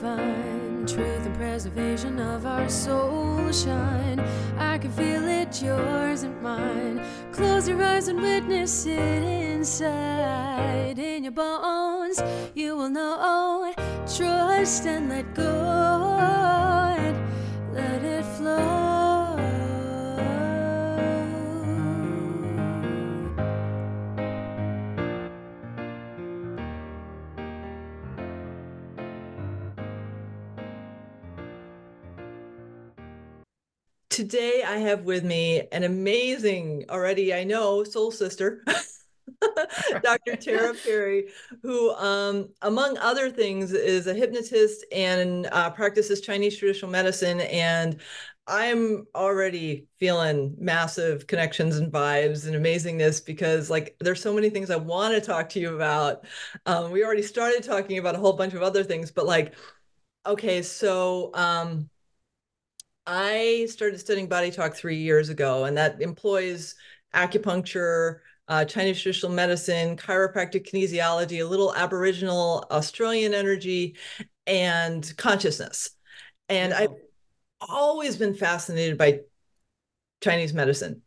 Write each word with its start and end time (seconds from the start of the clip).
find 0.00 0.88
truth 0.88 1.26
and 1.26 1.34
preservation 1.34 2.20
of 2.20 2.46
our 2.46 2.68
soul 2.68 3.50
shine. 3.50 4.20
I 4.56 4.78
can 4.78 4.92
feel 4.92 5.26
it, 5.26 5.60
yours 5.60 6.22
and 6.22 6.40
mine. 6.40 7.04
Close 7.32 7.68
your 7.68 7.82
eyes 7.82 8.06
and 8.06 8.20
witness 8.20 8.86
it 8.86 9.22
inside. 9.24 10.98
In 10.98 11.24
your 11.24 11.32
bones, 11.32 12.22
you 12.54 12.76
will 12.76 12.90
know. 12.90 13.74
Trust 14.16 14.86
and 14.86 15.08
let 15.08 15.34
go. 15.34 16.16
And 16.96 17.16
let 17.74 18.04
it 18.04 18.24
flow. 18.36 18.77
Today, 34.28 34.62
I 34.62 34.76
have 34.76 35.04
with 35.04 35.24
me 35.24 35.62
an 35.72 35.84
amazing, 35.84 36.84
already 36.90 37.32
I 37.32 37.44
know, 37.44 37.82
soul 37.82 38.10
sister, 38.10 38.62
Dr. 40.02 40.36
Tara 40.36 40.74
Perry, 40.84 41.28
who, 41.62 41.92
um, 41.92 42.50
among 42.60 42.98
other 42.98 43.30
things, 43.30 43.72
is 43.72 44.06
a 44.06 44.12
hypnotist 44.12 44.84
and 44.92 45.48
uh, 45.50 45.70
practices 45.70 46.20
Chinese 46.20 46.58
traditional 46.58 46.90
medicine. 46.90 47.40
And 47.40 48.02
I'm 48.46 49.06
already 49.14 49.86
feeling 49.98 50.54
massive 50.58 51.26
connections 51.26 51.78
and 51.78 51.90
vibes 51.90 52.46
and 52.46 52.54
amazingness 52.54 53.24
because, 53.24 53.70
like, 53.70 53.96
there's 53.98 54.20
so 54.20 54.34
many 54.34 54.50
things 54.50 54.68
I 54.70 54.76
want 54.76 55.14
to 55.14 55.22
talk 55.22 55.48
to 55.50 55.60
you 55.60 55.74
about. 55.74 56.26
Um, 56.66 56.90
we 56.90 57.02
already 57.02 57.22
started 57.22 57.62
talking 57.62 57.96
about 57.96 58.14
a 58.14 58.18
whole 58.18 58.34
bunch 58.34 58.52
of 58.52 58.60
other 58.62 58.84
things, 58.84 59.10
but 59.10 59.24
like, 59.24 59.54
okay, 60.26 60.62
so 60.62 61.30
um, 61.34 61.88
I 63.10 63.66
started 63.70 63.98
studying 63.98 64.28
body 64.28 64.50
talk 64.50 64.74
three 64.74 64.98
years 64.98 65.30
ago, 65.30 65.64
and 65.64 65.78
that 65.78 66.02
employs 66.02 66.74
acupuncture, 67.14 68.18
uh, 68.48 68.66
Chinese 68.66 69.00
traditional 69.00 69.32
medicine, 69.32 69.96
chiropractic 69.96 70.70
kinesiology, 70.70 71.42
a 71.42 71.48
little 71.48 71.74
Aboriginal 71.74 72.66
Australian 72.70 73.32
energy, 73.32 73.96
and 74.46 75.10
consciousness. 75.16 75.88
And 76.50 76.74
I've 76.74 76.92
always 77.62 78.18
been 78.18 78.34
fascinated 78.34 78.98
by 78.98 79.20
Chinese 80.22 80.52
medicine 80.52 81.00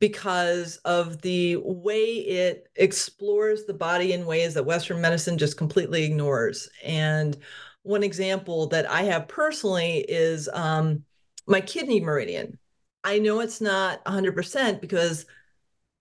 because 0.00 0.76
of 0.84 1.22
the 1.22 1.56
way 1.56 2.04
it 2.04 2.68
explores 2.76 3.64
the 3.64 3.72
body 3.72 4.12
in 4.12 4.26
ways 4.26 4.52
that 4.52 4.66
Western 4.66 5.00
medicine 5.00 5.38
just 5.38 5.56
completely 5.56 6.04
ignores. 6.04 6.68
And 6.84 7.38
one 7.84 8.02
example 8.02 8.66
that 8.66 8.90
I 8.90 9.04
have 9.04 9.28
personally 9.28 10.04
is 10.08 10.50
um, 10.52 11.04
my 11.46 11.60
kidney 11.60 12.00
meridian. 12.00 12.58
I 13.04 13.18
know 13.18 13.40
it's 13.40 13.60
not 13.60 14.04
100% 14.04 14.80
because 14.80 15.26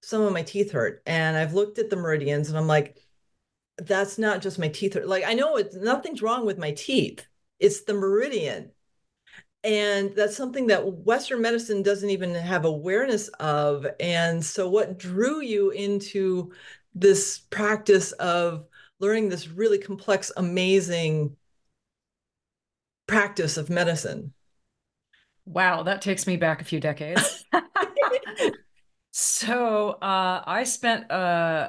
some 0.03 0.21
of 0.21 0.33
my 0.33 0.43
teeth 0.43 0.71
hurt. 0.71 1.01
And 1.05 1.37
I've 1.37 1.53
looked 1.53 1.79
at 1.79 1.89
the 1.89 1.95
meridians 1.95 2.49
and 2.49 2.57
I'm 2.57 2.67
like, 2.67 2.97
that's 3.77 4.17
not 4.17 4.41
just 4.41 4.59
my 4.59 4.67
teeth. 4.67 4.93
Hurt. 4.93 5.07
Like, 5.07 5.23
I 5.25 5.33
know 5.33 5.57
it's 5.57 5.75
nothing's 5.75 6.21
wrong 6.21 6.45
with 6.45 6.57
my 6.57 6.71
teeth, 6.71 7.25
it's 7.59 7.83
the 7.83 7.93
meridian. 7.93 8.71
And 9.63 10.15
that's 10.15 10.35
something 10.35 10.67
that 10.67 10.85
Western 10.85 11.41
medicine 11.41 11.83
doesn't 11.83 12.09
even 12.09 12.33
have 12.33 12.65
awareness 12.65 13.27
of. 13.39 13.85
And 13.99 14.43
so, 14.43 14.67
what 14.69 14.97
drew 14.97 15.41
you 15.41 15.69
into 15.69 16.51
this 16.95 17.39
practice 17.39 18.11
of 18.13 18.65
learning 18.99 19.29
this 19.29 19.47
really 19.47 19.77
complex, 19.77 20.31
amazing 20.35 21.35
practice 23.07 23.57
of 23.57 23.69
medicine? 23.69 24.33
Wow, 25.45 25.83
that 25.83 26.01
takes 26.01 26.27
me 26.27 26.37
back 26.37 26.61
a 26.61 26.65
few 26.65 26.79
decades. 26.79 27.45
so 29.11 29.89
uh, 30.01 30.43
I 30.45 30.63
spent 30.63 31.09
uh, 31.11 31.13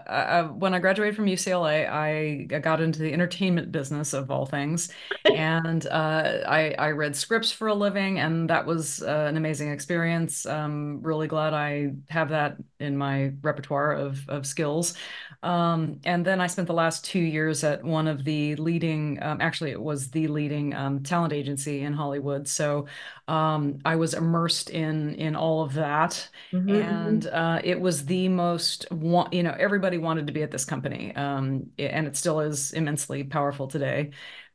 uh, 0.06 0.44
when 0.48 0.74
I 0.74 0.78
graduated 0.78 1.16
from 1.16 1.26
UCLA, 1.26 1.88
I 1.88 2.44
got 2.58 2.80
into 2.80 3.00
the 3.00 3.12
entertainment 3.12 3.72
business 3.72 4.12
of 4.12 4.30
all 4.30 4.46
things, 4.46 4.90
and 5.24 5.86
uh, 5.86 6.40
I, 6.46 6.74
I, 6.78 6.90
read 6.90 7.16
scripts 7.16 7.50
for 7.50 7.68
a 7.68 7.74
living, 7.74 8.20
and 8.20 8.48
that 8.50 8.66
was 8.66 9.02
uh, 9.02 9.26
an 9.28 9.36
amazing 9.36 9.70
experience. 9.72 10.44
I'm 10.46 11.02
really 11.02 11.28
glad 11.28 11.54
I 11.54 11.92
have 12.10 12.28
that 12.28 12.58
in 12.78 12.96
my 12.96 13.32
repertoire 13.42 13.92
of 13.92 14.28
of 14.28 14.46
skills. 14.46 14.94
Um, 15.42 16.00
and 16.04 16.24
then 16.24 16.40
I 16.40 16.46
spent 16.46 16.68
the 16.68 16.74
last 16.74 17.04
two 17.04 17.18
years 17.18 17.64
at 17.64 17.82
one 17.82 18.06
of 18.06 18.24
the 18.24 18.54
leading, 18.56 19.20
um, 19.22 19.40
actually, 19.40 19.72
it 19.72 19.80
was 19.80 20.10
the 20.10 20.28
leading 20.28 20.72
um, 20.74 21.02
talent 21.02 21.32
agency 21.32 21.80
in 21.82 21.92
Hollywood. 21.92 22.46
So 22.46 22.86
um, 23.26 23.78
I 23.84 23.96
was 23.96 24.14
immersed 24.14 24.70
in 24.70 25.14
in 25.16 25.34
all 25.34 25.62
of 25.62 25.74
that, 25.74 26.28
mm-hmm, 26.52 26.68
and 26.68 27.22
mm-hmm. 27.22 27.36
Uh, 27.36 27.60
it 27.64 27.80
was 27.80 28.04
the 28.04 28.28
most, 28.28 28.86
you 28.90 29.42
know, 29.42 29.54
everybody 29.58 29.98
wanted 29.98 30.26
to 30.28 30.32
be 30.32 30.42
at 30.42 30.50
this 30.50 30.64
company, 30.64 31.14
um, 31.16 31.70
and 31.78 32.06
it 32.06 32.16
still 32.16 32.40
is 32.40 32.72
immensely 32.72 33.24
powerful 33.24 33.66
today. 33.66 34.10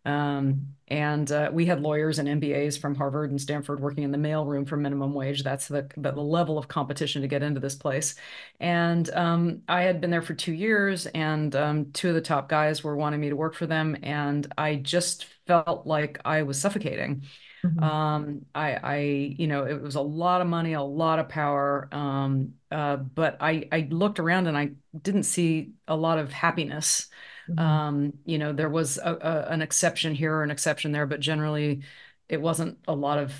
Um, 0.07 0.68
and 0.88 1.29
uh, 1.34 1.50
we 1.51 1.66
had 1.66 1.81
lawyers 1.81 2.18
and 2.18 2.41
MBAs 2.41 2.79
from 2.79 2.95
Harvard 2.95 3.29
and 3.29 3.41
Stanford 3.41 3.81
working 3.81 4.06
in 4.06 4.12
the 4.12 4.18
mailroom 4.18 4.66
for 4.66 4.78
minimum 4.78 5.13
wage. 5.13 5.44
That's 5.44 5.68
the, 5.68 5.90
the, 5.97 6.13
the 6.13 6.22
level 6.22 6.57
of 6.57 6.69
competition 6.69 7.22
to 7.22 7.28
get 7.28 7.44
into 7.44 7.59
this 7.59 7.75
place. 7.75 8.16
And 8.62 9.09
um, 9.09 9.63
I 9.68 9.81
had 9.81 10.00
been 10.00 10.09
there 10.09 10.22
for 10.22 10.34
two 10.34 10.53
years, 10.53 11.06
and 11.07 11.53
um, 11.57 11.91
two 11.91 12.07
of 12.09 12.16
the 12.16 12.22
top 12.22 12.47
guys 12.47 12.85
were 12.85 12.95
wanting 12.95 13.19
me 13.19 13.29
to 13.29 13.35
work 13.35 13.53
for 13.53 13.68
them. 13.68 13.97
And 14.01 14.47
I 14.57 14.75
just 14.75 15.25
felt 15.45 15.85
like 15.85 16.22
I 16.24 16.44
was 16.44 16.59
suffocating. 16.59 17.24
Mm-hmm. 17.66 17.84
Um, 17.84 18.45
I, 18.56 18.79
I, 18.81 18.97
you 19.38 19.47
know, 19.47 19.66
it 19.66 19.81
was 19.81 19.95
a 19.95 20.01
lot 20.01 20.39
of 20.39 20.47
money, 20.47 20.72
a 20.72 20.81
lot 20.81 21.19
of 21.19 21.28
power. 21.28 21.89
Um, 21.91 22.53
uh, 22.72 22.95
but 22.95 23.38
I, 23.41 23.68
I 23.74 23.89
looked 23.91 24.19
around 24.19 24.47
and 24.47 24.57
I 24.57 24.72
didn't 25.00 25.24
see 25.24 25.74
a 25.85 25.97
lot 25.97 26.18
of 26.18 26.31
happiness. 26.31 27.09
Mm-hmm. 27.50 27.59
Um, 27.59 28.13
you 28.25 28.38
know, 28.38 28.53
there 28.53 28.69
was 28.69 28.97
a, 28.97 29.18
a, 29.22 29.52
an 29.52 29.62
exception 29.62 30.13
here 30.16 30.35
or 30.35 30.44
an 30.44 30.52
exception 30.52 30.91
there, 30.91 31.06
but 31.06 31.19
generally 31.19 31.81
it 32.30 32.41
wasn't 32.41 32.78
a 32.88 32.94
lot 32.96 33.19
of 33.19 33.34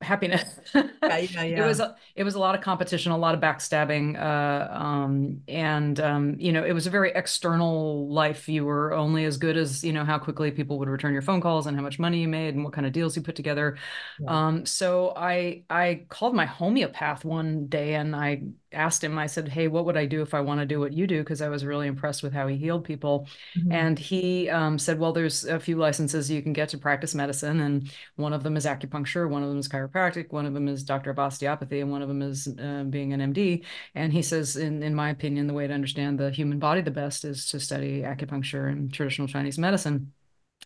happiness. 0.00 0.58
yeah, 0.74 0.90
yeah, 1.02 1.18
yeah. 1.42 1.64
It 1.64 1.66
was 1.66 1.80
a, 1.80 1.96
it 2.14 2.24
was 2.24 2.34
a 2.34 2.38
lot 2.38 2.54
of 2.54 2.60
competition, 2.60 3.12
a 3.12 3.16
lot 3.16 3.34
of 3.34 3.40
backstabbing, 3.40 4.20
uh, 4.20 4.72
um, 4.72 5.42
and 5.48 5.98
um, 6.00 6.36
you 6.38 6.52
know, 6.52 6.64
it 6.64 6.72
was 6.72 6.86
a 6.86 6.90
very 6.90 7.12
external 7.14 8.08
life. 8.08 8.48
You 8.48 8.64
were 8.64 8.94
only 8.94 9.24
as 9.24 9.36
good 9.38 9.56
as 9.56 9.84
you 9.84 9.92
know 9.92 10.04
how 10.04 10.18
quickly 10.18 10.50
people 10.50 10.78
would 10.80 10.88
return 10.88 11.12
your 11.12 11.22
phone 11.22 11.40
calls 11.40 11.66
and 11.66 11.76
how 11.76 11.82
much 11.82 11.98
money 11.98 12.20
you 12.20 12.28
made 12.28 12.54
and 12.54 12.64
what 12.64 12.72
kind 12.72 12.86
of 12.86 12.92
deals 12.92 13.16
you 13.16 13.22
put 13.22 13.36
together. 13.36 13.78
Um, 14.26 14.66
so 14.66 15.12
I 15.16 15.64
I 15.70 16.06
called 16.08 16.34
my 16.34 16.46
homeopath 16.46 17.24
one 17.24 17.66
day 17.66 17.94
and 17.94 18.14
I 18.14 18.42
asked 18.72 19.02
him, 19.02 19.18
I 19.18 19.26
said, 19.26 19.48
Hey, 19.48 19.68
what 19.68 19.84
would 19.84 19.96
I 19.96 20.06
do 20.06 20.22
if 20.22 20.34
I 20.34 20.40
want 20.40 20.60
to 20.60 20.66
do 20.66 20.80
what 20.80 20.92
you 20.92 21.06
do? 21.06 21.20
Because 21.20 21.42
I 21.42 21.48
was 21.48 21.64
really 21.64 21.86
impressed 21.86 22.22
with 22.22 22.32
how 22.32 22.46
he 22.46 22.56
healed 22.56 22.84
people. 22.84 23.28
Mm-hmm. 23.56 23.72
And 23.72 23.98
he 23.98 24.48
um, 24.48 24.78
said, 24.78 24.98
Well, 24.98 25.12
there's 25.12 25.44
a 25.44 25.60
few 25.60 25.76
licenses 25.76 26.30
you 26.30 26.42
can 26.42 26.52
get 26.52 26.68
to 26.70 26.78
practice 26.78 27.14
medicine. 27.14 27.60
And 27.60 27.90
one 28.16 28.32
of 28.32 28.42
them 28.42 28.56
is 28.56 28.66
acupuncture, 28.66 29.28
one 29.28 29.42
of 29.42 29.48
them 29.48 29.58
is 29.58 29.68
chiropractic, 29.68 30.32
one 30.32 30.46
of 30.46 30.54
them 30.54 30.68
is 30.68 30.82
doctor 30.82 31.10
of 31.10 31.18
osteopathy, 31.18 31.80
and 31.80 31.90
one 31.90 32.02
of 32.02 32.08
them 32.08 32.22
is 32.22 32.48
uh, 32.48 32.84
being 32.84 33.12
an 33.12 33.32
MD. 33.32 33.64
And 33.94 34.12
he 34.12 34.22
says, 34.22 34.56
in, 34.56 34.82
in 34.82 34.94
my 34.94 35.10
opinion, 35.10 35.46
the 35.46 35.54
way 35.54 35.66
to 35.66 35.74
understand 35.74 36.18
the 36.18 36.30
human 36.30 36.58
body 36.58 36.80
the 36.80 36.90
best 36.90 37.24
is 37.24 37.46
to 37.46 37.60
study 37.60 38.02
acupuncture 38.02 38.70
and 38.70 38.92
traditional 38.92 39.28
Chinese 39.28 39.58
medicine. 39.58 40.12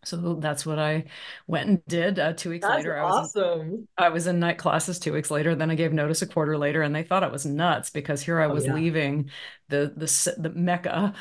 So 0.07 0.35
that's 0.35 0.65
what 0.65 0.79
I 0.79 1.05
went 1.47 1.69
and 1.69 1.87
did. 1.87 2.19
Uh, 2.19 2.33
two 2.33 2.51
weeks 2.51 2.67
that's 2.67 2.77
later, 2.77 2.97
I 2.97 3.03
was 3.03 3.37
awesome. 3.37 3.61
In, 3.61 3.89
I 3.99 4.09
was 4.09 4.27
in 4.27 4.39
night 4.39 4.59
classes. 4.59 4.99
Two 4.99 5.13
weeks 5.13 5.31
later, 5.31 5.55
then 5.55 5.71
I 5.71 5.75
gave 5.75 5.93
notice 5.93 6.23
a 6.23 6.27
quarter 6.27 6.57
later, 6.57 6.83
and 6.83 6.95
they 6.95 7.03
thought 7.03 7.25
I 7.25 7.29
was 7.29 7.45
nuts 7.45 7.91
because 7.91 8.23
here 8.23 8.41
I 8.41 8.47
oh, 8.47 8.55
was 8.55 8.65
oh, 8.65 8.69
yeah. 8.69 8.75
leaving 8.75 9.31
the 9.69 9.93
the 9.97 10.35
the 10.39 10.51
mecca, 10.51 11.13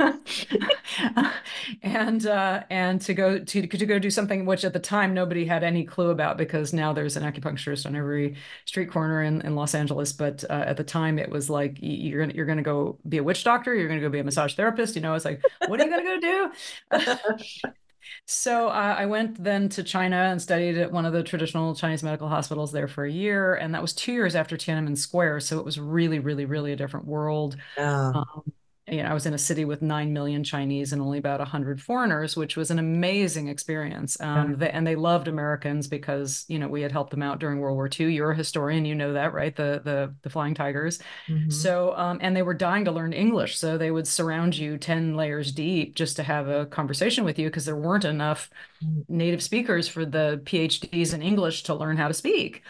and 1.82 2.26
uh, 2.26 2.64
and 2.68 3.00
to 3.02 3.14
go 3.14 3.38
to 3.38 3.66
to 3.66 3.86
go 3.86 3.98
do 4.00 4.10
something 4.10 4.44
which 4.44 4.64
at 4.64 4.72
the 4.72 4.80
time 4.80 5.14
nobody 5.14 5.44
had 5.44 5.62
any 5.62 5.84
clue 5.84 6.10
about 6.10 6.36
because 6.36 6.72
now 6.72 6.92
there's 6.92 7.16
an 7.16 7.22
acupuncturist 7.22 7.86
on 7.86 7.94
every 7.94 8.34
street 8.64 8.90
corner 8.90 9.22
in, 9.22 9.40
in 9.42 9.54
Los 9.54 9.74
Angeles. 9.74 10.12
But 10.12 10.42
uh, 10.50 10.64
at 10.66 10.76
the 10.76 10.84
time, 10.84 11.18
it 11.18 11.30
was 11.30 11.48
like 11.48 11.76
you're 11.80 12.20
gonna 12.20 12.34
you're 12.34 12.46
gonna 12.46 12.62
go 12.62 12.98
be 13.08 13.18
a 13.18 13.22
witch 13.22 13.44
doctor. 13.44 13.72
You're 13.74 13.88
gonna 13.88 14.00
go 14.00 14.08
be 14.08 14.18
a 14.18 14.24
massage 14.24 14.54
therapist. 14.54 14.96
You 14.96 15.02
know, 15.02 15.14
it's 15.14 15.24
like 15.24 15.40
what 15.68 15.80
are 15.80 15.84
you 15.84 15.90
gonna 15.90 16.20
go 16.20 16.50
do? 16.90 17.70
So 18.26 18.68
uh, 18.68 18.96
I 18.98 19.06
went 19.06 19.42
then 19.42 19.68
to 19.70 19.82
China 19.82 20.16
and 20.16 20.40
studied 20.40 20.78
at 20.78 20.92
one 20.92 21.06
of 21.06 21.12
the 21.12 21.22
traditional 21.22 21.74
Chinese 21.74 22.02
medical 22.02 22.28
hospitals 22.28 22.72
there 22.72 22.88
for 22.88 23.04
a 23.04 23.10
year, 23.10 23.54
and 23.54 23.74
that 23.74 23.82
was 23.82 23.92
two 23.92 24.12
years 24.12 24.34
after 24.34 24.56
Tiananmen 24.56 24.96
Square. 24.96 25.40
So 25.40 25.58
it 25.58 25.64
was 25.64 25.78
really, 25.78 26.18
really, 26.18 26.44
really 26.44 26.72
a 26.72 26.76
different 26.76 27.06
world. 27.06 27.56
Yeah. 27.76 28.12
Um, 28.14 28.52
you 28.92 29.02
know, 29.02 29.08
I 29.08 29.14
was 29.14 29.24
in 29.24 29.32
a 29.32 29.38
city 29.38 29.64
with 29.64 29.80
9 29.80 30.12
million 30.12 30.44
Chinese 30.44 30.92
and 30.92 31.00
only 31.00 31.16
about 31.16 31.40
100 31.40 31.80
foreigners, 31.80 32.36
which 32.36 32.58
was 32.58 32.70
an 32.70 32.78
amazing 32.78 33.48
experience. 33.48 34.20
Um, 34.20 34.50
yeah. 34.50 34.56
they, 34.56 34.70
and 34.70 34.86
they 34.86 34.96
loved 34.96 35.28
Americans 35.28 35.88
because, 35.88 36.44
you 36.46 36.58
know, 36.58 36.68
we 36.68 36.82
had 36.82 36.92
helped 36.92 37.10
them 37.10 37.22
out 37.22 37.40
during 37.40 37.58
World 37.58 37.76
War 37.76 37.88
II. 37.88 38.12
You're 38.12 38.32
a 38.32 38.36
historian, 38.36 38.84
you 38.84 38.94
know 38.94 39.14
that, 39.14 39.32
right? 39.32 39.56
The 39.56 39.80
the, 39.82 40.14
the 40.20 40.28
Flying 40.28 40.54
Tigers. 40.54 40.98
Mm-hmm. 41.26 41.48
So, 41.48 41.96
um, 41.96 42.18
and 42.20 42.36
they 42.36 42.42
were 42.42 42.52
dying 42.52 42.84
to 42.84 42.92
learn 42.92 43.14
English. 43.14 43.56
So 43.56 43.78
they 43.78 43.90
would 43.90 44.06
surround 44.06 44.58
you 44.58 44.76
10 44.76 45.16
layers 45.16 45.52
deep 45.52 45.94
just 45.94 46.16
to 46.16 46.22
have 46.22 46.48
a 46.48 46.66
conversation 46.66 47.24
with 47.24 47.38
you 47.38 47.48
because 47.48 47.64
there 47.64 47.76
weren't 47.76 48.04
enough 48.04 48.50
mm. 48.84 49.04
native 49.08 49.42
speakers 49.42 49.88
for 49.88 50.04
the 50.04 50.42
PhDs 50.44 51.14
in 51.14 51.22
English 51.22 51.62
to 51.62 51.74
learn 51.74 51.96
how 51.96 52.08
to 52.08 52.14
speak. 52.14 52.62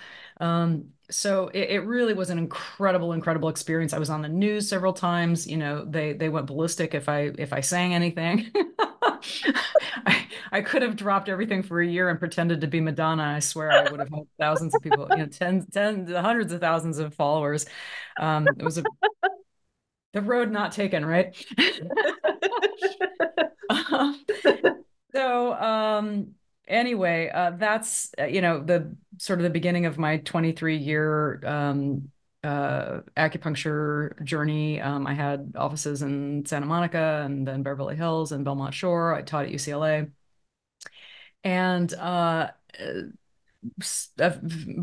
Um, 0.43 0.87
so 1.09 1.49
it, 1.55 1.71
it, 1.71 1.81
really 1.87 2.15
was 2.15 2.31
an 2.31 2.39
incredible 2.39 3.13
incredible 3.13 3.49
experience. 3.49 3.93
I 3.93 4.01
was 4.01 4.11
on 4.11 4.23
the 4.23 4.29
news 4.29 4.69
several 4.69 4.93
times 4.93 5.47
you 5.47 5.57
know 5.57 5.85
they 5.85 6.15
they 6.15 6.29
went 6.29 6.47
ballistic 6.47 6.95
if 6.95 7.09
i 7.09 7.31
if 7.39 7.53
i 7.53 7.61
sang 7.61 7.95
anything. 7.95 8.51
I, 10.05 10.27
I 10.51 10.63
could 10.63 10.83
have 10.83 10.97
dropped 10.97 11.29
everything 11.29 11.63
for 11.63 11.81
a 11.81 11.87
year 11.87 12.09
and 12.09 12.19
pretended 12.19 12.61
to 12.63 12.67
be 12.67 12.81
madonna. 12.81 13.23
I 13.23 13.39
swear 13.39 13.71
i 13.71 13.89
would 13.89 14.01
have 14.01 14.09
had 14.09 14.25
thousands 14.41 14.75
of 14.75 14.83
people 14.83 15.07
you 15.13 15.19
know 15.19 15.27
tens 15.27 15.65
tens 15.73 16.11
hundreds 16.11 16.53
of 16.53 16.61
thousands 16.61 16.99
of 16.99 17.15
followers. 17.15 17.67
Um 18.19 18.49
it 18.59 18.65
was 18.65 18.79
a 18.79 18.83
the 20.13 20.23
road 20.23 20.51
not 20.51 20.73
taken 20.73 21.07
right? 21.07 21.37
So 25.15 25.53
um 25.53 26.35
anyway, 26.67 27.31
uh, 27.33 27.53
that's 27.53 28.13
uh, 28.19 28.25
you 28.25 28.41
know 28.41 28.63
the 28.63 28.97
sort 29.19 29.39
of 29.39 29.45
the 29.45 29.51
beginning 29.51 29.87
of 29.87 29.99
my 29.99 30.19
23 30.19 30.77
year 30.77 31.41
um, 31.47 32.11
uh, 32.45 33.01
acupuncture 33.17 34.23
journey. 34.25 34.81
Um, 34.81 35.07
I 35.07 35.15
had 35.15 35.53
offices 35.57 36.03
in 36.03 36.45
Santa 36.47 36.67
Monica 36.67 37.23
and 37.25 37.47
then 37.47 37.63
Beverly 37.63 37.97
Hills 37.97 38.33
and 38.33 38.45
Belmont 38.45 38.75
Shore. 38.75 39.15
I 39.15 39.23
taught 39.23 39.47
at 39.47 39.53
UCLA, 39.53 40.11
and 41.45 41.93
uh, 41.95 42.49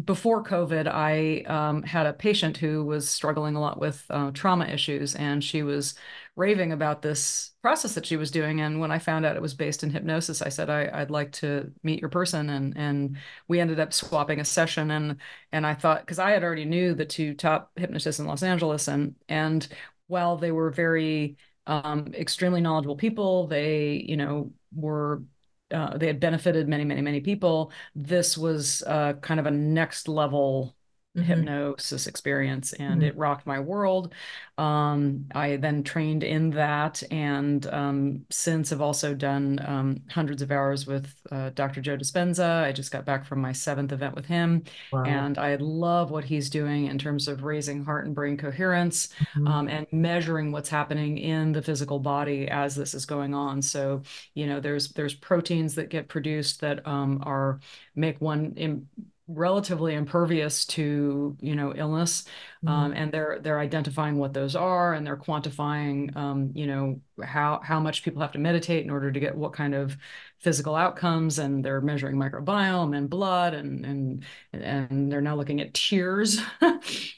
before 0.05 0.43
COVID, 0.43 0.87
I 0.87 1.41
um, 1.43 1.83
had 1.83 2.05
a 2.05 2.13
patient 2.13 2.57
who 2.57 2.85
was 2.85 3.09
struggling 3.09 3.55
a 3.55 3.59
lot 3.59 3.79
with 3.79 4.05
uh, 4.09 4.31
trauma 4.31 4.65
issues, 4.65 5.15
and 5.15 5.43
she 5.43 5.63
was 5.63 5.95
raving 6.39 6.71
about 6.71 7.01
this 7.01 7.51
process 7.61 7.95
that 7.95 8.05
she 8.05 8.15
was 8.15 8.31
doing. 8.31 8.61
And 8.61 8.79
when 8.79 8.91
I 8.91 8.99
found 8.99 9.25
out 9.25 9.35
it 9.35 9.41
was 9.41 9.53
based 9.53 9.83
in 9.83 9.89
hypnosis, 9.89 10.41
I 10.41 10.47
said 10.49 10.69
I, 10.69 10.99
would 10.99 11.11
like 11.11 11.33
to 11.33 11.71
meet 11.83 11.99
your 11.99 12.09
person, 12.09 12.49
and 12.49 12.75
and 12.77 13.17
we 13.49 13.59
ended 13.59 13.79
up 13.79 13.93
swapping 13.93 14.39
a 14.39 14.45
session. 14.45 14.89
And 14.91 15.17
and 15.51 15.67
I 15.67 15.73
thought 15.75 16.01
because 16.01 16.17
I 16.19 16.31
had 16.31 16.43
already 16.43 16.65
knew 16.65 16.95
the 16.95 17.05
two 17.05 17.33
top 17.33 17.71
hypnotists 17.75 18.19
in 18.19 18.25
Los 18.25 18.41
Angeles, 18.41 18.87
and 18.87 19.15
and 19.27 19.67
while 20.07 20.37
they 20.37 20.51
were 20.51 20.71
very 20.71 21.37
um, 21.67 22.13
extremely 22.15 22.61
knowledgeable 22.61 22.95
people, 22.95 23.47
they 23.47 24.03
you 24.07 24.17
know 24.17 24.53
were 24.73 25.23
uh, 25.71 25.97
they 25.97 26.07
had 26.07 26.19
benefited 26.19 26.67
many, 26.67 26.85
many, 26.85 27.01
many 27.01 27.19
people. 27.21 27.71
This 27.95 28.37
was 28.37 28.81
uh, 28.87 29.13
kind 29.21 29.39
of 29.39 29.45
a 29.45 29.51
next 29.51 30.07
level. 30.07 30.75
Hypnosis 31.23 32.07
experience 32.07 32.73
and 32.73 33.01
mm-hmm. 33.01 33.09
it 33.09 33.17
rocked 33.17 33.45
my 33.45 33.59
world. 33.59 34.13
Um, 34.57 35.25
I 35.33 35.55
then 35.55 35.83
trained 35.83 36.23
in 36.23 36.49
that 36.51 37.01
and 37.11 37.65
um, 37.67 38.25
since 38.29 38.71
have 38.71 38.81
also 38.81 39.13
done 39.13 39.59
um, 39.65 40.01
hundreds 40.09 40.41
of 40.41 40.51
hours 40.51 40.85
with 40.85 41.13
uh, 41.31 41.51
Dr. 41.51 41.81
Joe 41.81 41.95
Dispenza. 41.95 42.63
I 42.63 42.71
just 42.71 42.91
got 42.91 43.05
back 43.05 43.25
from 43.25 43.39
my 43.39 43.53
seventh 43.53 43.91
event 43.91 44.15
with 44.15 44.25
him 44.25 44.63
wow. 44.91 45.03
and 45.03 45.37
I 45.37 45.55
love 45.55 46.11
what 46.11 46.25
he's 46.25 46.49
doing 46.49 46.87
in 46.87 46.97
terms 46.97 47.27
of 47.27 47.43
raising 47.43 47.85
heart 47.85 48.05
and 48.05 48.13
brain 48.13 48.37
coherence 48.37 49.07
mm-hmm. 49.07 49.47
Um, 49.47 49.67
and 49.67 49.87
measuring 49.91 50.51
what's 50.51 50.69
happening 50.69 51.17
in 51.17 51.51
the 51.51 51.61
physical 51.61 51.99
body 51.99 52.47
as 52.47 52.75
this 52.75 52.93
is 52.93 53.05
going 53.05 53.33
on. 53.33 53.61
So, 53.61 54.01
you 54.33 54.47
know, 54.47 54.59
there's 54.59 54.89
there's 54.89 55.13
proteins 55.13 55.75
that 55.75 55.89
get 55.89 56.07
produced 56.07 56.61
that 56.61 56.85
um, 56.87 57.21
are 57.25 57.59
make 57.95 58.19
one 58.21 58.53
Im- 58.55 58.87
relatively 59.29 59.93
impervious 59.93 60.65
to 60.65 61.37
you 61.39 61.55
know 61.55 61.71
illness 61.75 62.25
um, 62.65 62.73
mm-hmm. 62.73 62.83
um, 62.85 62.93
and 62.93 63.11
they're 63.11 63.39
they're 63.41 63.59
identifying 63.59 64.17
what 64.17 64.33
those 64.33 64.55
are 64.55 64.93
and 64.93 65.05
they're 65.05 65.15
quantifying 65.15 66.15
um, 66.17 66.51
you 66.55 66.65
know 66.65 66.99
how 67.23 67.61
how 67.63 67.79
much 67.79 68.03
people 68.03 68.21
have 68.21 68.31
to 68.31 68.39
meditate 68.39 68.83
in 68.83 68.89
order 68.89 69.11
to 69.11 69.19
get 69.19 69.35
what 69.35 69.53
kind 69.53 69.75
of 69.75 69.95
physical 70.39 70.75
outcomes 70.75 71.37
and 71.37 71.63
they're 71.63 71.81
measuring 71.81 72.15
microbiome 72.15 72.95
and 72.95 73.09
blood 73.09 73.53
and 73.53 73.85
and 73.85 74.23
and 74.53 75.11
they're 75.11 75.21
now 75.21 75.35
looking 75.35 75.61
at 75.61 75.73
tears. 75.73 76.41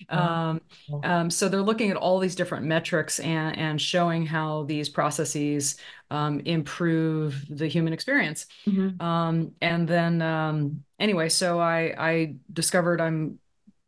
Um, 0.09 0.59
um, 1.03 1.29
so 1.29 1.47
they're 1.47 1.61
looking 1.61 1.89
at 1.89 1.95
all 1.95 2.19
these 2.19 2.35
different 2.35 2.65
metrics 2.65 3.19
and 3.19 3.57
and 3.57 3.79
showing 3.79 4.25
how 4.25 4.63
these 4.63 4.89
processes 4.89 5.77
um, 6.09 6.41
improve 6.41 7.45
the 7.49 7.67
human 7.67 7.93
experience. 7.93 8.47
Mm-hmm. 8.67 9.01
Um, 9.01 9.53
and 9.61 9.87
then 9.87 10.21
um, 10.21 10.83
anyway 11.01 11.27
so 11.27 11.59
i 11.59 11.93
i 11.97 12.35
discovered 12.53 13.01
i'm 13.01 13.39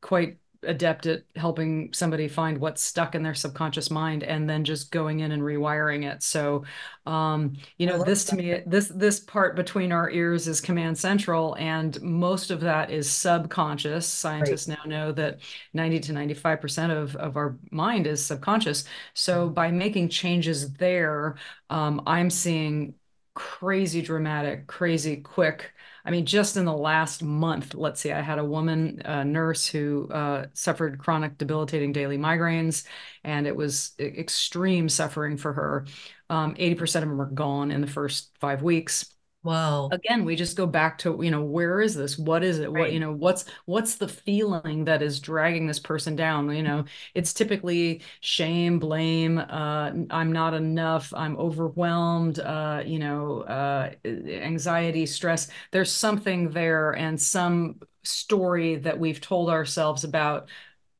quite 0.01 0.37
adept 0.65 1.05
at 1.05 1.23
helping 1.35 1.91
somebody 1.93 2.27
find 2.27 2.57
what's 2.57 2.83
stuck 2.83 3.15
in 3.15 3.23
their 3.23 3.33
subconscious 3.33 3.89
mind 3.89 4.23
and 4.23 4.49
then 4.49 4.63
just 4.63 4.91
going 4.91 5.19
in 5.19 5.31
and 5.31 5.41
rewiring 5.41 6.09
it 6.09 6.23
so 6.23 6.63
um, 7.05 7.53
you 7.77 7.85
know 7.85 8.03
this 8.03 8.23
that. 8.25 8.31
to 8.31 8.41
me 8.41 8.61
this 8.65 8.87
this 8.89 9.19
part 9.19 9.55
between 9.55 9.91
our 9.91 10.09
ears 10.09 10.47
is 10.47 10.61
command 10.61 10.97
central 10.97 11.55
and 11.55 12.01
most 12.01 12.51
of 12.51 12.61
that 12.61 12.91
is 12.91 13.09
subconscious 13.09 14.07
scientists 14.07 14.67
right. 14.67 14.77
now 14.77 14.89
know 14.89 15.11
that 15.11 15.39
90 15.73 15.99
to 15.99 16.13
95 16.13 16.61
percent 16.61 16.91
of 16.91 17.15
of 17.15 17.37
our 17.37 17.57
mind 17.71 18.07
is 18.07 18.23
subconscious 18.23 18.85
so 19.13 19.45
mm-hmm. 19.45 19.53
by 19.53 19.71
making 19.71 20.09
changes 20.09 20.71
there 20.73 21.35
um, 21.69 22.01
i'm 22.07 22.29
seeing 22.29 22.93
crazy 23.33 24.01
dramatic 24.01 24.67
crazy 24.67 25.17
quick 25.17 25.73
I 26.05 26.11
mean, 26.11 26.25
just 26.25 26.57
in 26.57 26.65
the 26.65 26.75
last 26.75 27.23
month, 27.23 27.75
let's 27.75 28.01
see, 28.01 28.11
I 28.11 28.19
had 28.19 28.37
a 28.37 28.43
woman, 28.43 29.01
a 29.05 29.23
nurse 29.23 29.65
who 29.65 30.09
uh, 30.09 30.47
suffered 30.53 30.99
chronic 30.99 31.37
debilitating 31.37 31.93
daily 31.93 32.17
migraines, 32.17 32.85
and 33.23 33.47
it 33.47 33.55
was 33.55 33.93
extreme 33.99 34.89
suffering 34.89 35.37
for 35.37 35.53
her. 35.53 35.85
Um, 36.29 36.55
80% 36.55 37.03
of 37.03 37.09
them 37.09 37.17
were 37.17 37.25
gone 37.27 37.71
in 37.71 37.79
the 37.79 37.87
first 37.87 38.31
five 38.41 38.61
weeks. 38.61 39.12
Wow. 39.43 39.91
Again, 39.91 40.25
we 40.25 40.35
just 40.35 40.57
go 40.57 40.65
back 40.65 40.97
to, 40.99 41.19
you 41.21 41.29
know, 41.29 41.43
where 41.43 41.79
is 41.79 41.93
this? 41.93 42.17
What 42.17 42.43
is 42.43 42.57
it? 42.57 42.71
Right. 42.73 42.73
What, 42.73 42.91
you 42.91 42.99
know, 42.99 43.11
what's 43.11 43.45
what's 43.65 43.95
the 43.95 44.07
feeling 44.07 44.85
that 44.85 45.03
is 45.03 45.19
dragging 45.19 45.67
this 45.67 45.79
person 45.79 46.15
down? 46.15 46.49
You 46.55 46.63
know, 46.63 46.85
it's 47.13 47.31
typically 47.31 48.01
shame, 48.19 48.79
blame, 48.79 49.37
uh, 49.37 49.91
I'm 50.09 50.31
not 50.31 50.55
enough, 50.55 51.13
I'm 51.15 51.37
overwhelmed, 51.37 52.39
uh, 52.39 52.81
you 52.83 52.97
know, 52.97 53.41
uh, 53.41 53.91
anxiety, 54.03 55.05
stress. 55.05 55.47
There's 55.71 55.91
something 55.91 56.49
there 56.49 56.91
and 56.93 57.21
some 57.21 57.79
story 58.03 58.77
that 58.77 58.97
we've 58.99 59.21
told 59.21 59.49
ourselves 59.51 60.03
about 60.03 60.49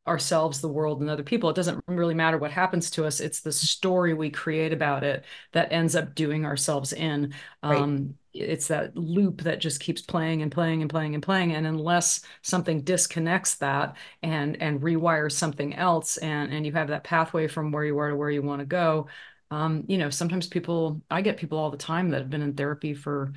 ourselves, 0.07 0.61
the 0.61 0.67
world, 0.69 1.01
and 1.01 1.09
other 1.09 1.23
people. 1.23 1.49
It 1.49 1.55
doesn't 1.55 1.83
really 1.87 2.13
matter 2.13 2.37
what 2.37 2.51
happens 2.51 2.91
to 2.91 3.05
us. 3.05 3.19
It's 3.21 3.41
the 3.41 3.51
story 3.53 4.13
we 4.13 4.29
create 4.29 4.73
about 4.73 5.03
it 5.03 5.25
that 5.53 5.71
ends 5.71 5.95
up 5.95 6.13
doing 6.15 6.45
ourselves 6.45 6.93
in. 6.93 7.33
Right. 7.65 7.89
It's 8.33 8.67
that 8.67 8.97
loop 8.97 9.41
that 9.41 9.59
just 9.59 9.79
keeps 9.79 10.01
playing 10.01 10.41
and 10.41 10.51
playing 10.51 10.81
and 10.81 10.89
playing 10.89 11.13
and 11.13 11.21
playing 11.21 11.53
and 11.53 11.67
unless 11.67 12.21
something 12.41 12.81
disconnects 12.81 13.55
that 13.55 13.95
and 14.23 14.59
and 14.61 14.81
rewires 14.81 15.33
something 15.33 15.75
else 15.75 16.17
and 16.17 16.51
and 16.51 16.65
you 16.65 16.71
have 16.73 16.87
that 16.87 17.03
pathway 17.03 17.47
from 17.47 17.71
where 17.71 17.85
you 17.85 17.97
are 17.99 18.09
to 18.09 18.15
where 18.15 18.31
you 18.31 18.41
want 18.41 18.59
to 18.59 18.65
go 18.65 19.07
um, 19.51 19.83
you 19.87 19.99
know 19.99 20.09
sometimes 20.09 20.47
people 20.47 21.01
i 21.11 21.21
get 21.21 21.37
people 21.37 21.59
all 21.59 21.69
the 21.69 21.77
time 21.77 22.09
that 22.09 22.21
have 22.21 22.29
been 22.29 22.41
in 22.41 22.53
therapy 22.53 22.95
for 22.95 23.33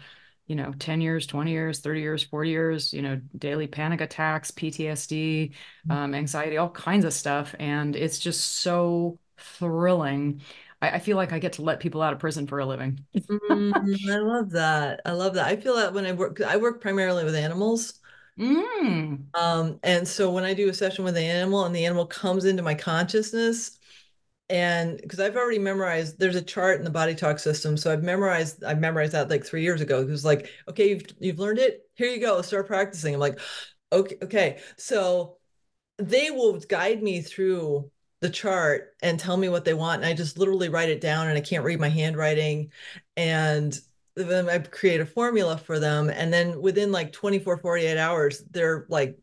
you 0.47 0.57
know 0.57 0.73
10 0.79 1.01
years 1.01 1.27
20 1.27 1.51
years 1.51 1.81
30 1.81 2.01
years 2.01 2.23
40 2.23 2.51
years 2.51 2.93
you 2.93 3.03
know 3.03 3.21
daily 3.37 3.67
panic 3.67 4.01
attacks 4.01 4.51
ptsd 4.51 5.51
mm-hmm. 5.51 5.93
um, 5.93 6.15
anxiety 6.15 6.57
all 6.57 6.71
kinds 6.71 7.05
of 7.05 7.13
stuff 7.13 7.55
and 7.59 7.97
it's 7.97 8.19
just 8.19 8.57
so 8.57 9.19
thrilling 9.39 10.41
I, 10.87 10.97
I, 10.97 10.99
feel 10.99 11.17
like 11.17 11.33
I 11.33 11.39
get 11.39 11.55
to 11.55 11.63
let 11.63 11.81
people 11.81 12.03
out 12.03 12.13
of 12.13 12.19
prison 12.19 12.47
for 12.47 12.59
a 12.59 12.67
living. 12.67 13.01
mm, 13.17 14.11
I 14.11 14.19
love 14.19 14.51
that. 14.51 15.01
I 15.05 15.13
love 15.13 15.35
that. 15.35 15.47
I 15.47 15.57
feel 15.57 15.77
that 15.77 15.93
when 15.93 16.07
I 16.07 16.13
work, 16.13 16.41
I 16.41 16.57
work 16.57 16.81
primarily 16.81 17.25
with 17.25 17.35
animals. 17.35 18.01
Mm. 18.39 19.27
Um, 19.35 19.81
and 19.83 20.07
so 20.07 20.31
when 20.31 20.45
I 20.45 20.55
do 20.55 20.69
a 20.69 20.75
session 20.75 21.05
with 21.05 21.15
the 21.15 21.23
animal 21.23 21.65
and 21.65 21.75
the 21.75 21.85
animal 21.85 22.07
comes 22.07 22.45
into 22.45 22.63
my 22.63 22.75
consciousness, 22.75 23.79
and 24.49 24.99
because 24.99 25.19
I've 25.19 25.37
already 25.37 25.59
memorized, 25.59 26.19
there's 26.19 26.37
a 26.37 26.43
chart 26.43 26.79
in 26.79 26.85
the 26.85 26.91
body 26.91 27.15
talk 27.15 27.39
system. 27.39 27.77
So 27.77 27.93
I've 27.93 28.05
memorized, 28.05 28.63
I 28.63 28.75
memorized 28.75 29.13
that 29.13 29.29
like 29.29 29.45
three 29.45 29.63
years 29.63 29.81
ago. 29.81 30.01
It 30.01 30.09
was 30.09 30.25
like, 30.25 30.51
okay, 30.69 30.91
you've 30.91 31.03
you've 31.19 31.39
learned 31.39 31.59
it. 31.59 31.89
Here 31.95 32.09
you 32.09 32.21
go. 32.21 32.41
Start 32.43 32.69
practicing. 32.69 33.15
I'm 33.15 33.21
like, 33.21 33.41
okay, 33.93 34.17
okay. 34.23 34.61
So 34.77 35.39
they 35.99 36.31
will 36.31 36.61
guide 36.61 37.03
me 37.03 37.23
through 37.23 37.91
the 38.27 38.33
chart 38.33 38.95
and 39.03 39.19
tell 39.21 39.37
me 39.37 39.49
what 39.49 39.65
they 39.65 39.75
want. 39.75 40.03
And 40.03 40.07
I 40.11 40.15
just 40.15 40.39
literally 40.39 40.69
write 40.69 40.89
it 40.91 41.01
down 41.01 41.29
and 41.29 41.39
I 41.39 41.41
can't 41.41 41.65
read 41.65 41.81
my 41.81 41.89
handwriting. 41.89 42.73
And 43.17 43.79
then 44.17 44.49
I 44.49 44.59
create 44.59 45.01
a 45.01 45.07
formula 45.07 45.59
for 45.59 45.79
them. 45.79 46.11
And 46.11 46.33
then 46.33 46.61
within 46.61 46.93
like 46.93 47.13
24, 47.13 47.59
48 47.59 47.99
hours, 47.99 48.43
they're 48.51 48.87
like 48.89 49.19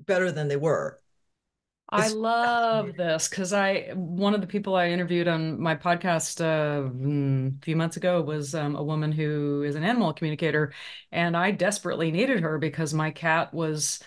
better 0.00 0.32
than 0.32 0.48
they 0.48 0.56
were. 0.56 1.00
I 1.90 2.08
love 2.08 2.96
this 2.96 3.28
because 3.28 3.52
I 3.54 3.90
one 3.94 4.34
of 4.34 4.42
the 4.42 4.46
people 4.46 4.76
I 4.76 4.88
interviewed 4.90 5.26
on 5.26 5.58
my 5.60 5.74
podcast 5.74 6.40
uh, 6.42 6.86
mm, 6.90 7.56
a 7.58 7.64
few 7.64 7.76
months 7.76 7.96
ago 7.96 8.20
was 8.20 8.54
um, 8.54 8.76
a 8.76 8.82
woman 8.82 9.10
who 9.10 9.62
is 9.62 9.74
an 9.74 9.84
animal 9.84 10.12
communicator, 10.12 10.72
and 11.12 11.34
I 11.36 11.50
desperately 11.50 12.10
needed 12.10 12.40
her 12.40 12.58
because 12.58 12.92
my 12.92 13.10
cat 13.10 13.54
was 13.54 14.00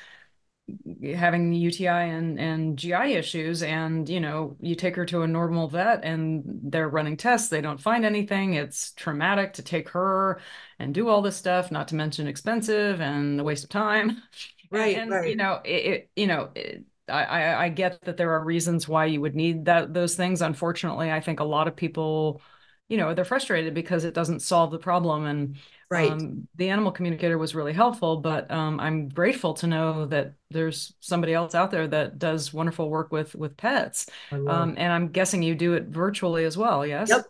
having 1.15 1.53
UTI 1.53 1.87
and 1.87 2.39
and 2.39 2.77
GI 2.77 3.13
issues, 3.13 3.63
and 3.63 4.07
you 4.07 4.19
know 4.19 4.57
you 4.59 4.75
take 4.75 4.95
her 4.95 5.05
to 5.05 5.23
a 5.23 5.27
normal 5.27 5.67
vet 5.67 6.03
and 6.03 6.43
they're 6.63 6.89
running 6.89 7.17
tests, 7.17 7.49
they 7.49 7.61
don't 7.61 7.79
find 7.79 8.05
anything. 8.05 8.53
It's 8.53 8.91
traumatic 8.93 9.53
to 9.53 9.63
take 9.63 9.89
her 9.89 10.41
and 10.79 10.93
do 10.93 11.07
all 11.07 11.21
this 11.21 11.37
stuff, 11.37 11.71
not 11.71 11.87
to 11.89 11.95
mention 11.95 12.27
expensive 12.27 13.01
and 13.01 13.39
a 13.39 13.43
waste 13.43 13.63
of 13.63 13.69
time. 13.69 14.21
Right, 14.73 14.95
and, 14.95 15.11
right. 15.11 15.27
you 15.27 15.35
know 15.35 15.59
it, 15.65 15.85
it 15.85 16.09
you 16.15 16.27
know 16.27 16.49
it, 16.55 16.85
I, 17.11 17.65
I 17.65 17.69
get 17.69 18.01
that 18.05 18.17
there 18.17 18.31
are 18.31 18.43
reasons 18.43 18.87
why 18.87 19.05
you 19.05 19.21
would 19.21 19.35
need 19.35 19.65
that 19.65 19.93
those 19.93 20.15
things. 20.15 20.41
Unfortunately, 20.41 21.11
I 21.11 21.19
think 21.19 21.39
a 21.39 21.45
lot 21.45 21.67
of 21.67 21.75
people, 21.75 22.41
you 22.87 22.97
know, 22.97 23.13
they're 23.13 23.25
frustrated 23.25 23.73
because 23.73 24.03
it 24.05 24.13
doesn't 24.13 24.41
solve 24.41 24.71
the 24.71 24.79
problem. 24.79 25.25
And 25.25 25.57
right. 25.91 26.11
Um, 26.11 26.47
the 26.55 26.69
animal 26.69 26.91
communicator 26.91 27.37
was 27.37 27.53
really 27.53 27.73
helpful, 27.73 28.17
but 28.17 28.49
um, 28.49 28.79
I'm 28.79 29.09
grateful 29.09 29.53
to 29.55 29.67
know 29.67 30.05
that 30.07 30.33
there's 30.49 30.93
somebody 30.99 31.33
else 31.33 31.53
out 31.53 31.69
there 31.69 31.87
that 31.87 32.17
does 32.17 32.53
wonderful 32.53 32.89
work 32.89 33.11
with 33.11 33.35
with 33.35 33.57
pets. 33.57 34.07
Um, 34.31 34.75
and 34.77 34.91
I'm 34.91 35.09
guessing 35.09 35.43
you 35.43 35.53
do 35.53 35.73
it 35.73 35.83
virtually 35.83 36.45
as 36.45 36.57
well. 36.57 36.85
Yes. 36.85 37.09
Yep. 37.09 37.25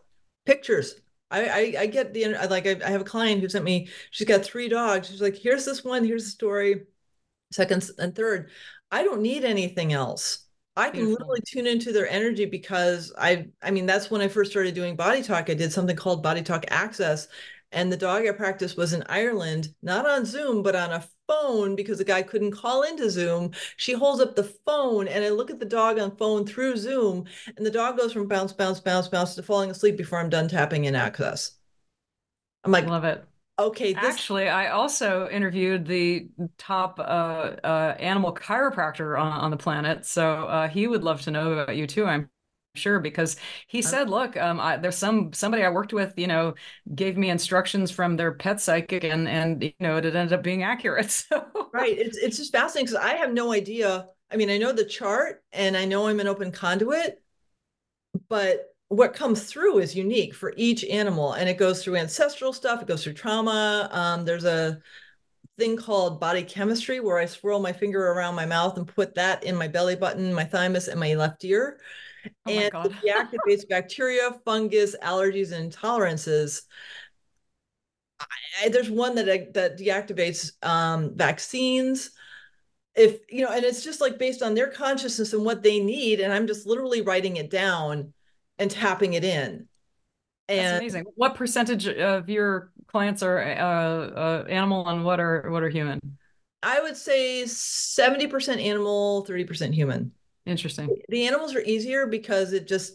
Pictures. 0.45 0.95
I, 1.29 1.45
I, 1.45 1.81
I 1.81 1.85
get 1.87 2.13
the 2.13 2.27
like 2.49 2.67
I, 2.67 2.77
I 2.85 2.89
have 2.89 3.01
a 3.01 3.05
client 3.05 3.41
who 3.41 3.49
sent 3.49 3.65
me. 3.65 3.89
She's 4.11 4.27
got 4.27 4.43
three 4.43 4.69
dogs. 4.69 5.09
She's 5.09 5.21
like, 5.21 5.35
here's 5.35 5.65
this 5.65 5.83
one. 5.83 6.03
Here's 6.03 6.25
the 6.25 6.31
story. 6.31 6.83
Second 7.51 7.89
and 7.97 8.15
third. 8.15 8.51
I 8.91 9.03
don't 9.03 9.21
need 9.21 9.45
anything 9.45 9.93
else. 9.93 10.45
I 10.75 10.89
can 10.89 11.05
Beautiful. 11.05 11.27
literally 11.27 11.41
tune 11.45 11.67
into 11.67 11.91
their 11.91 12.07
energy 12.07 12.45
because 12.45 13.13
I 13.17 13.47
I 13.61 13.71
mean 13.71 13.85
that's 13.85 14.09
when 14.09 14.21
I 14.21 14.27
first 14.27 14.51
started 14.51 14.73
doing 14.73 14.95
body 14.95 15.21
talk. 15.21 15.49
I 15.49 15.53
did 15.53 15.71
something 15.71 15.95
called 15.95 16.23
body 16.23 16.41
talk 16.41 16.65
access. 16.69 17.27
And 17.71 17.91
the 17.91 17.97
dog 17.97 18.25
I 18.25 18.31
practiced 18.31 18.77
was 18.77 18.93
in 18.93 19.03
Ireland, 19.07 19.73
not 19.81 20.05
on 20.05 20.25
Zoom, 20.25 20.61
but 20.61 20.75
on 20.75 20.91
a 20.91 21.07
phone 21.27 21.75
because 21.75 21.97
the 21.97 22.03
guy 22.03 22.21
couldn't 22.21 22.51
call 22.51 22.83
into 22.83 23.09
Zoom. 23.09 23.51
She 23.77 23.93
holds 23.93 24.21
up 24.21 24.35
the 24.35 24.51
phone 24.65 25.07
and 25.07 25.23
I 25.23 25.29
look 25.29 25.49
at 25.49 25.59
the 25.59 25.65
dog 25.65 25.97
on 25.97 26.15
phone 26.17 26.45
through 26.45 26.77
Zoom, 26.77 27.25
and 27.55 27.65
the 27.65 27.71
dog 27.71 27.97
goes 27.97 28.13
from 28.13 28.27
bounce, 28.27 28.53
bounce, 28.53 28.79
bounce, 28.79 29.07
bounce 29.07 29.35
to 29.35 29.43
falling 29.43 29.71
asleep 29.71 29.97
before 29.97 30.19
I'm 30.19 30.29
done 30.29 30.47
tapping 30.47 30.85
in 30.85 30.95
access. 30.95 31.51
I'm 32.63 32.71
like, 32.71 32.85
love 32.85 33.05
it 33.05 33.25
okay 33.59 33.93
this... 33.93 34.03
actually 34.03 34.47
i 34.47 34.69
also 34.69 35.27
interviewed 35.29 35.85
the 35.85 36.29
top 36.57 36.99
uh, 36.99 37.03
uh, 37.63 37.95
animal 37.99 38.33
chiropractor 38.33 39.19
on, 39.19 39.31
on 39.31 39.51
the 39.51 39.57
planet 39.57 40.05
so 40.05 40.45
uh, 40.45 40.67
he 40.67 40.87
would 40.87 41.03
love 41.03 41.21
to 41.21 41.31
know 41.31 41.53
about 41.53 41.75
you 41.75 41.85
too 41.85 42.05
i'm 42.05 42.29
sure 42.75 42.99
because 42.99 43.35
he 43.67 43.81
said 43.81 44.09
look 44.09 44.37
um, 44.37 44.59
I, 44.59 44.77
there's 44.77 44.97
some 44.97 45.33
somebody 45.33 45.63
i 45.63 45.69
worked 45.69 45.93
with 45.93 46.13
you 46.17 46.27
know 46.27 46.53
gave 46.95 47.17
me 47.17 47.29
instructions 47.29 47.91
from 47.91 48.15
their 48.15 48.31
pet 48.31 48.61
psychic 48.61 49.03
and 49.03 49.27
and 49.27 49.61
you 49.61 49.73
know 49.79 49.97
it 49.97 50.05
ended 50.05 50.33
up 50.33 50.43
being 50.43 50.63
accurate. 50.63 51.11
So 51.11 51.71
right 51.73 51.97
it's, 51.97 52.17
it's 52.17 52.37
just 52.37 52.51
fascinating 52.51 52.85
because 52.85 53.05
i 53.05 53.15
have 53.15 53.33
no 53.33 53.51
idea 53.53 54.07
i 54.31 54.35
mean 54.37 54.49
i 54.49 54.57
know 54.57 54.71
the 54.71 54.85
chart 54.85 55.43
and 55.51 55.75
i 55.75 55.85
know 55.85 56.07
i'm 56.07 56.19
an 56.19 56.27
open 56.27 56.51
conduit 56.51 57.21
but 58.29 58.73
what 58.89 59.13
comes 59.13 59.43
through 59.45 59.79
is 59.79 59.95
unique 59.95 60.33
for 60.35 60.53
each 60.57 60.83
animal 60.85 61.33
and 61.33 61.47
it 61.47 61.57
goes 61.57 61.83
through 61.83 61.95
ancestral 61.95 62.51
stuff 62.53 62.81
it 62.81 62.87
goes 62.87 63.03
through 63.03 63.13
trauma 63.13 63.87
um, 63.91 64.25
there's 64.25 64.43
a 64.43 64.79
thing 65.57 65.77
called 65.77 66.19
body 66.19 66.43
chemistry 66.43 66.99
where 66.99 67.19
i 67.19 67.25
swirl 67.25 67.59
my 67.59 67.73
finger 67.73 68.11
around 68.11 68.35
my 68.35 68.45
mouth 68.45 68.77
and 68.77 68.87
put 68.87 69.15
that 69.15 69.43
in 69.43 69.55
my 69.55 69.67
belly 69.67 69.95
button 69.95 70.33
my 70.33 70.43
thymus 70.43 70.87
and 70.87 70.99
my 70.99 71.13
left 71.13 71.43
ear 71.45 71.79
oh 72.25 72.51
and 72.51 72.63
it 72.63 72.73
deactivates 72.73 73.67
bacteria 73.67 74.31
fungus 74.45 74.95
allergies 75.03 75.51
and 75.51 75.71
intolerances 75.71 76.63
I, 78.63 78.69
there's 78.69 78.89
one 78.89 79.15
that 79.15 79.53
that 79.53 79.79
deactivates 79.79 80.51
um, 80.63 81.15
vaccines 81.15 82.11
if 82.95 83.19
you 83.29 83.45
know 83.45 83.51
and 83.51 83.63
it's 83.63 83.83
just 83.83 84.01
like 84.01 84.19
based 84.19 84.41
on 84.41 84.53
their 84.53 84.69
consciousness 84.69 85.33
and 85.33 85.45
what 85.45 85.63
they 85.63 85.79
need 85.79 86.19
and 86.19 86.31
i'm 86.31 86.47
just 86.47 86.67
literally 86.67 87.01
writing 87.01 87.37
it 87.37 87.49
down 87.49 88.13
and 88.61 88.69
tapping 88.69 89.13
it 89.13 89.23
in. 89.23 89.67
And 90.47 90.59
That's 90.59 90.79
amazing. 90.79 91.05
What 91.15 91.35
percentage 91.35 91.87
of 91.87 92.29
your 92.29 92.71
clients 92.87 93.23
are 93.23 93.41
uh, 93.41 94.07
uh, 94.09 94.45
animal 94.47 94.87
and 94.87 95.03
what 95.03 95.19
are 95.19 95.49
what 95.49 95.63
are 95.63 95.69
human? 95.69 95.99
I 96.63 96.79
would 96.79 96.95
say 96.95 97.43
70% 97.43 98.63
animal, 98.63 99.25
30% 99.25 99.73
human. 99.73 100.11
Interesting. 100.45 100.95
The 101.09 101.27
animals 101.27 101.55
are 101.55 101.61
easier 101.61 102.07
because 102.07 102.53
it 102.53 102.67
just 102.67 102.93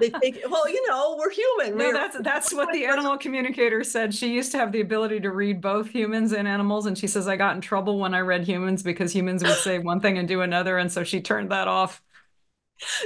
they 0.00 0.10
take 0.10 0.42
well, 0.50 0.68
you 0.68 0.86
know, 0.88 1.16
we're 1.18 1.30
human. 1.30 1.76
No, 1.76 1.86
we're, 1.86 1.92
that's 1.92 2.18
that's 2.20 2.54
what 2.54 2.72
the 2.72 2.84
animal 2.86 3.18
communicator 3.18 3.82
said. 3.84 4.14
She 4.14 4.32
used 4.32 4.52
to 4.52 4.58
have 4.58 4.72
the 4.72 4.80
ability 4.80 5.20
to 5.20 5.30
read 5.30 5.60
both 5.60 5.88
humans 5.88 6.32
and 6.32 6.46
animals, 6.46 6.86
and 6.86 6.96
she 6.96 7.06
says 7.06 7.28
I 7.28 7.36
got 7.36 7.54
in 7.54 7.60
trouble 7.60 7.98
when 7.98 8.14
I 8.14 8.20
read 8.20 8.44
humans 8.44 8.82
because 8.82 9.14
humans 9.14 9.42
would 9.42 9.56
say 9.56 9.78
one 9.78 10.00
thing 10.00 10.18
and 10.18 10.28
do 10.28 10.42
another, 10.42 10.78
and 10.78 10.90
so 10.90 11.04
she 11.04 11.20
turned 11.20 11.50
that 11.50 11.68
off. 11.68 12.02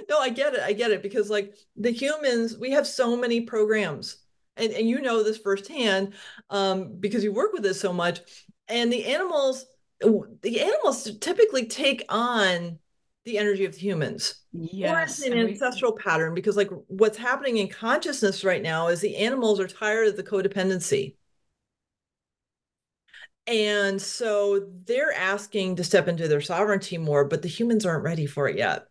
no, 0.08 0.18
I 0.18 0.30
get 0.30 0.54
it. 0.54 0.60
I 0.60 0.72
get 0.72 0.90
it 0.90 1.02
because 1.02 1.30
like 1.30 1.54
the 1.76 1.90
humans, 1.90 2.56
we 2.58 2.70
have 2.72 2.86
so 2.86 3.16
many 3.16 3.42
programs. 3.42 4.18
And, 4.58 4.72
and 4.72 4.88
you 4.88 5.02
know 5.02 5.22
this 5.22 5.36
firsthand 5.36 6.14
um, 6.48 6.96
because 6.98 7.22
you 7.22 7.30
work 7.30 7.52
with 7.52 7.62
this 7.62 7.78
so 7.78 7.92
much. 7.92 8.20
And 8.68 8.90
the 8.90 9.04
animals, 9.04 9.66
the 10.00 10.60
animals 10.62 11.10
typically 11.20 11.66
take 11.66 12.04
on 12.08 12.78
the 13.26 13.36
energy 13.36 13.66
of 13.66 13.72
the 13.72 13.78
humans. 13.78 14.36
Yes. 14.52 15.22
Or 15.22 15.32
an 15.32 15.38
ancestral 15.38 15.94
we... 15.94 16.02
pattern 16.02 16.34
because 16.34 16.56
like 16.56 16.70
what's 16.86 17.18
happening 17.18 17.58
in 17.58 17.68
consciousness 17.68 18.44
right 18.44 18.62
now 18.62 18.88
is 18.88 19.00
the 19.00 19.16
animals 19.16 19.60
are 19.60 19.68
tired 19.68 20.08
of 20.08 20.16
the 20.16 20.22
codependency. 20.22 21.16
And 23.46 24.00
so 24.00 24.66
they're 24.86 25.12
asking 25.12 25.76
to 25.76 25.84
step 25.84 26.08
into 26.08 26.26
their 26.26 26.40
sovereignty 26.40 26.98
more, 26.98 27.24
but 27.24 27.42
the 27.42 27.48
humans 27.48 27.84
aren't 27.84 28.02
ready 28.02 28.26
for 28.26 28.48
it 28.48 28.56
yet 28.56 28.86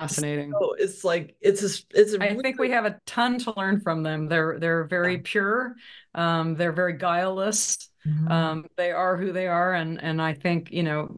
fascinating. 0.00 0.52
So 0.58 0.74
it's 0.78 1.04
like 1.04 1.36
it's 1.40 1.62
a, 1.62 1.84
it's. 1.94 2.14
A 2.14 2.22
I 2.22 2.36
think 2.36 2.58
we 2.58 2.70
have 2.70 2.86
a 2.86 2.98
ton 3.06 3.38
to 3.40 3.54
learn 3.56 3.80
from 3.80 4.02
them. 4.02 4.28
They're 4.28 4.58
they're 4.58 4.84
very 4.84 5.14
yeah. 5.14 5.22
pure. 5.22 5.76
Um, 6.14 6.54
they're 6.54 6.72
very 6.72 6.94
guileless. 6.94 7.88
Mm-hmm. 8.06 8.32
Um, 8.32 8.66
they 8.76 8.92
are 8.92 9.16
who 9.16 9.32
they 9.32 9.46
are, 9.46 9.74
and 9.74 10.02
and 10.02 10.20
I 10.20 10.34
think 10.34 10.70
you 10.70 10.82
know 10.82 11.16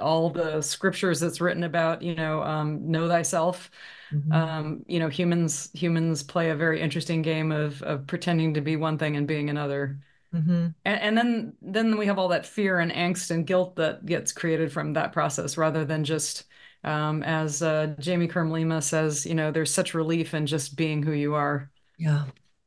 all 0.00 0.30
the 0.30 0.60
scriptures 0.60 1.20
that's 1.20 1.40
written 1.40 1.64
about 1.64 2.02
you 2.02 2.14
know 2.14 2.42
um, 2.42 2.90
know 2.90 3.08
thyself. 3.08 3.70
Mm-hmm. 4.12 4.32
Um, 4.32 4.84
you 4.86 4.98
know 4.98 5.08
humans 5.08 5.70
humans 5.74 6.22
play 6.22 6.50
a 6.50 6.56
very 6.56 6.80
interesting 6.80 7.22
game 7.22 7.52
of 7.52 7.82
of 7.82 8.06
pretending 8.06 8.54
to 8.54 8.60
be 8.60 8.76
one 8.76 8.98
thing 8.98 9.16
and 9.16 9.26
being 9.26 9.50
another. 9.50 9.98
Mm-hmm. 10.34 10.66
And, 10.84 11.00
and, 11.00 11.16
then 11.16 11.52
then 11.62 11.96
we 11.96 12.06
have 12.06 12.18
all 12.18 12.28
that 12.28 12.44
fear 12.44 12.80
and 12.80 12.92
angst 12.92 13.30
and 13.30 13.46
guilt 13.46 13.76
that 13.76 14.04
gets 14.04 14.32
created 14.32 14.70
from 14.72 14.92
that 14.92 15.12
process 15.12 15.56
rather 15.56 15.84
than 15.84 16.04
just 16.04 16.44
um, 16.84 17.22
as 17.22 17.62
uh, 17.62 17.94
Jamie 17.98 18.28
Kern 18.28 18.50
Lima 18.50 18.82
says, 18.82 19.24
you 19.24 19.34
know, 19.34 19.50
there's 19.50 19.72
such 19.72 19.94
relief 19.94 20.34
in 20.34 20.46
just 20.46 20.76
being 20.76 21.02
who 21.02 21.12
you 21.12 21.34
are. 21.34 21.70
Yeah, 21.98 22.24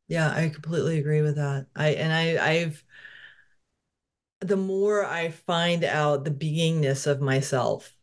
yeah, 0.07 0.31
I 0.31 0.49
completely 0.49 0.99
agree 0.99 1.21
with 1.21 1.35
that. 1.35 1.67
I 1.75 1.89
and 1.89 2.11
I, 2.11 2.51
I've 2.51 2.83
the 4.41 4.57
more 4.57 5.05
I 5.05 5.29
find 5.29 5.83
out 5.83 6.23
the 6.23 6.31
beingness 6.31 7.07
of 7.07 7.21
myself, 7.21 7.93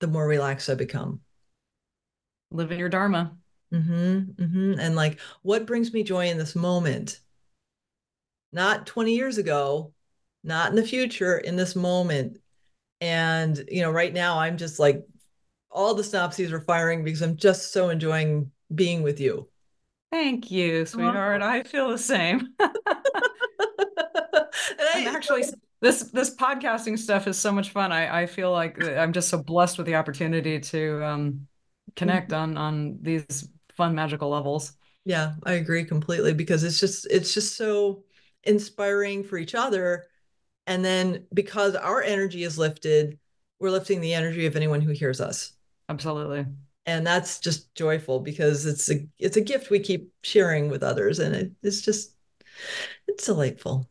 the 0.00 0.06
more 0.06 0.26
relaxed 0.26 0.70
I 0.70 0.74
become. 0.74 1.20
Living 2.50 2.78
your 2.78 2.88
dharma. 2.88 3.36
Mm-hmm, 3.72 4.42
mm-hmm. 4.42 4.80
And 4.80 4.96
like, 4.96 5.20
what 5.42 5.66
brings 5.66 5.92
me 5.92 6.02
joy 6.02 6.28
in 6.28 6.38
this 6.38 6.56
moment? 6.56 7.20
Not 8.52 8.86
20 8.86 9.14
years 9.14 9.36
ago, 9.36 9.92
not 10.42 10.70
in 10.70 10.76
the 10.76 10.82
future, 10.82 11.36
in 11.36 11.56
this 11.56 11.76
moment 11.76 12.38
and, 13.00 13.64
you 13.68 13.82
know, 13.82 13.90
right 13.90 14.12
now 14.12 14.38
I'm 14.38 14.56
just 14.56 14.78
like, 14.78 15.06
all 15.70 15.94
the 15.94 16.02
synapses 16.02 16.50
are 16.50 16.60
firing 16.60 17.04
because 17.04 17.22
I'm 17.22 17.36
just 17.36 17.72
so 17.72 17.90
enjoying 17.90 18.50
being 18.74 19.02
with 19.02 19.20
you. 19.20 19.48
Thank 20.10 20.50
you, 20.50 20.86
sweetheart. 20.86 21.42
I 21.42 21.62
feel 21.62 21.90
the 21.90 21.98
same. 21.98 22.54
actually 25.30 25.58
this 25.80 26.04
this 26.04 26.34
podcasting 26.34 26.98
stuff 26.98 27.26
is 27.26 27.38
so 27.38 27.52
much 27.52 27.70
fun. 27.70 27.92
I 27.92 28.22
I 28.22 28.26
feel 28.26 28.52
like 28.52 28.82
I'm 28.82 29.12
just 29.12 29.28
so 29.28 29.42
blessed 29.42 29.78
with 29.78 29.86
the 29.86 29.94
opportunity 29.94 30.58
to 30.60 31.04
um, 31.04 31.46
connect 31.96 32.32
on 32.32 32.56
on 32.56 32.98
these 33.00 33.48
fun 33.76 33.94
magical 33.94 34.28
levels. 34.28 34.72
Yeah, 35.04 35.34
I 35.44 35.52
agree 35.52 35.84
completely 35.84 36.34
because 36.34 36.64
it's 36.64 36.80
just 36.80 37.06
it's 37.10 37.32
just 37.32 37.56
so 37.56 38.04
inspiring 38.44 39.24
for 39.24 39.36
each 39.36 39.54
other 39.54 40.06
and 40.66 40.84
then 40.84 41.24
because 41.32 41.74
our 41.74 42.02
energy 42.02 42.42
is 42.42 42.58
lifted, 42.58 43.18
we're 43.58 43.70
lifting 43.70 44.00
the 44.00 44.14
energy 44.14 44.46
of 44.46 44.54
anyone 44.54 44.80
who 44.80 44.92
hears 44.92 45.20
us. 45.20 45.52
Absolutely. 45.88 46.46
And 46.84 47.06
that's 47.06 47.40
just 47.40 47.74
joyful 47.74 48.20
because 48.20 48.66
it's 48.66 48.90
a 48.90 49.06
it's 49.18 49.36
a 49.36 49.42
gift 49.42 49.70
we 49.70 49.80
keep 49.80 50.12
sharing 50.22 50.68
with 50.68 50.82
others. 50.82 51.20
And 51.20 51.34
it, 51.34 51.52
it's 51.62 51.82
just 51.82 52.14
it's 53.06 53.26
delightful. 53.26 53.88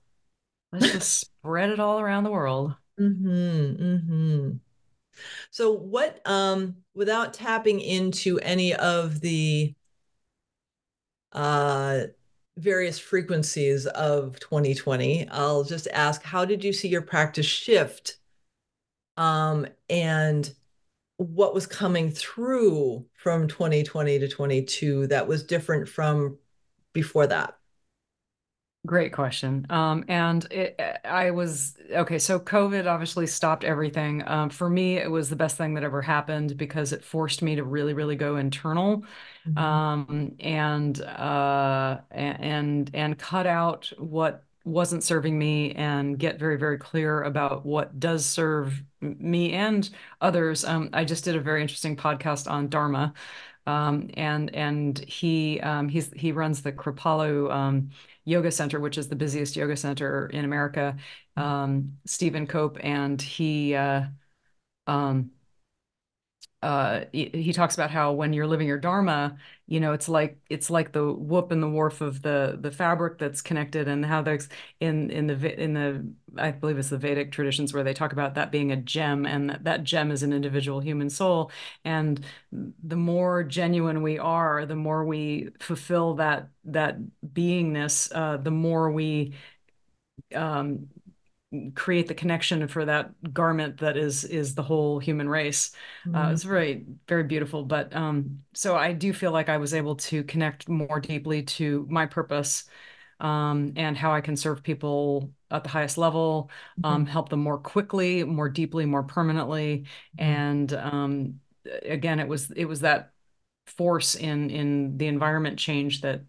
Let's 0.71 0.91
just 0.91 1.19
spread 1.19 1.69
it 1.69 1.79
all 1.79 1.99
around 1.99 2.23
the 2.23 2.31
world. 2.31 2.75
Mm-hmm, 2.99 3.83
mm-hmm. 3.83 4.49
So 5.49 5.71
what 5.71 6.21
um 6.25 6.77
without 6.93 7.33
tapping 7.33 7.79
into 7.79 8.39
any 8.39 8.73
of 8.73 9.21
the 9.21 9.73
uh 11.31 12.01
various 12.57 12.97
frequencies 12.97 13.85
of 13.85 14.39
2020, 14.39 15.29
I'll 15.29 15.63
just 15.63 15.87
ask 15.93 16.23
how 16.23 16.43
did 16.43 16.63
you 16.63 16.73
see 16.73 16.87
your 16.87 17.01
practice 17.01 17.45
shift 17.45 18.17
um 19.15 19.67
and 19.89 20.53
what 21.17 21.53
was 21.53 21.65
coming 21.65 22.11
through 22.11 23.05
from 23.13 23.47
2020 23.47 24.19
to 24.19 24.27
22 24.27 25.07
that 25.07 25.27
was 25.27 25.43
different 25.43 25.89
from 25.89 26.37
before 26.93 27.27
that? 27.27 27.57
Great 28.87 29.11
question. 29.11 29.67
Um, 29.69 30.05
and 30.07 30.45
it, 30.49 30.79
I 31.03 31.31
was 31.31 31.75
okay. 31.91 32.17
So 32.17 32.39
COVID 32.39 32.87
obviously 32.87 33.27
stopped 33.27 33.65
everything. 33.65 34.23
Um, 34.25 34.49
for 34.49 34.69
me, 34.69 34.97
it 34.97 35.11
was 35.11 35.29
the 35.29 35.35
best 35.35 35.57
thing 35.57 35.73
that 35.73 35.83
ever 35.83 36.01
happened 36.01 36.55
because 36.55 36.93
it 36.93 37.03
forced 37.03 37.41
me 37.41 37.57
to 37.57 37.65
really, 37.65 37.93
really 37.93 38.15
go 38.15 38.37
internal, 38.37 39.03
mm-hmm. 39.45 39.57
um, 39.57 40.31
and 40.39 41.01
uh, 41.01 41.97
and 42.11 42.89
and 42.93 43.19
cut 43.19 43.45
out 43.45 43.91
what 43.97 44.45
wasn't 44.63 45.03
serving 45.03 45.37
me 45.37 45.73
and 45.73 46.17
get 46.17 46.39
very, 46.39 46.57
very 46.57 46.77
clear 46.77 47.23
about 47.23 47.65
what 47.65 47.99
does 47.99 48.25
serve 48.25 48.81
me 49.01 49.51
and 49.51 49.89
others. 50.21 50.63
Um, 50.63 50.89
I 50.93 51.03
just 51.03 51.25
did 51.25 51.35
a 51.35 51.41
very 51.41 51.61
interesting 51.61 51.97
podcast 51.97 52.49
on 52.49 52.69
Dharma. 52.69 53.13
Um, 53.65 54.09
and 54.13 54.55
and 54.55 54.97
he 54.99 55.59
um, 55.59 55.89
he's 55.89 56.09
he 56.13 56.31
runs 56.31 56.61
the 56.61 56.71
Kripalu 56.71 57.51
um, 57.51 57.89
Yoga 58.27 58.51
Center, 58.51 58.79
which 58.81 58.97
is 58.97 59.07
the 59.07 59.15
busiest 59.15 59.55
yoga 59.55 59.77
center 59.77 60.27
in 60.27 60.43
America, 60.43 60.97
um, 61.37 61.97
Stephen 62.05 62.45
Cope, 62.45 62.77
and 62.81 63.21
he 63.21 63.73
uh, 63.73 64.03
um, 64.85 65.31
uh, 66.63 67.01
he, 67.13 67.53
talks 67.53 67.75
about 67.75 67.91
how 67.91 68.13
when 68.13 68.33
you're 68.33 68.47
living 68.47 68.67
your 68.67 68.79
dharma, 68.79 69.37
you 69.67 69.79
know, 69.79 69.93
it's 69.93 70.09
like 70.09 70.39
it's 70.49 70.69
like 70.71 70.91
the 70.91 71.13
whoop 71.13 71.51
and 71.51 71.61
the 71.61 71.69
warp 71.69 72.01
of 72.01 72.23
the 72.23 72.57
the 72.59 72.71
fabric 72.71 73.19
that's 73.19 73.41
connected, 73.41 73.87
and 73.87 74.03
how 74.03 74.23
there's 74.23 74.49
in 74.79 75.11
in 75.11 75.27
the 75.27 75.61
in 75.63 75.73
the 75.73 76.07
I 76.35 76.51
believe 76.51 76.79
it's 76.79 76.89
the 76.89 76.97
Vedic 76.97 77.31
traditions 77.31 77.73
where 77.73 77.83
they 77.83 77.93
talk 77.93 78.11
about 78.11 78.33
that 78.35 78.51
being 78.51 78.71
a 78.71 78.75
gem, 78.75 79.25
and 79.27 79.49
that, 79.51 79.63
that 79.65 79.83
gem 79.83 80.09
is 80.09 80.23
an 80.23 80.33
individual 80.33 80.79
human 80.79 81.11
soul, 81.11 81.51
and 81.85 82.25
the 82.51 82.95
more 82.95 83.43
genuine 83.43 84.01
we 84.01 84.17
are, 84.17 84.65
the 84.65 84.75
more 84.75 85.05
we 85.05 85.49
fulfill 85.59 86.15
that 86.15 86.49
that 86.65 86.97
beingness, 87.33 88.11
uh, 88.15 88.37
the 88.37 88.51
more 88.51 88.91
we 88.91 89.33
um, 90.35 90.87
create 91.75 92.07
the 92.07 92.13
connection 92.13 92.67
for 92.67 92.83
that 92.85 93.11
garment 93.33 93.77
that 93.77 93.95
is 93.95 94.25
is 94.25 94.53
the 94.55 94.63
whole 94.63 94.99
human 94.99 95.29
race. 95.29 95.71
Mm-hmm. 96.05 96.15
Uh, 96.15 96.31
it's 96.31 96.43
very 96.43 96.85
very 97.07 97.23
beautiful. 97.23 97.63
But 97.63 97.95
um, 97.95 98.43
so 98.53 98.75
I 98.75 98.93
do 98.93 99.13
feel 99.13 99.31
like 99.31 99.49
I 99.49 99.57
was 99.57 99.73
able 99.73 99.95
to 99.95 100.23
connect 100.23 100.67
more 100.67 100.99
deeply 100.99 101.43
to 101.43 101.87
my 101.89 102.05
purpose 102.05 102.65
um, 103.19 103.73
and 103.75 103.97
how 103.97 104.13
I 104.13 104.21
can 104.21 104.35
serve 104.35 104.61
people 104.61 105.31
at 105.49 105.63
the 105.63 105.69
highest 105.69 105.97
level, 105.97 106.51
um, 106.83 107.03
mm-hmm. 107.03 107.11
help 107.11 107.29
them 107.29 107.39
more 107.39 107.57
quickly, 107.57 108.23
more 108.23 108.49
deeply, 108.49 108.85
more 108.85 109.03
permanently. 109.03 109.85
Mm-hmm. 110.19 110.25
And 110.25 110.73
um, 110.73 111.39
again, 111.83 112.19
it 112.19 112.27
was 112.27 112.51
it 112.51 112.65
was 112.65 112.81
that 112.81 113.11
force 113.67 114.15
in 114.15 114.49
in 114.49 114.97
the 114.97 115.07
environment 115.07 115.59
change 115.59 116.01
that 116.01 116.21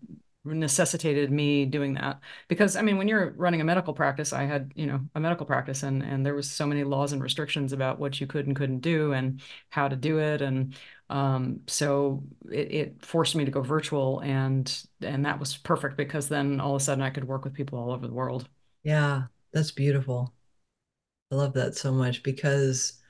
necessitated 0.45 1.31
me 1.31 1.67
doing 1.67 1.95
that. 1.95 2.21
Because 2.49 2.77
i 2.77 2.83
mean 2.83 2.97
when 2.97 3.09
you're 3.09 3.33
running 3.37 3.61
a 3.61 3.65
medical 3.65 3.93
practice 3.93 4.33
i 4.33 4.45
had 4.45 4.73
you 4.75 4.87
know 4.87 5.01
a 5.15 5.21
medical 5.21 5.45
practice 5.45 5.83
and 5.83 6.03
and 6.03 6.25
there 6.25 6.35
was 6.35 6.51
so 6.51 6.67
many 6.67 6.85
laws 6.85 7.13
and 7.13 7.23
restrictions 7.23 7.73
about 7.73 7.99
what 7.99 8.21
you 8.21 8.27
could 8.27 8.47
and 8.47 8.57
couldn't 8.57 8.81
do 8.81 9.13
and 9.13 9.41
how 9.71 9.89
to 9.89 9.97
do 9.97 10.19
it. 10.19 10.43
And 10.43 10.75
um, 11.11 11.61
so 11.67 12.23
it, 12.51 12.73
it 12.73 13.05
forced 13.05 13.35
me 13.35 13.45
to 13.45 13.51
go 13.51 13.63
virtual 13.63 14.21
and 14.21 14.85
and 15.03 15.25
that 15.25 15.39
was 15.39 15.57
perfect 15.57 15.97
because 15.97 16.29
then 16.29 16.61
all 16.61 16.75
of 16.75 16.81
a 16.83 16.85
sudden 16.85 17.03
i 17.03 17.11
could 17.11 17.25
work 17.25 17.45
with 17.45 17.55
people 17.55 17.79
all 17.79 17.93
over 17.93 18.07
the 18.07 18.15
world. 18.15 18.49
Yeah 18.83 19.25
that's 19.53 19.71
beautiful. 19.71 20.35
I 21.33 21.37
love 21.37 21.55
that 21.55 21.77
so 21.77 21.93
much 21.93 22.23
because 22.23 23.01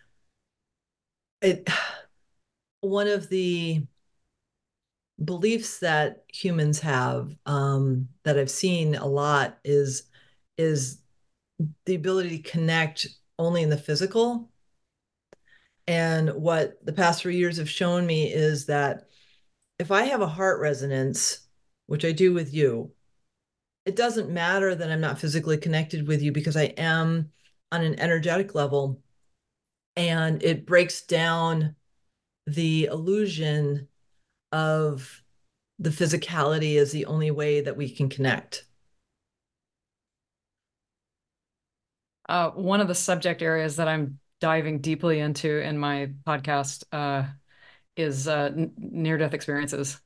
it 1.41 1.69
one 2.81 3.09
of 3.09 3.29
the 3.29 3.83
beliefs 5.23 5.81
that 5.81 6.25
humans 6.33 6.81
have 6.81 7.35
um, 7.47 8.09
that 8.25 8.39
I've 8.39 8.51
seen 8.51 8.95
a 8.95 9.07
lot 9.07 9.59
is 9.65 10.05
is 10.57 11.01
the 11.87 11.95
ability 11.95 12.39
to 12.39 12.51
connect 12.51 13.09
only 13.39 13.63
in 13.63 13.71
the 13.71 13.77
physical. 13.77 14.51
And 15.87 16.31
what 16.35 16.85
the 16.85 16.93
past 16.93 17.23
three 17.23 17.37
years 17.37 17.57
have 17.57 17.71
shown 17.71 18.07
me 18.07 18.33
is 18.33 18.67
that 18.67 19.09
if 19.79 19.91
I 19.91 20.03
have 20.05 20.21
a 20.21 20.27
heart 20.27 20.61
resonance, 20.61 21.41
which 21.87 22.05
I 22.05 22.13
do 22.13 22.35
with 22.35 22.53
you, 22.53 22.93
it 23.87 23.97
doesn't 23.97 24.31
matter 24.31 24.75
that 24.75 24.91
I'm 24.91 25.01
not 25.01 25.19
physically 25.19 25.57
connected 25.57 26.07
with 26.07 26.21
you 26.21 26.31
because 26.31 26.57
I 26.57 26.75
am 26.77 27.31
on 27.73 27.83
an 27.83 27.99
energetic 27.99 28.55
level. 28.55 29.01
And 29.97 30.43
it 30.43 30.67
breaks 30.67 31.03
down 31.07 31.75
the 32.47 32.85
illusion 32.87 33.88
of 34.53 35.23
the 35.79 35.91
physicality 35.91 36.75
is 36.75 36.93
the 36.93 37.07
only 37.07 37.31
way 37.31 37.61
that 37.61 37.77
we 37.77 37.89
can 37.91 38.09
connect? 38.09 38.65
Uh, 42.29 42.51
one 42.51 42.81
of 42.81 42.89
the 42.89 42.95
subject 42.95 43.43
areas 43.43 43.77
that 43.77 43.89
I'm 43.89 44.19
diving 44.41 44.81
deeply 44.81 45.21
into 45.21 45.61
in 45.61 45.79
my 45.79 46.11
podcast 46.27 46.85
uh, 46.93 47.27
is 47.97 48.29
uh, 48.29 48.51
near 48.77 49.19
death 49.19 49.35
experiences. 49.35 50.01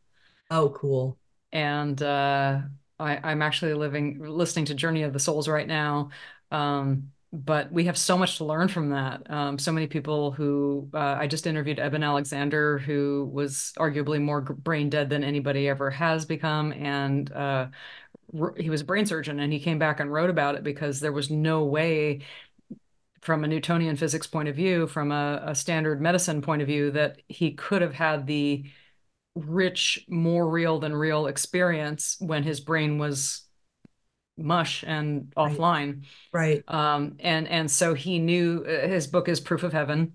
Oh, 0.50 0.70
cool. 0.70 1.18
And 1.50 2.00
uh, 2.02 2.60
I, 2.98 3.32
am 3.32 3.42
actually 3.42 3.74
living, 3.74 4.20
listening 4.20 4.66
to 4.66 4.74
Journey 4.74 5.02
of 5.02 5.12
the 5.12 5.18
Souls 5.18 5.48
right 5.48 5.66
now. 5.66 6.10
Um, 6.50 7.11
but 7.32 7.72
we 7.72 7.84
have 7.84 7.96
so 7.96 8.18
much 8.18 8.36
to 8.36 8.44
learn 8.44 8.68
from 8.68 8.90
that. 8.90 9.28
Um, 9.30 9.58
so 9.58 9.72
many 9.72 9.86
people 9.86 10.32
who 10.32 10.88
uh, 10.92 11.16
I 11.18 11.26
just 11.26 11.46
interviewed 11.46 11.78
Eben 11.78 12.02
Alexander, 12.02 12.78
who 12.78 13.30
was 13.32 13.72
arguably 13.78 14.20
more 14.20 14.42
brain 14.42 14.90
dead 14.90 15.08
than 15.08 15.24
anybody 15.24 15.66
ever 15.68 15.90
has 15.90 16.26
become, 16.26 16.72
and 16.72 17.32
uh, 17.32 17.68
he 18.56 18.70
was 18.70 18.82
a 18.82 18.84
brain 18.84 19.06
surgeon, 19.06 19.40
and 19.40 19.52
he 19.52 19.60
came 19.60 19.78
back 19.78 20.00
and 20.00 20.12
wrote 20.12 20.30
about 20.30 20.56
it 20.56 20.62
because 20.62 21.00
there 21.00 21.12
was 21.12 21.30
no 21.30 21.64
way. 21.64 22.20
From 23.20 23.44
a 23.44 23.46
Newtonian 23.46 23.94
physics 23.94 24.26
point 24.26 24.48
of 24.48 24.56
view, 24.56 24.88
from 24.88 25.12
a, 25.12 25.40
a 25.46 25.54
standard 25.54 26.00
medicine 26.00 26.42
point 26.42 26.60
of 26.60 26.66
view, 26.66 26.90
that 26.90 27.22
he 27.28 27.52
could 27.52 27.80
have 27.80 27.94
had 27.94 28.26
the 28.26 28.64
rich, 29.36 30.04
more 30.08 30.48
real 30.50 30.80
than 30.80 30.94
real 30.94 31.28
experience 31.28 32.16
when 32.20 32.42
his 32.42 32.60
brain 32.60 32.98
was 32.98 33.41
mush 34.36 34.84
and 34.86 35.32
right. 35.36 35.56
offline. 35.56 36.02
Right. 36.32 36.62
Um, 36.68 37.16
and 37.20 37.48
and 37.48 37.70
so 37.70 37.94
he 37.94 38.18
knew 38.18 38.64
uh, 38.64 38.88
his 38.88 39.06
book 39.06 39.28
is 39.28 39.40
Proof 39.40 39.62
of 39.62 39.72
Heaven, 39.72 40.14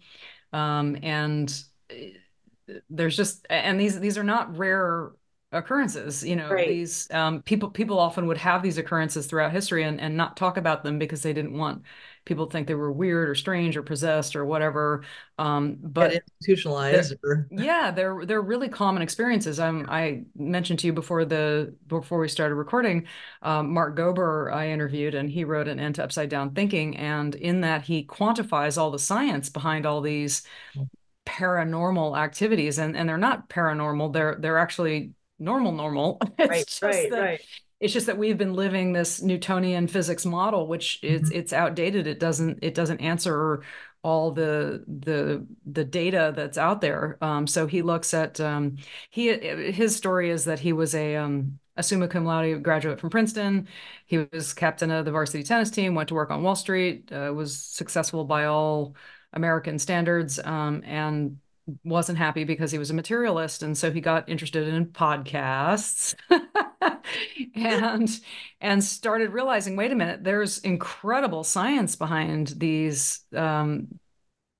um, 0.54 0.98
and 1.04 1.54
uh, 1.92 2.74
there's 2.90 3.16
just 3.16 3.46
and 3.50 3.80
these 3.80 4.00
these 4.00 4.18
are 4.18 4.24
not 4.24 4.58
rare 4.58 5.12
occurrences 5.54 6.26
you 6.26 6.36
know 6.36 6.50
right. 6.50 6.68
these 6.68 7.10
um, 7.12 7.42
people 7.42 7.70
people 7.70 7.98
often 7.98 8.28
would 8.28 8.38
have 8.38 8.62
these 8.62 8.78
occurrences 8.78 9.28
throughout 9.28 9.54
history 9.54 9.84
and, 9.84 10.02
and 10.02 10.18
not 10.18 10.36
talk 10.36 10.58
about 10.58 10.84
them 10.84 11.00
because 11.00 11.22
they 11.22 11.32
didn't 11.32 11.58
want 11.58 11.84
people 12.26 12.46
to 12.46 12.52
think 12.52 12.68
they 12.68 12.76
were 12.76 12.92
weird 12.92 13.30
or 13.30 13.36
strange 13.36 13.78
or 13.78 13.82
possessed 13.82 14.36
or 14.36 14.44
whatever 14.44 15.06
um, 15.40 15.78
but 15.80 16.12
Get 16.12 16.24
institutionalized 16.42 17.16
they're, 17.24 17.48
yeah 17.50 17.92
they're 17.92 18.26
they're 18.26 18.42
really 18.42 18.68
common 18.68 19.02
experiences 19.02 19.58
um, 19.58 19.86
i 19.88 20.24
mentioned 20.36 20.80
to 20.80 20.88
you 20.88 20.92
before 20.92 21.24
the 21.24 21.74
before 21.88 22.20
we 22.20 22.28
started 22.28 22.56
recording 22.56 23.08
um, 23.42 23.72
mark 23.72 23.96
gober 23.96 24.54
i 24.54 24.68
interviewed 24.68 25.16
and 25.16 25.32
he 25.32 25.46
wrote 25.46 25.70
an 25.70 25.80
end 25.80 25.96
to 25.96 26.04
upside 26.04 26.28
down 26.28 26.52
thinking 26.52 26.98
and 26.98 27.36
in 27.36 27.62
that 27.62 27.84
he 27.84 28.04
quantifies 28.04 28.78
all 28.78 28.92
the 28.92 29.00
science 29.00 29.50
behind 29.50 29.86
all 29.86 30.02
these 30.02 30.44
mm. 30.76 30.86
paranormal 31.26 32.18
activities 32.18 32.78
and 32.78 32.98
and 32.98 33.08
they're 33.08 33.18
not 33.18 33.48
paranormal 33.48 34.12
they're 34.12 34.36
they're 34.42 34.58
actually 34.58 35.14
normal 35.40 35.72
normal. 35.72 36.20
it's 36.38 36.50
right, 36.50 36.68
just 36.68 36.84
right, 36.84 37.10
that, 37.12 37.20
right. 37.20 37.42
It's 37.80 37.94
just 37.94 38.08
that 38.08 38.18
we've 38.18 38.38
been 38.38 38.54
living 38.54 38.92
this 38.92 39.22
Newtonian 39.22 39.88
physics 39.88 40.26
model, 40.26 40.68
which 40.68 41.04
is 41.04 41.30
mm-hmm. 41.30 41.40
it's 41.40 41.54
outdated. 41.54 42.08
It 42.08 42.20
doesn't 42.20 42.60
it 42.64 42.74
doesn't 42.74 43.02
answer 43.02 43.64
all 44.04 44.32
the 44.32 44.84
the 44.88 45.46
the 45.66 45.84
data 45.84 46.34
that's 46.36 46.58
out 46.58 46.82
there. 46.82 47.18
Um, 47.22 47.46
so 47.46 47.68
he 47.68 47.82
looks 47.82 48.14
at 48.14 48.40
um, 48.40 48.78
he 49.10 49.32
his 49.72 49.96
story 49.96 50.30
is 50.30 50.46
that 50.46 50.60
he 50.60 50.74
was 50.74 50.96
a 50.96 51.18
um, 51.18 51.60
a 51.76 51.84
summa 51.84 52.08
cum 52.08 52.26
laude 52.26 52.64
graduate 52.64 53.00
from 53.00 53.10
Princeton. 53.10 53.68
He 54.06 54.26
was 54.32 54.54
captain 54.54 54.92
of 54.92 55.06
the 55.06 55.12
varsity 55.12 55.44
tennis 55.44 55.70
team. 55.70 55.94
Went 55.94 56.10
to 56.10 56.16
work 56.16 56.32
on 56.32 56.44
Wall 56.44 56.56
Street. 56.56 57.12
Uh, 57.12 57.32
was 57.34 57.60
successful 57.60 58.26
by 58.26 58.46
all 58.46 58.96
American 59.34 59.78
standards. 59.78 60.40
Um, 60.44 60.84
and 60.86 61.38
wasn't 61.84 62.18
happy 62.18 62.44
because 62.44 62.72
he 62.72 62.78
was 62.78 62.90
a 62.90 62.94
materialist 62.94 63.64
and 63.64 63.78
so 63.78 63.92
he 63.92 64.00
got 64.00 64.30
interested 64.30 64.68
in 64.68 64.86
podcasts 64.86 66.16
and 67.56 68.20
and 68.62 68.84
started 68.84 69.32
realizing 69.32 69.76
wait 69.76 69.92
a 69.92 69.96
minute 69.96 70.24
there's 70.24 70.60
incredible 70.60 71.44
science 71.44 71.96
behind 71.96 72.48
these 72.58 73.22
um, 73.36 73.88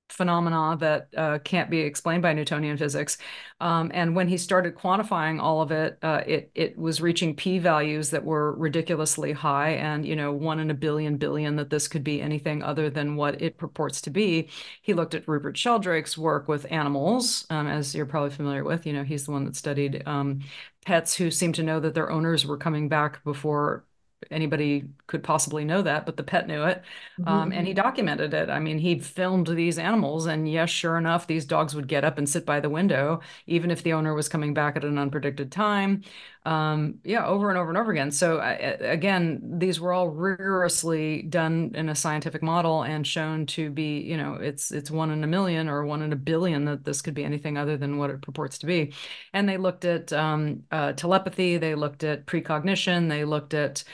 phenomena 0.08 0.76
that 0.78 1.08
uh, 1.16 1.38
can't 1.40 1.70
be 1.70 1.80
explained 1.80 2.22
by 2.22 2.32
Newtonian 2.32 2.76
physics. 2.76 3.18
Um, 3.60 3.90
and 3.94 4.14
when 4.14 4.28
he 4.28 4.36
started 4.36 4.76
quantifying 4.76 5.40
all 5.40 5.62
of 5.62 5.70
it, 5.72 5.98
uh, 6.02 6.22
it 6.26 6.50
it 6.54 6.78
was 6.78 7.00
reaching 7.00 7.34
p 7.34 7.58
values 7.58 8.10
that 8.10 8.24
were 8.24 8.54
ridiculously 8.54 9.32
high, 9.32 9.70
and 9.70 10.06
you 10.06 10.16
know, 10.16 10.32
one 10.32 10.60
in 10.60 10.70
a 10.70 10.74
billion 10.74 11.16
billion 11.16 11.56
that 11.56 11.70
this 11.70 11.88
could 11.88 12.04
be 12.04 12.22
anything 12.22 12.62
other 12.62 12.88
than 12.90 13.16
what 13.16 13.40
it 13.42 13.58
purports 13.58 14.00
to 14.02 14.10
be. 14.10 14.48
He 14.82 14.94
looked 14.94 15.14
at 15.14 15.26
Rupert 15.26 15.56
Sheldrake's 15.56 16.16
work 16.16 16.48
with 16.48 16.70
animals, 16.70 17.46
um, 17.50 17.66
as 17.66 17.94
you're 17.94 18.06
probably 18.06 18.30
familiar 18.30 18.64
with. 18.64 18.86
You 18.86 18.92
know, 18.92 19.04
he's 19.04 19.24
the 19.26 19.32
one 19.32 19.44
that 19.44 19.56
studied 19.56 20.02
um, 20.06 20.40
pets 20.84 21.14
who 21.14 21.30
seemed 21.30 21.56
to 21.56 21.62
know 21.62 21.80
that 21.80 21.94
their 21.94 22.10
owners 22.10 22.46
were 22.46 22.56
coming 22.56 22.88
back 22.88 23.22
before 23.24 23.84
anybody 24.30 24.88
could 25.06 25.22
possibly 25.22 25.64
know 25.64 25.82
that, 25.82 26.06
but 26.06 26.16
the 26.16 26.22
pet 26.22 26.46
knew 26.46 26.64
it. 26.64 26.82
Mm-hmm. 27.20 27.28
Um, 27.28 27.52
and 27.52 27.66
he 27.66 27.72
mm-hmm. 27.72 27.82
documented 27.82 28.34
it. 28.34 28.50
I 28.50 28.58
mean, 28.58 28.78
he 28.78 28.98
filmed 28.98 29.46
these 29.46 29.78
animals, 29.78 30.26
and 30.26 30.50
yes, 30.50 30.70
sure 30.70 30.98
enough, 30.98 31.26
these 31.26 31.44
dogs 31.44 31.74
would 31.74 31.88
get 31.88 32.04
up 32.04 32.18
and 32.18 32.28
sit 32.28 32.44
by 32.44 32.60
the 32.60 32.70
window, 32.70 33.20
even 33.46 33.70
if 33.70 33.82
the 33.82 33.92
owner 33.92 34.14
was 34.14 34.28
coming 34.28 34.54
back 34.54 34.76
at 34.76 34.84
an 34.84 34.96
unpredicted 34.96 35.50
time. 35.50 36.02
Um, 36.44 37.00
yeah, 37.04 37.26
over 37.26 37.50
and 37.50 37.58
over 37.58 37.68
and 37.68 37.76
over 37.76 37.92
again. 37.92 38.10
So, 38.10 38.38
uh, 38.38 38.76
again, 38.80 39.40
these 39.58 39.80
were 39.80 39.92
all 39.92 40.08
rigorously 40.08 41.22
done 41.22 41.72
in 41.74 41.90
a 41.90 41.94
scientific 41.94 42.42
model 42.42 42.84
and 42.84 43.06
shown 43.06 43.44
to 43.46 43.70
be, 43.70 43.98
you 44.00 44.16
know, 44.16 44.34
it's 44.34 44.70
it's 44.70 44.90
one 44.90 45.10
in 45.10 45.22
a 45.22 45.26
million 45.26 45.68
or 45.68 45.84
one 45.84 46.00
in 46.00 46.12
a 46.12 46.16
billion 46.16 46.64
that 46.64 46.84
this 46.84 47.02
could 47.02 47.12
be 47.12 47.24
anything 47.24 47.58
other 47.58 47.76
than 47.76 47.98
what 47.98 48.08
it 48.08 48.22
purports 48.22 48.56
to 48.58 48.66
be. 48.66 48.94
And 49.34 49.46
they 49.46 49.58
looked 49.58 49.84
at 49.84 50.10
um, 50.12 50.62
uh, 50.70 50.92
telepathy, 50.92 51.58
they 51.58 51.74
looked 51.74 52.02
at 52.02 52.24
precognition, 52.24 53.08
they 53.08 53.26
looked 53.26 53.52
at 53.52 53.84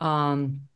um, 0.00 0.68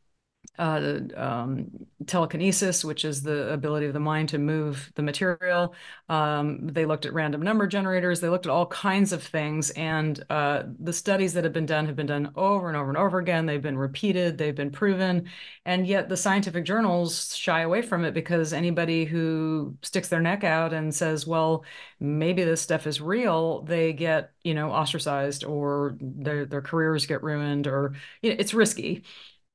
uh, 0.57 0.99
um, 1.15 1.67
telekinesis, 2.05 2.85
which 2.85 3.05
is 3.05 3.21
the 3.21 3.51
ability 3.51 3.85
of 3.87 3.93
the 3.93 3.99
mind 3.99 4.29
to 4.29 4.37
move 4.37 4.91
the 4.95 5.01
material. 5.01 5.73
Um, 6.09 6.67
they 6.67 6.85
looked 6.85 7.05
at 7.05 7.13
random 7.13 7.41
number 7.41 7.67
generators. 7.67 8.19
They 8.19 8.29
looked 8.29 8.45
at 8.45 8.51
all 8.51 8.67
kinds 8.67 9.11
of 9.11 9.23
things. 9.23 9.71
And 9.71 10.23
uh, 10.29 10.63
the 10.79 10.93
studies 10.93 11.33
that 11.33 11.43
have 11.43 11.53
been 11.53 11.65
done 11.65 11.85
have 11.87 11.95
been 11.95 12.05
done 12.05 12.31
over 12.35 12.67
and 12.67 12.77
over 12.77 12.89
and 12.89 12.97
over 12.97 13.19
again. 13.19 13.45
They've 13.45 13.61
been 13.61 13.77
repeated, 13.77 14.37
they've 14.37 14.55
been 14.55 14.71
proven. 14.71 15.29
And 15.65 15.87
yet 15.87 16.09
the 16.09 16.17
scientific 16.17 16.65
journals 16.65 17.35
shy 17.35 17.61
away 17.61 17.81
from 17.81 18.05
it 18.05 18.13
because 18.13 18.53
anybody 18.53 19.05
who 19.05 19.77
sticks 19.81 20.09
their 20.09 20.21
neck 20.21 20.43
out 20.43 20.73
and 20.73 20.93
says, 20.93 21.25
well, 21.25 21.65
maybe 21.99 22.43
this 22.43 22.61
stuff 22.61 22.87
is 22.87 23.01
real, 23.01 23.61
they 23.63 23.93
get, 23.93 24.31
you 24.43 24.53
know, 24.53 24.71
ostracized 24.71 25.43
or 25.43 25.97
their, 25.99 26.45
their 26.45 26.61
careers 26.61 27.05
get 27.05 27.23
ruined 27.23 27.67
or 27.67 27.93
you 28.21 28.31
know, 28.31 28.35
it's 28.39 28.53
risky. 28.53 29.03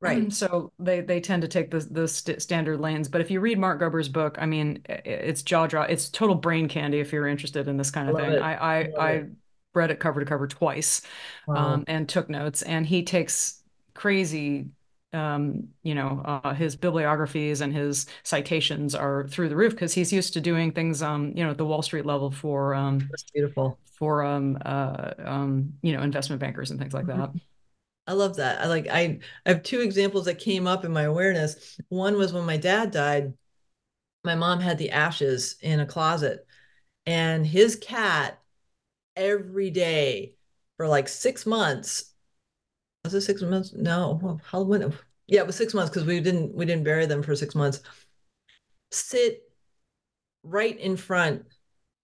Right. 0.01 0.33
So 0.33 0.73
they 0.79 1.03
they 1.03 1.21
tend 1.21 1.43
to 1.43 1.49
take 1.49 1.71
the 1.71 1.81
the 1.81 2.09
st 2.09 2.41
standard 2.41 2.81
lanes. 2.81 3.09
But 3.09 3.21
if 3.21 3.31
you 3.31 3.41
read 3.41 3.59
Mark 3.59 3.81
Gober's 3.81 4.09
book, 4.09 4.39
I 4.41 4.47
mean, 4.47 4.83
it's 4.89 5.43
jaw 5.43 5.67
drop. 5.67 5.91
It's 5.91 6.09
total 6.09 6.35
brain 6.35 6.69
candy 6.69 7.01
if 7.01 7.13
you're 7.13 7.27
interested 7.27 7.69
in 7.69 7.77
this 7.77 7.91
kind 7.91 8.09
of 8.09 8.17
thing. 8.17 8.33
It. 8.33 8.41
I 8.41 8.55
I, 8.55 8.89
I 8.99 9.25
read 9.75 9.91
it 9.91 10.01
cover 10.01 10.21
to 10.21 10.27
cover 10.27 10.47
twice, 10.47 11.03
wow. 11.47 11.57
um, 11.57 11.85
and 11.87 12.09
took 12.09 12.31
notes. 12.31 12.63
And 12.63 12.87
he 12.87 13.03
takes 13.03 13.63
crazy. 13.95 14.69
Um, 15.13 15.69
you 15.83 15.97
know, 15.97 16.23
uh, 16.25 16.55
his 16.55 16.77
bibliographies 16.77 17.63
and 17.63 17.73
his 17.73 18.07
citations 18.23 18.95
are 18.95 19.27
through 19.27 19.49
the 19.49 19.57
roof 19.57 19.73
because 19.73 19.93
he's 19.93 20.13
used 20.13 20.35
to 20.35 20.41
doing 20.41 20.71
things, 20.71 21.03
um, 21.03 21.33
you 21.35 21.43
know, 21.43 21.51
at 21.51 21.59
the 21.59 21.67
Wall 21.67 21.83
Street 21.83 22.07
level 22.07 22.31
for 22.31 22.75
um, 22.77 23.01
That's 23.11 23.25
beautiful 23.35 23.77
for 23.99 24.23
um, 24.23 24.57
uh, 24.65 25.11
um, 25.19 25.75
you 25.83 25.93
know, 25.93 26.03
investment 26.03 26.41
bankers 26.41 26.71
and 26.71 26.81
things 26.81 26.95
like 26.95 27.07
mm 27.07 27.13
-hmm. 27.13 27.33
that. 27.33 27.41
I 28.11 28.13
love 28.15 28.37
that. 28.37 28.61
I 28.61 28.67
like 28.67 28.89
I, 28.89 29.21
I 29.47 29.49
have 29.49 29.63
two 29.63 29.83
examples 29.83 30.25
that 30.25 30.41
came 30.41 30.67
up 30.67 30.85
in 30.85 30.93
my 30.93 31.03
awareness. 31.03 31.79
One 31.91 32.17
was 32.17 32.33
when 32.33 32.45
my 32.45 32.57
dad 32.57 32.91
died, 32.91 33.35
my 34.25 34.35
mom 34.35 34.59
had 34.59 34.79
the 34.79 34.91
ashes 34.91 35.55
in 35.61 35.79
a 35.79 35.87
closet 35.87 36.45
and 37.07 37.47
his 37.47 37.77
cat 37.77 38.43
every 39.15 39.71
day 39.71 40.35
for 40.77 40.89
like 40.89 41.07
six 41.07 41.47
months. 41.47 42.13
Was 43.05 43.15
it 43.15 43.21
six 43.21 43.43
months? 43.43 43.73
No. 43.75 44.41
How 44.45 44.63
when 44.63 44.93
yeah, 45.29 45.43
it 45.43 45.47
was 45.47 45.55
six 45.55 45.73
months 45.73 45.91
because 45.91 46.05
we 46.05 46.19
didn't 46.19 46.53
we 46.53 46.67
didn't 46.67 46.83
bury 46.83 47.07
them 47.07 47.23
for 47.23 47.37
six 47.37 47.55
months. 47.55 47.81
Sit 48.91 49.43
right 50.43 50.77
in 50.77 50.97
front 50.97 51.45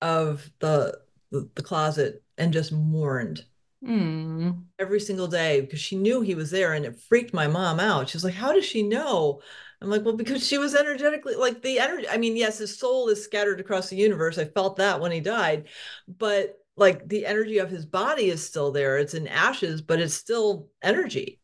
of 0.01 0.49
the 0.61 1.01
the, 1.33 1.51
the 1.57 1.63
closet 1.65 2.23
and 2.39 2.53
just 2.53 2.71
mourned 2.71 3.45
Mm. 3.85 4.65
every 4.79 5.01
single 5.01 5.29
day 5.29 5.61
because 5.61 5.81
she 5.81 5.97
knew 5.97 6.21
he 6.21 6.35
was 6.35 6.51
there 6.51 6.73
and 6.73 6.85
it 6.85 6.99
freaked 6.99 7.35
my 7.35 7.47
mom 7.47 7.79
out. 7.79 8.09
She 8.09 8.17
was 8.17 8.25
like, 8.25 8.35
How 8.35 8.53
does 8.53 8.65
she 8.65 8.83
know? 8.83 9.43
I'm 9.81 9.91
like, 9.91 10.05
Well, 10.05 10.17
because 10.17 10.47
she 10.47 10.59
was 10.59 10.75
energetically 10.75 11.35
like 11.35 11.63
the 11.63 11.79
energy. 11.79 12.09
I 12.09 12.17
mean, 12.17 12.37
yes, 12.37 12.59
his 12.59 12.77
soul 12.77 13.09
is 13.09 13.23
scattered 13.23 13.61
across 13.61 13.89
the 13.89 13.97
universe. 13.97 14.39
I 14.39 14.47
felt 14.47 14.77
that 14.77 15.01
when 15.01 15.13
he 15.13 15.21
died, 15.21 15.69
but 16.09 16.59
like 16.77 17.07
the 17.09 17.27
energy 17.27 17.59
of 17.59 17.71
his 17.71 17.87
body 17.87 18.29
is 18.29 18.45
still 18.45 18.73
there. 18.73 18.99
It's 18.99 19.15
in 19.15 19.29
ashes, 19.29 19.83
but 19.83 20.01
it's 20.01 20.15
still 20.15 20.69
energy. 20.83 21.41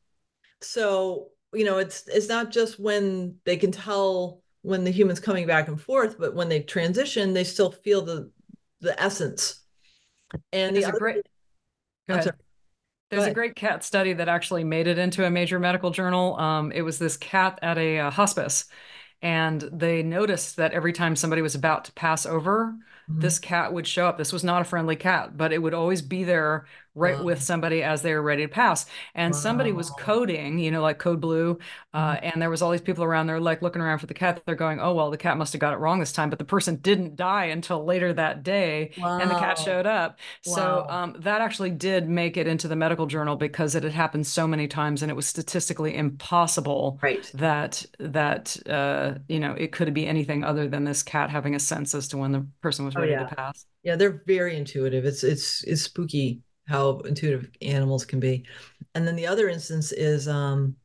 So, 0.61 1.29
you 1.53 1.65
know, 1.65 1.79
it's 1.79 2.07
it's 2.09 2.29
not 2.29 2.51
just 2.51 2.79
when 2.79 3.37
they 3.45 3.57
can 3.57 3.73
tell 3.73 4.43
when 4.63 4.85
the 4.85 4.91
human's 4.91 5.21
coming 5.21 5.47
back 5.47 5.69
and 5.69 5.81
forth, 5.81 6.19
but 6.19 6.35
when 6.35 6.49
they 6.49 6.61
transition, 6.61 7.35
they 7.35 7.45
still 7.45 7.71
feel 7.71 8.03
the 8.03 8.31
the 8.81 9.01
essence. 9.01 9.61
And 10.53 10.75
the 10.75 10.87
other 10.87 10.99
great 10.99 11.27
There's 13.11 13.27
a 13.27 13.35
great 13.35 13.55
cat 13.55 13.85
study 13.85 14.15
that 14.15 14.29
actually 14.29 14.65
made 14.65 14.87
it 14.87 14.97
into 14.97 15.27
a 15.27 15.31
major 15.31 15.59
medical 15.59 15.91
journal. 15.91 16.35
Um, 16.39 16.73
it 16.73 16.81
was 16.81 16.99
this 16.99 17.19
cat 17.19 17.59
at 17.61 17.77
a 17.77 17.99
uh, 17.99 18.11
hospice, 18.11 18.65
and 19.21 19.61
they 19.71 20.03
noticed 20.03 20.57
that 20.57 20.73
every 20.73 20.95
time 20.95 21.15
somebody 21.15 21.43
was 21.43 21.55
about 21.55 21.85
to 21.85 21.93
pass 21.93 22.25
over, 22.25 22.75
mm-hmm. 22.75 23.21
this 23.21 23.39
cat 23.39 23.75
would 23.75 23.87
show 23.87 24.07
up. 24.07 24.17
This 24.17 24.33
was 24.33 24.43
not 24.43 24.63
a 24.63 24.65
friendly 24.65 24.97
cat, 24.97 25.37
but 25.37 25.53
it 25.53 25.59
would 25.59 25.75
always 25.75 26.01
be 26.01 26.25
there 26.25 26.65
right 26.95 27.17
wow. 27.17 27.25
with 27.25 27.43
somebody 27.43 27.83
as 27.83 28.03
they 28.03 28.13
were 28.13 28.23
ready 28.23 28.43
to 28.43 28.49
pass. 28.49 28.87
And 29.15 29.33
wow. 29.33 29.41
somebody 29.41 29.73
was 29.73 29.91
coding, 29.91 30.59
you 30.59 30.71
know, 30.71 30.83
like 30.83 30.99
code 30.99 31.21
blue. 31.21 31.59
Uh, 31.95 32.15
mm-hmm. 32.15 32.25
And 32.25 32.43
there 32.43 32.51
was 32.51 32.63
all 32.63 32.71
these 32.71 32.81
people 32.81 33.05
around 33.05 33.27
there, 33.27 33.41
like 33.41 33.63
looking 33.63 33.81
around 33.81 33.99
for 33.99 34.07
the 34.07 34.15
cat. 34.15 34.43
They're 34.45 34.55
going, 34.55 34.81
oh, 34.81 34.95
well, 34.95 35.11
the 35.11 35.17
cat 35.17 35.37
must 35.37 35.53
have 35.53 35.61
got 35.61 35.73
it 35.73 35.79
wrong 35.79 36.01
this 36.01 36.13
time. 36.13 36.31
But 36.31 36.39
the 36.39 36.45
person 36.45 36.77
didn't 36.77 37.17
die 37.17 37.47
until 37.47 37.85
later 37.85 38.13
that 38.13 38.43
day. 38.43 38.93
Wow. 38.99 39.19
And 39.19 39.31
the 39.31 39.39
cat 39.39 39.59
showed 39.59 39.87
up. 39.87 40.19
So 40.43 40.87
um, 40.89 41.17
that 41.21 41.41
actually 41.41 41.71
did 41.71 42.09
make 42.09 42.37
it 42.37 42.47
into 42.47 42.69
the 42.69 42.77
medical 42.77 43.07
journal 43.07 43.37
because 43.37 43.75
it 43.75 43.83
had 43.83 43.93
happened 43.93 44.27
so 44.27 44.47
many 44.47 44.69
times 44.69 45.03
and 45.03 45.11
it 45.11 45.15
was 45.15 45.27
statistically 45.27 45.97
impossible 45.97 46.99
right. 47.03 47.31
that, 47.35 47.85
that 47.99 48.57
uh, 48.69 49.15
you 49.29 49.41
know, 49.41 49.53
it 49.53 49.73
could 49.73 49.93
be 49.95 50.07
anything 50.07 50.45
other 50.45 50.69
than 50.69 50.85
this 50.85 51.03
cat 51.03 51.31
having 51.31 51.55
a 51.55 51.61
sense 51.61 51.95
as 51.95 52.09
to 52.09 52.19
when 52.19 52.33
the 52.33 52.47
person 52.61 52.85
was 52.85 52.95
oh, 52.97 53.01
ready 53.01 53.15
oh, 53.15 53.21
yeah. 53.21 53.27
to 53.29 53.35
pass. 53.35 53.67
Yeah, 53.83 53.97
they're 53.97 54.23
very 54.27 54.57
intuitive. 54.57 55.05
It's 55.05 55.25
it's 55.25 55.65
it's 55.65 55.83
spooky 55.83 56.43
how 56.67 56.99
intuitive 57.01 57.51
animals 57.61 58.05
can 58.05 58.21
be. 58.21 58.45
And 58.95 59.07
then 59.07 59.17
the 59.17 59.27
other 59.27 59.49
instance 59.49 59.93
is 59.93 60.29
um, 60.29 60.77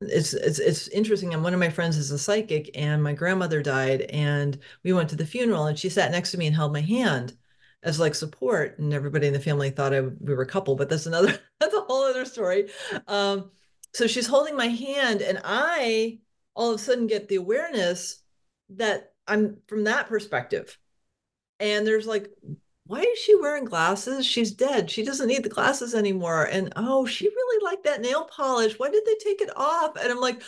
it's 0.00 0.34
it's 0.34 0.58
it's 0.58 0.88
interesting. 0.88 1.32
And 1.34 1.42
one 1.42 1.54
of 1.54 1.60
my 1.60 1.70
friends 1.70 1.96
is 1.96 2.10
a 2.10 2.18
psychic, 2.18 2.70
and 2.74 3.02
my 3.02 3.12
grandmother 3.12 3.62
died, 3.62 4.02
and 4.02 4.58
we 4.84 4.92
went 4.92 5.08
to 5.10 5.16
the 5.16 5.26
funeral, 5.26 5.66
and 5.66 5.78
she 5.78 5.88
sat 5.88 6.10
next 6.10 6.30
to 6.32 6.38
me 6.38 6.46
and 6.46 6.56
held 6.56 6.72
my 6.72 6.80
hand 6.80 7.36
as 7.82 8.00
like 8.00 8.14
support, 8.14 8.78
and 8.78 8.92
everybody 8.92 9.26
in 9.26 9.32
the 9.32 9.40
family 9.40 9.70
thought 9.70 9.94
I, 9.94 10.00
we 10.00 10.34
were 10.34 10.42
a 10.42 10.46
couple, 10.46 10.76
but 10.76 10.88
that's 10.88 11.06
another 11.06 11.38
that's 11.60 11.74
a 11.74 11.80
whole 11.80 12.04
other 12.04 12.24
story. 12.24 12.70
Um, 13.08 13.50
so 13.94 14.06
she's 14.06 14.26
holding 14.26 14.56
my 14.56 14.68
hand, 14.68 15.22
and 15.22 15.40
I 15.44 16.18
all 16.54 16.70
of 16.70 16.80
a 16.80 16.82
sudden 16.82 17.06
get 17.06 17.28
the 17.28 17.36
awareness 17.36 18.22
that 18.70 19.12
I'm 19.26 19.58
from 19.66 19.84
that 19.84 20.08
perspective. 20.08 20.76
And 21.58 21.86
there's 21.86 22.06
like 22.06 22.30
why 22.86 23.00
is 23.00 23.18
she 23.18 23.34
wearing 23.34 23.64
glasses? 23.64 24.24
She's 24.24 24.52
dead. 24.52 24.90
She 24.90 25.04
doesn't 25.04 25.26
need 25.26 25.42
the 25.42 25.48
glasses 25.48 25.94
anymore. 25.94 26.44
And 26.44 26.72
oh, 26.76 27.04
she 27.04 27.26
really 27.26 27.64
liked 27.64 27.84
that 27.84 28.00
nail 28.00 28.24
polish. 28.24 28.78
Why 28.78 28.90
did 28.90 29.04
they 29.04 29.16
take 29.16 29.40
it 29.40 29.50
off? 29.56 29.96
And 29.96 30.10
I'm 30.10 30.20
like, 30.20 30.42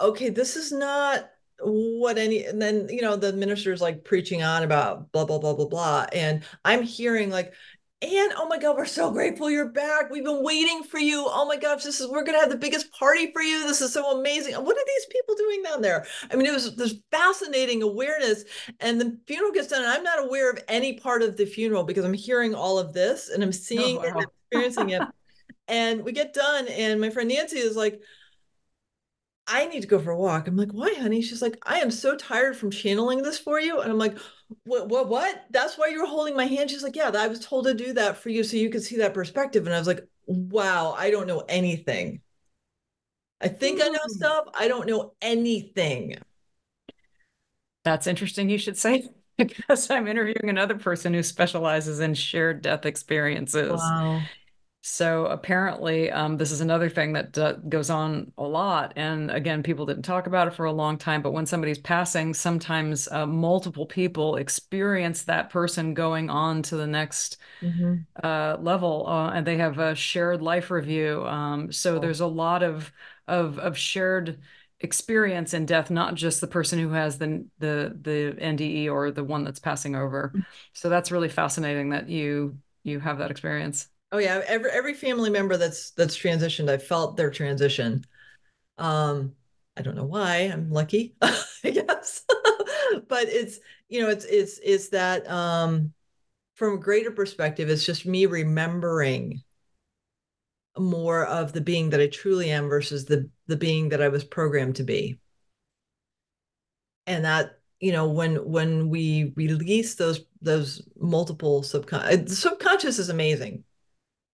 okay, 0.00 0.30
this 0.30 0.56
is 0.56 0.70
not 0.72 1.28
what 1.64 2.18
any 2.18 2.44
and 2.44 2.60
then 2.60 2.88
you 2.88 3.00
know 3.00 3.14
the 3.14 3.32
minister's 3.32 3.80
like 3.80 4.02
preaching 4.02 4.42
on 4.42 4.64
about 4.64 5.12
blah 5.12 5.24
blah 5.24 5.38
blah 5.38 5.54
blah 5.54 5.68
blah 5.68 6.04
and 6.12 6.42
i'm 6.64 6.82
hearing 6.82 7.30
like 7.30 7.54
and 8.02 8.32
oh 8.36 8.48
my 8.48 8.58
God, 8.58 8.76
we're 8.76 8.84
so 8.84 9.12
grateful 9.12 9.48
you're 9.48 9.68
back. 9.68 10.10
We've 10.10 10.24
been 10.24 10.42
waiting 10.42 10.82
for 10.82 10.98
you. 10.98 11.24
Oh 11.28 11.46
my 11.46 11.56
gosh, 11.56 11.84
this 11.84 12.00
is 12.00 12.08
we're 12.10 12.24
gonna 12.24 12.40
have 12.40 12.50
the 12.50 12.56
biggest 12.56 12.90
party 12.92 13.30
for 13.32 13.42
you. 13.42 13.64
This 13.64 13.80
is 13.80 13.92
so 13.92 14.18
amazing. 14.18 14.54
What 14.54 14.76
are 14.76 14.86
these 14.86 15.06
people 15.10 15.36
doing 15.36 15.62
down 15.62 15.82
there? 15.82 16.04
I 16.30 16.34
mean, 16.34 16.46
it 16.46 16.52
was 16.52 16.74
this 16.74 16.96
fascinating 17.12 17.80
awareness. 17.80 18.44
And 18.80 19.00
the 19.00 19.16
funeral 19.28 19.52
gets 19.52 19.68
done, 19.68 19.82
and 19.82 19.90
I'm 19.90 20.02
not 20.02 20.24
aware 20.24 20.50
of 20.50 20.58
any 20.66 20.94
part 20.94 21.22
of 21.22 21.36
the 21.36 21.46
funeral 21.46 21.84
because 21.84 22.04
I'm 22.04 22.12
hearing 22.12 22.54
all 22.56 22.78
of 22.78 22.92
this 22.92 23.28
and 23.28 23.42
I'm 23.42 23.50
oh, 23.50 23.52
seeing 23.52 23.98
oh, 23.98 24.00
wow. 24.00 24.06
and 24.06 24.26
experiencing 24.50 24.90
it. 24.90 25.02
and 25.68 26.04
we 26.04 26.10
get 26.10 26.34
done, 26.34 26.66
and 26.68 27.00
my 27.00 27.10
friend 27.10 27.28
Nancy 27.28 27.58
is 27.58 27.76
like, 27.76 28.00
I 29.46 29.66
need 29.66 29.82
to 29.82 29.88
go 29.88 29.98
for 29.98 30.10
a 30.10 30.18
walk. 30.18 30.48
I'm 30.48 30.56
like, 30.56 30.72
why, 30.72 30.94
honey? 30.94 31.20
She's 31.20 31.42
like, 31.42 31.58
I 31.64 31.80
am 31.80 31.90
so 31.90 32.16
tired 32.16 32.56
from 32.56 32.70
channeling 32.70 33.22
this 33.22 33.38
for 33.38 33.60
you. 33.60 33.80
And 33.80 33.90
I'm 33.90 33.98
like, 33.98 34.16
what, 34.64 34.88
what, 34.88 35.08
what? 35.08 35.44
That's 35.50 35.76
why 35.76 35.88
you're 35.88 36.06
holding 36.06 36.36
my 36.36 36.46
hand. 36.46 36.70
She's 36.70 36.82
like, 36.82 36.96
yeah, 36.96 37.10
I 37.14 37.28
was 37.28 37.44
told 37.44 37.66
to 37.66 37.74
do 37.74 37.92
that 37.94 38.16
for 38.16 38.28
you 38.28 38.44
so 38.44 38.56
you 38.56 38.70
could 38.70 38.82
see 38.82 38.98
that 38.98 39.14
perspective. 39.14 39.66
And 39.66 39.74
I 39.74 39.78
was 39.78 39.86
like, 39.86 40.06
wow, 40.26 40.94
I 40.96 41.10
don't 41.10 41.26
know 41.26 41.44
anything. 41.48 42.20
I 43.40 43.48
think 43.48 43.82
I 43.82 43.88
know 43.88 43.98
hmm. 44.04 44.12
stuff. 44.12 44.44
I 44.54 44.68
don't 44.68 44.86
know 44.86 45.14
anything. 45.20 46.16
That's 47.84 48.06
interesting 48.06 48.48
you 48.48 48.58
should 48.58 48.78
say 48.78 49.08
because 49.38 49.90
I'm 49.90 50.06
interviewing 50.06 50.48
another 50.48 50.76
person 50.76 51.12
who 51.12 51.22
specializes 51.22 52.00
in 52.00 52.14
shared 52.14 52.62
death 52.62 52.86
experiences. 52.86 53.72
Wow. 53.72 54.22
So 54.84 55.26
apparently, 55.26 56.10
um, 56.10 56.36
this 56.38 56.50
is 56.50 56.60
another 56.60 56.90
thing 56.90 57.12
that 57.12 57.38
uh, 57.38 57.52
goes 57.68 57.88
on 57.88 58.32
a 58.36 58.42
lot. 58.42 58.92
And 58.96 59.30
again, 59.30 59.62
people 59.62 59.86
didn't 59.86 60.02
talk 60.02 60.26
about 60.26 60.48
it 60.48 60.54
for 60.54 60.64
a 60.64 60.72
long 60.72 60.98
time. 60.98 61.22
But 61.22 61.30
when 61.32 61.46
somebody's 61.46 61.78
passing, 61.78 62.34
sometimes 62.34 63.06
uh, 63.12 63.24
multiple 63.26 63.86
people 63.86 64.36
experience 64.36 65.22
that 65.24 65.50
person 65.50 65.94
going 65.94 66.30
on 66.30 66.62
to 66.64 66.76
the 66.76 66.86
next 66.88 67.36
hmm 67.62 68.06
uh, 68.22 68.56
level, 68.60 69.06
uh, 69.08 69.30
and 69.32 69.46
they 69.46 69.58
have 69.58 69.78
a 69.78 69.94
shared 69.94 70.42
life 70.42 70.70
review. 70.70 71.24
Um, 71.26 71.72
so 71.72 71.98
Oh. 71.98 72.00
there's 72.00 72.20
a 72.20 72.26
lot 72.26 72.62
of 72.62 72.92
of 73.28 73.58
of 73.60 73.78
shared 73.78 74.40
experience 74.80 75.54
in 75.54 75.66
death, 75.66 75.90
not 75.90 76.14
just 76.16 76.40
the 76.40 76.48
person 76.48 76.78
who 76.78 76.90
has 76.90 77.18
the 77.18 77.46
the 77.58 77.96
the 78.00 78.36
NDE 78.40 78.88
or 78.90 79.10
the 79.12 79.24
one 79.24 79.44
that's 79.44 79.60
passing 79.60 79.96
over. 79.96 80.36
So 80.74 80.88
that's 80.90 81.12
really 81.12 81.28
fascinating 81.30 81.90
that 81.90 82.08
you 82.08 82.58
you 82.84 83.00
have 83.00 83.18
that 83.18 83.30
experience. 83.30 83.88
Oh 84.12 84.18
yeah, 84.18 84.42
every 84.46 84.70
every 84.70 84.94
family 84.94 85.30
member 85.30 85.56
that's 85.56 85.90
that's 85.92 86.16
transitioned, 86.16 86.68
I 86.68 86.78
felt 86.78 87.16
their 87.16 87.30
transition. 87.30 88.04
Um, 88.78 89.34
I 89.76 89.82
don't 89.82 89.96
know 89.96 90.06
why. 90.06 90.50
I'm 90.52 90.70
lucky, 90.70 91.16
I 91.22 91.70
guess. 91.72 92.24
But 93.08 93.28
it's, 93.28 93.58
you 93.88 94.02
know, 94.02 94.08
it's 94.10 94.24
it's 94.26 94.60
it's 94.62 94.90
that 94.90 95.28
um 95.30 95.92
from 96.56 96.74
a 96.74 96.78
greater 96.80 97.10
perspective, 97.12 97.70
it's 97.70 97.86
just 97.86 98.06
me 98.06 98.26
remembering 98.26 99.42
more 100.78 101.24
of 101.26 101.52
the 101.52 101.60
being 101.60 101.90
that 101.90 102.00
I 102.00 102.06
truly 102.08 102.50
am 102.50 102.68
versus 102.68 103.04
the 103.06 103.28
the 103.46 103.56
being 103.56 103.88
that 103.90 104.02
I 104.02 104.08
was 104.08 104.24
programmed 104.24 104.76
to 104.76 104.84
be. 104.84 105.18
And 107.06 107.24
that, 107.24 107.58
you 107.80 107.92
know, 107.92 108.08
when 108.08 108.36
when 108.50 108.88
we 108.88 109.32
release 109.36 109.94
those 109.96 110.20
those 110.40 110.82
multiple 110.96 111.62
subconscious, 111.62 112.30
the 112.30 112.36
subconscious 112.36 112.98
is 112.98 113.08
amazing 113.08 113.64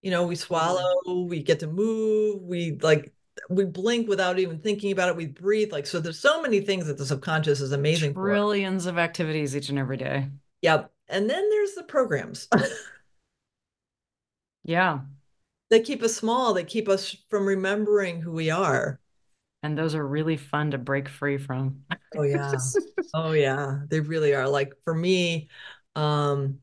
you 0.02 0.10
know, 0.10 0.26
we 0.26 0.36
swallow, 0.36 1.24
we 1.24 1.42
get 1.42 1.60
to 1.60 1.66
move, 1.66 2.42
we 2.42 2.78
like 2.82 3.12
we 3.48 3.64
blink 3.64 4.08
without 4.08 4.38
even 4.38 4.58
thinking 4.58 4.92
about 4.92 5.08
it, 5.08 5.16
we 5.16 5.26
breathe. 5.26 5.72
Like 5.72 5.86
so 5.86 6.00
there's 6.00 6.18
so 6.18 6.42
many 6.42 6.60
things 6.60 6.86
that 6.86 6.98
the 6.98 7.06
subconscious 7.06 7.60
is 7.60 7.72
amazing 7.72 8.14
for. 8.14 8.28
Trillions 8.28 8.86
of 8.86 8.98
activities 8.98 9.56
each 9.56 9.68
and 9.68 9.78
every 9.78 9.96
day. 9.96 10.28
Yep. 10.62 10.90
And 11.08 11.30
then 11.30 11.48
there's 11.50 11.74
the 11.74 11.84
programs 11.84 12.48
Yeah. 14.64 15.00
they 15.70 15.80
keep 15.80 16.02
us 16.02 16.14
small, 16.14 16.54
they 16.54 16.64
keep 16.64 16.88
us 16.88 17.16
from 17.28 17.46
remembering 17.46 18.20
who 18.20 18.32
we 18.32 18.50
are. 18.50 19.00
And 19.62 19.76
those 19.76 19.94
are 19.94 20.06
really 20.06 20.36
fun 20.36 20.70
to 20.70 20.78
break 20.78 21.08
free 21.08 21.38
from. 21.38 21.82
Oh 22.16 22.22
yeah. 22.22 22.54
Oh 23.14 23.32
yeah. 23.32 23.80
They 23.88 24.00
really 24.00 24.34
are. 24.34 24.48
Like 24.48 24.74
for 24.84 24.94
me, 24.94 25.48
um, 25.96 26.60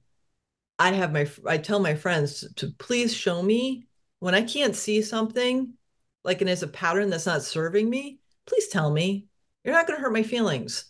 I 0.77 0.91
have 0.91 1.13
my 1.13 1.27
I 1.47 1.57
tell 1.57 1.79
my 1.79 1.95
friends 1.95 2.45
to 2.57 2.71
please 2.77 3.13
show 3.13 3.41
me 3.41 3.87
when 4.19 4.35
I 4.35 4.41
can't 4.41 4.75
see 4.75 5.01
something, 5.01 5.73
like 6.23 6.41
and 6.41 6.49
it's 6.49 6.61
a 6.61 6.67
pattern 6.67 7.09
that's 7.09 7.25
not 7.25 7.43
serving 7.43 7.89
me, 7.89 8.19
please 8.45 8.67
tell 8.67 8.91
me. 8.91 9.25
You're 9.63 9.73
not 9.73 9.87
going 9.87 9.97
to 9.97 10.03
hurt 10.03 10.13
my 10.13 10.23
feelings 10.23 10.85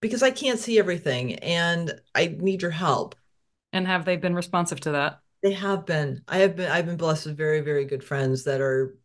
because 0.00 0.22
I 0.22 0.30
can't 0.30 0.58
see 0.58 0.78
everything 0.78 1.34
and 1.36 2.00
I 2.14 2.36
need 2.38 2.62
your 2.62 2.70
help. 2.70 3.16
And 3.72 3.86
have 3.86 4.04
they 4.04 4.16
been 4.16 4.34
responsive 4.34 4.80
to 4.80 4.92
that? 4.92 5.20
They 5.42 5.52
have 5.52 5.86
been. 5.86 6.22
I 6.28 6.38
have 6.38 6.56
been 6.56 6.70
I've 6.70 6.86
been 6.86 6.96
blessed 6.96 7.26
with 7.26 7.36
very, 7.36 7.60
very 7.60 7.84
good 7.84 8.04
friends 8.04 8.44
that 8.44 8.60
are 8.60 8.96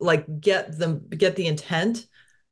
like 0.00 0.40
get 0.40 0.78
them 0.78 1.08
get 1.08 1.36
the 1.36 1.46
intent. 1.46 2.06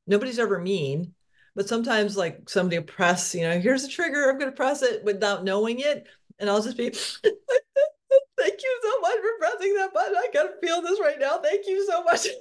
Nobody's 0.06 0.38
ever 0.38 0.58
mean, 0.58 1.14
but 1.54 1.68
sometimes 1.68 2.16
like 2.16 2.48
somebody 2.48 2.80
press, 2.80 3.34
you 3.34 3.42
know, 3.42 3.60
here's 3.60 3.84
a 3.84 3.88
trigger, 3.88 4.28
I'm 4.28 4.38
going 4.38 4.50
to 4.50 4.56
press 4.56 4.82
it 4.82 5.04
without 5.04 5.44
knowing 5.44 5.80
it. 5.80 6.06
And 6.40 6.50
I'll 6.50 6.62
just 6.62 6.76
be, 6.76 6.90
thank 6.90 8.62
you 8.62 8.80
so 8.82 9.00
much 9.00 9.16
for 9.16 9.38
pressing 9.38 9.74
that 9.74 9.94
button. 9.94 10.16
I 10.16 10.28
gotta 10.32 10.54
feel 10.62 10.82
this 10.82 10.98
right 10.98 11.20
now. 11.20 11.38
Thank 11.38 11.66
you 11.66 11.86
so 11.86 12.02
much. 12.02 12.26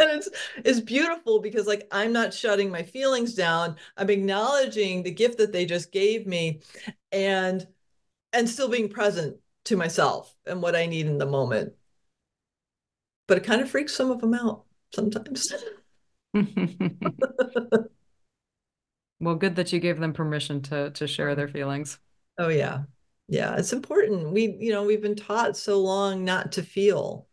And 0.00 0.10
it's 0.10 0.28
it's 0.64 0.78
beautiful 0.78 1.40
because 1.40 1.66
like 1.66 1.88
I'm 1.90 2.12
not 2.12 2.32
shutting 2.32 2.70
my 2.70 2.84
feelings 2.84 3.34
down. 3.34 3.74
I'm 3.96 4.10
acknowledging 4.10 5.02
the 5.02 5.10
gift 5.10 5.38
that 5.38 5.50
they 5.50 5.66
just 5.66 5.90
gave 5.90 6.24
me 6.24 6.60
and 7.10 7.66
and 8.32 8.48
still 8.48 8.68
being 8.68 8.88
present 8.88 9.38
to 9.64 9.76
myself 9.76 10.32
and 10.46 10.62
what 10.62 10.76
I 10.76 10.86
need 10.86 11.06
in 11.06 11.18
the 11.18 11.26
moment. 11.26 11.72
But 13.26 13.38
it 13.38 13.44
kind 13.44 13.60
of 13.60 13.70
freaks 13.70 13.92
some 13.92 14.12
of 14.12 14.20
them 14.20 14.34
out 14.34 14.66
sometimes. 14.94 15.52
well, 19.20 19.34
good 19.34 19.56
that 19.56 19.72
you 19.72 19.80
gave 19.80 19.98
them 19.98 20.12
permission 20.12 20.62
to 20.62 20.90
to 20.90 21.08
share 21.08 21.34
their 21.34 21.48
feelings. 21.48 21.98
Oh 22.38 22.50
yeah. 22.50 22.84
Yeah, 23.28 23.56
it's 23.56 23.72
important. 23.72 24.32
We, 24.32 24.56
you 24.58 24.72
know, 24.72 24.84
we've 24.84 25.02
been 25.02 25.14
taught 25.16 25.56
so 25.56 25.80
long 25.80 26.24
not 26.24 26.52
to 26.52 26.62
feel. 26.62 27.26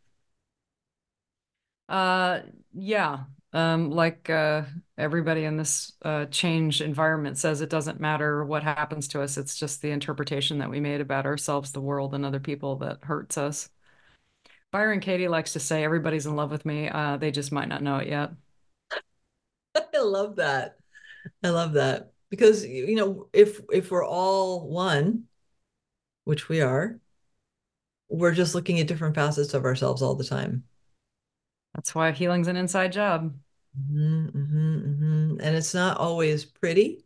Uh, 1.87 2.41
yeah. 2.73 3.25
Um, 3.53 3.89
like 3.89 4.29
uh, 4.29 4.63
everybody 4.97 5.45
in 5.45 5.55
this 5.55 5.93
uh, 6.01 6.25
change 6.25 6.81
environment 6.81 7.37
says, 7.37 7.61
it 7.61 7.69
doesn't 7.69 8.01
matter 8.01 8.43
what 8.43 8.63
happens 8.63 9.07
to 9.09 9.21
us. 9.21 9.37
It's 9.37 9.55
just 9.55 9.81
the 9.81 9.91
interpretation 9.91 10.57
that 10.57 10.69
we 10.69 10.81
made 10.81 10.99
about 10.99 11.25
ourselves, 11.25 11.71
the 11.71 11.79
world, 11.81 12.13
and 12.13 12.25
other 12.25 12.39
people 12.41 12.75
that 12.77 12.99
hurts 13.03 13.37
us. 13.37 13.69
Byron 14.71 14.99
Katie 14.99 15.27
likes 15.27 15.53
to 15.53 15.59
say, 15.59 15.83
everybody's 15.83 16.25
in 16.25 16.35
love 16.35 16.51
with 16.51 16.65
me. 16.65 16.89
Uh, 16.89 17.17
they 17.17 17.31
just 17.31 17.51
might 17.51 17.67
not 17.69 17.81
know 17.81 17.97
it 17.97 18.07
yet. 18.07 18.31
I 19.75 19.99
love 19.99 20.37
that. 20.37 20.77
I 21.43 21.49
love 21.49 21.73
that 21.73 22.13
because 22.29 22.65
you 22.65 22.95
know 22.95 23.29
if 23.33 23.61
if 23.71 23.91
we're 23.91 24.05
all 24.05 24.67
one, 24.69 25.25
which 26.25 26.49
we 26.49 26.61
are, 26.61 26.99
we're 28.09 28.33
just 28.33 28.55
looking 28.55 28.79
at 28.79 28.87
different 28.87 29.15
facets 29.15 29.53
of 29.53 29.65
ourselves 29.65 30.01
all 30.01 30.15
the 30.15 30.23
time. 30.23 30.63
That's 31.73 31.93
why 31.93 32.11
healing's 32.11 32.47
an 32.47 32.55
inside 32.55 32.91
job. 32.91 33.35
Mhm, 33.77 34.31
mhm, 34.31 34.83
mhm. 34.99 35.37
And 35.41 35.55
it's 35.55 35.73
not 35.73 35.97
always 35.97 36.45
pretty, 36.45 37.03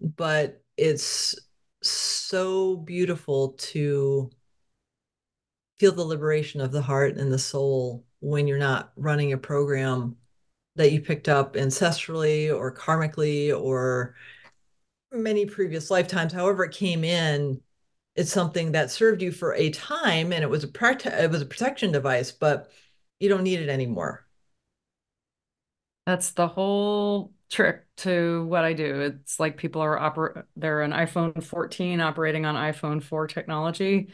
but 0.00 0.62
it's 0.76 1.34
so 1.82 2.76
beautiful 2.76 3.50
to 3.58 4.30
feel 5.78 5.92
the 5.92 6.02
liberation 6.04 6.60
of 6.60 6.72
the 6.72 6.82
heart 6.82 7.16
and 7.16 7.32
the 7.32 7.38
soul 7.38 8.04
when 8.20 8.46
you're 8.46 8.58
not 8.58 8.92
running 8.96 9.32
a 9.32 9.38
program 9.38 10.16
that 10.76 10.92
you 10.92 11.00
picked 11.00 11.28
up 11.28 11.54
ancestrally 11.54 12.54
or 12.54 12.74
karmically 12.74 13.56
or 13.58 14.14
many 15.12 15.46
previous 15.46 15.90
lifetimes, 15.90 16.32
however 16.32 16.64
it 16.64 16.72
came 16.72 17.04
in, 17.04 17.60
it's 18.14 18.32
something 18.32 18.72
that 18.72 18.90
served 18.90 19.22
you 19.22 19.32
for 19.32 19.54
a 19.54 19.70
time 19.70 20.32
and 20.32 20.42
it 20.42 20.50
was 20.50 20.64
a 20.64 20.68
prote- 20.68 21.06
it 21.06 21.30
was 21.30 21.42
a 21.42 21.46
protection 21.46 21.92
device, 21.92 22.30
but 22.32 22.70
you 23.20 23.28
don't 23.28 23.42
need 23.42 23.60
it 23.60 23.68
anymore. 23.68 24.26
That's 26.06 26.32
the 26.32 26.48
whole 26.48 27.32
trick 27.48 27.84
to 27.98 28.44
what 28.46 28.64
I 28.64 28.72
do. 28.72 29.00
It's 29.00 29.38
like 29.38 29.56
people 29.56 29.82
are 29.82 29.98
oper 29.98 30.44
they're 30.56 30.82
an 30.82 30.90
iPhone 30.92 31.42
14 31.42 32.00
operating 32.00 32.44
on 32.44 32.54
iPhone 32.56 33.02
4 33.02 33.26
technology. 33.26 34.10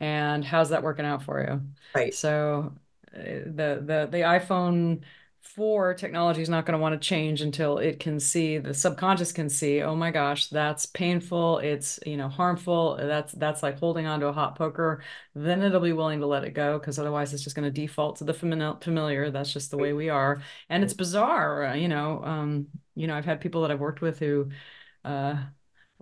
And 0.00 0.44
how's 0.44 0.70
that 0.70 0.82
working 0.82 1.06
out 1.06 1.22
for 1.22 1.40
you? 1.40 1.62
Right. 1.94 2.14
So 2.14 2.74
uh, 3.14 3.18
the 3.20 3.82
the 3.84 4.08
the 4.10 4.18
iPhone 4.18 5.02
4 5.44 5.94
technology 5.94 6.42
is 6.42 6.48
not 6.48 6.66
going 6.66 6.72
to 6.76 6.82
want 6.82 7.00
to 7.00 7.08
change 7.08 7.40
until 7.42 7.78
it 7.78 8.00
can 8.00 8.18
see 8.18 8.58
the 8.58 8.74
subconscious 8.74 9.32
can 9.32 9.48
see, 9.48 9.82
oh 9.82 9.94
my 9.94 10.10
gosh, 10.10 10.48
that's 10.48 10.86
painful, 10.86 11.58
it's 11.58 12.00
you 12.06 12.16
know 12.16 12.28
harmful, 12.28 12.96
that's 12.96 13.32
that's 13.34 13.62
like 13.62 13.78
holding 13.78 14.06
on 14.06 14.20
to 14.20 14.26
a 14.28 14.32
hot 14.32 14.56
poker. 14.56 15.02
Then 15.34 15.62
it'll 15.62 15.80
be 15.80 15.92
willing 15.92 16.20
to 16.20 16.26
let 16.26 16.44
it 16.44 16.54
go 16.54 16.78
because 16.78 16.98
otherwise 16.98 17.32
it's 17.34 17.44
just 17.44 17.54
going 17.56 17.64
to 17.64 17.80
default 17.80 18.16
to 18.16 18.24
the 18.24 18.34
familiar. 18.34 19.30
That's 19.30 19.52
just 19.52 19.70
the 19.70 19.78
way 19.78 19.92
we 19.92 20.08
are. 20.08 20.42
And 20.68 20.82
it's 20.82 20.94
bizarre, 20.94 21.64
uh, 21.66 21.74
you 21.74 21.88
know. 21.88 22.22
Um, 22.24 22.68
you 22.94 23.06
know, 23.06 23.16
I've 23.16 23.24
had 23.24 23.40
people 23.40 23.62
that 23.62 23.70
I've 23.70 23.80
worked 23.80 24.00
with 24.00 24.18
who 24.18 24.50
uh 25.04 25.36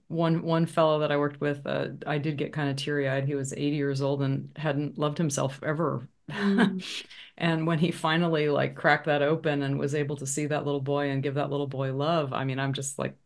one 0.09 0.43
one 0.43 0.67
fellow 0.67 1.01
that 1.01 1.13
I 1.13 1.17
worked 1.17 1.41
with, 1.41 1.67
uh, 1.67 1.89
I 2.07 2.19
did 2.19 2.37
get 2.37 2.53
kind 2.53 2.71
of 2.71 2.77
teary 2.77 3.09
eyed. 3.09 3.25
He 3.27 3.35
was 3.35 3.53
80 3.53 3.77
years 3.77 4.03
old 4.03 4.23
and 4.23 4.51
hadn't 4.57 4.99
loved 4.99 5.19
himself 5.19 5.61
ever. 5.63 6.09
Mm. 6.31 6.85
and 7.39 7.67
when 7.67 7.79
he 7.79 7.91
finally 7.91 8.49
like 8.49 8.75
cracked 8.77 9.07
that 9.07 9.23
open 9.23 9.63
and 9.63 9.79
was 9.79 9.95
able 9.95 10.17
to 10.17 10.27
see 10.27 10.47
that 10.47 10.65
little 10.65 10.81
boy 10.81 11.11
and 11.11 11.23
give 11.23 11.35
that 11.35 11.51
little 11.51 11.67
boy 11.67 11.93
love, 11.95 12.33
I 12.33 12.45
mean, 12.45 12.59
I'm 12.59 12.73
just 12.73 12.99
like, 12.99 13.17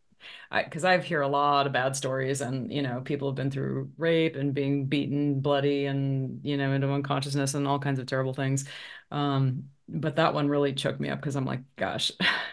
because 0.50 0.84
I, 0.84 0.92
have 0.92 1.04
hear 1.04 1.20
a 1.20 1.28
lot 1.28 1.66
of 1.66 1.72
bad 1.72 1.94
stories, 1.94 2.40
and 2.40 2.72
you 2.72 2.82
know, 2.82 3.00
people 3.00 3.28
have 3.28 3.36
been 3.36 3.50
through 3.50 3.90
rape 3.96 4.36
and 4.36 4.54
being 4.54 4.86
beaten, 4.86 5.40
bloody, 5.40 5.86
and 5.86 6.40
you 6.44 6.56
know, 6.56 6.72
into 6.72 6.90
unconsciousness 6.90 7.54
and 7.54 7.66
all 7.68 7.78
kinds 7.78 7.98
of 8.00 8.06
terrible 8.06 8.34
things. 8.34 8.64
Um, 9.10 9.64
but 9.88 10.16
that 10.16 10.34
one 10.34 10.48
really 10.48 10.72
choked 10.72 10.98
me 11.00 11.08
up 11.10 11.20
because 11.20 11.36
I'm 11.36 11.44
like, 11.44 11.60
gosh, 11.76 12.10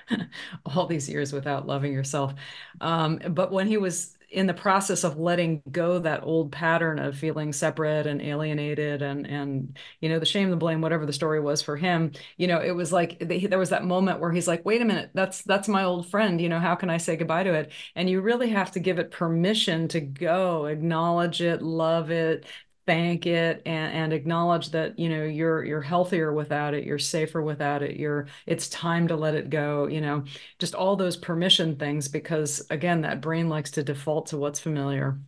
all 0.65 0.85
these 0.85 1.09
years 1.09 1.33
without 1.33 1.65
loving 1.65 1.93
yourself. 1.93 2.33
Um, 2.81 3.19
but 3.29 3.51
when 3.51 3.67
he 3.67 3.77
was 3.77 4.17
in 4.33 4.47
the 4.47 4.53
process 4.53 5.03
of 5.03 5.17
letting 5.19 5.61
go 5.71 5.99
that 5.99 6.23
old 6.23 6.51
pattern 6.51 6.97
of 6.99 7.15
feeling 7.17 7.53
separate 7.53 8.07
and 8.07 8.21
alienated 8.21 9.01
and 9.01 9.27
and 9.27 9.77
you 10.01 10.09
know 10.09 10.19
the 10.19 10.25
shame 10.25 10.49
the 10.49 10.55
blame 10.55 10.81
whatever 10.81 11.05
the 11.05 11.13
story 11.13 11.39
was 11.39 11.61
for 11.61 11.77
him 11.77 12.11
you 12.37 12.47
know 12.47 12.59
it 12.59 12.71
was 12.71 12.91
like 12.91 13.19
there 13.19 13.59
was 13.59 13.69
that 13.69 13.85
moment 13.85 14.19
where 14.19 14.31
he's 14.31 14.47
like 14.47 14.65
wait 14.65 14.81
a 14.81 14.85
minute 14.85 15.11
that's 15.13 15.43
that's 15.43 15.67
my 15.67 15.83
old 15.83 16.09
friend 16.09 16.41
you 16.41 16.49
know 16.49 16.59
how 16.59 16.73
can 16.75 16.89
i 16.89 16.97
say 16.97 17.15
goodbye 17.15 17.43
to 17.43 17.53
it? 17.53 17.71
And 17.95 18.09
you 18.09 18.21
really 18.21 18.49
have 18.49 18.71
to 18.71 18.79
give 18.79 18.99
it 18.99 19.11
permission 19.11 19.87
to 19.89 19.99
go 20.01 20.65
acknowledge 20.65 21.41
it 21.41 21.61
love 21.61 22.09
it 22.11 22.45
thank 22.85 23.25
it 23.25 23.61
and, 23.65 23.93
and 23.93 24.13
acknowledge 24.13 24.71
that 24.71 24.97
you 24.99 25.07
know 25.09 25.23
you're 25.23 25.63
you're 25.63 25.81
healthier 25.81 26.33
without 26.33 26.73
it 26.73 26.83
you're 26.83 26.99
safer 26.99 27.41
without 27.41 27.81
it 27.81 27.95
you're 27.97 28.27
it's 28.45 28.67
time 28.69 29.07
to 29.07 29.15
let 29.15 29.35
it 29.35 29.49
go 29.49 29.87
you 29.87 30.01
know 30.01 30.23
just 30.59 30.75
all 30.75 30.95
those 30.95 31.15
permission 31.15 31.77
things 31.77 32.07
because 32.07 32.65
again 32.69 33.01
that 33.01 33.21
brain 33.21 33.47
likes 33.47 33.71
to 33.71 33.83
default 33.83 34.27
to 34.27 34.37
what's 34.37 34.59
familiar. 34.59 35.19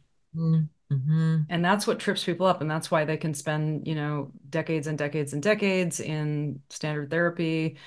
Mm-hmm. 0.91 1.39
and 1.49 1.65
that's 1.65 1.87
what 1.87 1.99
trips 1.99 2.23
people 2.23 2.45
up 2.45 2.61
and 2.61 2.69
that's 2.69 2.91
why 2.91 3.05
they 3.05 3.17
can 3.17 3.33
spend 3.33 3.87
you 3.87 3.95
know 3.95 4.31
decades 4.49 4.85
and 4.85 4.97
decades 4.97 5.33
and 5.33 5.41
decades 5.41 5.99
in 5.99 6.61
standard 6.69 7.09
therapy. 7.09 7.77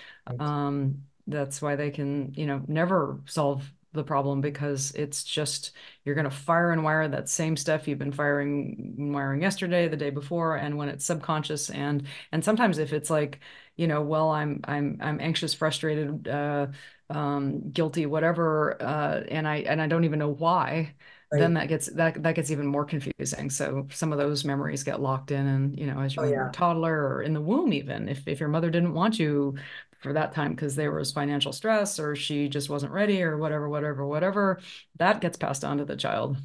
Um, 0.40 1.04
that's 1.26 1.61
why 1.62 1.76
they 1.76 1.90
can 1.90 2.33
you 2.35 2.46
know 2.46 2.62
never 2.66 3.20
solve 3.26 3.70
the 3.92 4.05
problem 4.05 4.40
because 4.40 4.92
it's 4.92 5.24
just 5.24 5.72
you're 6.05 6.14
going 6.14 6.24
to 6.24 6.31
fire 6.31 6.72
and 6.72 6.85
wire 6.85 7.09
that 7.09 7.29
same 7.29 7.57
stuff 7.57 7.88
you've 7.88 7.98
been 7.98 8.12
firing 8.12 8.94
and 8.98 9.14
wiring 9.14 9.40
yesterday 9.40 9.88
the 9.88 9.96
day 9.96 10.11
before 10.11 10.57
and 10.57 10.77
when 10.77 10.88
it's 10.88 11.05
subconscious 11.05 11.70
and 11.70 12.07
and 12.33 12.44
sometimes 12.44 12.79
if 12.79 12.92
it's 12.92 13.11
like 13.11 13.40
you 13.77 13.87
know 13.87 14.03
well 14.03 14.31
i'm 14.31 14.61
i'm 14.64 14.98
i'm 15.01 15.20
anxious 15.20 15.55
frustrated 15.55 16.29
uh 16.29 16.66
um 17.09 17.70
guilty 17.70 18.05
whatever 18.05 18.81
uh 18.83 19.22
and 19.29 19.48
i 19.48 19.57
and 19.57 19.81
i 19.81 19.87
don't 19.87 20.05
even 20.05 20.18
know 20.18 20.33
why 20.33 20.92
Right. 21.31 21.40
then 21.40 21.55
that 21.55 21.68
gets 21.68 21.87
that 21.88 22.22
that 22.22 22.35
gets 22.35 22.51
even 22.51 22.66
more 22.66 22.87
confusing. 22.87 23.51
So 23.51 23.87
some 23.90 24.12
of 24.12 24.18
those 24.18 24.46
memories 24.46 24.83
get 24.83 25.03
locked 25.03 25.31
in, 25.31 25.46
and 25.46 25.79
you 25.79 25.87
know, 25.87 26.01
as 26.01 26.16
you're 26.16 26.24
oh, 26.24 26.31
yeah. 26.31 26.48
a 26.48 26.53
toddler 26.53 27.07
or 27.07 27.22
in 27.22 27.35
the 27.35 27.40
womb, 27.40 27.74
even 27.74 28.09
if 28.09 28.27
if 28.27 28.40
your 28.40 28.48
mother 28.48 28.70
didn't 28.70 28.94
want 28.94 29.18
you 29.18 29.55
for 29.98 30.12
that 30.12 30.32
time 30.32 30.52
because 30.52 30.74
there 30.74 30.92
was 30.92 31.12
financial 31.12 31.52
stress 31.52 31.98
or 31.98 32.14
she 32.14 32.48
just 32.48 32.70
wasn't 32.70 32.92
ready 32.92 33.22
or 33.22 33.37
whatever, 33.37 33.68
whatever, 33.68 34.06
whatever, 34.06 34.61
that 34.96 35.20
gets 35.20 35.37
passed 35.37 35.64
on 35.64 35.78
to 35.78 35.84
the 35.84 35.96
child. 35.96 36.37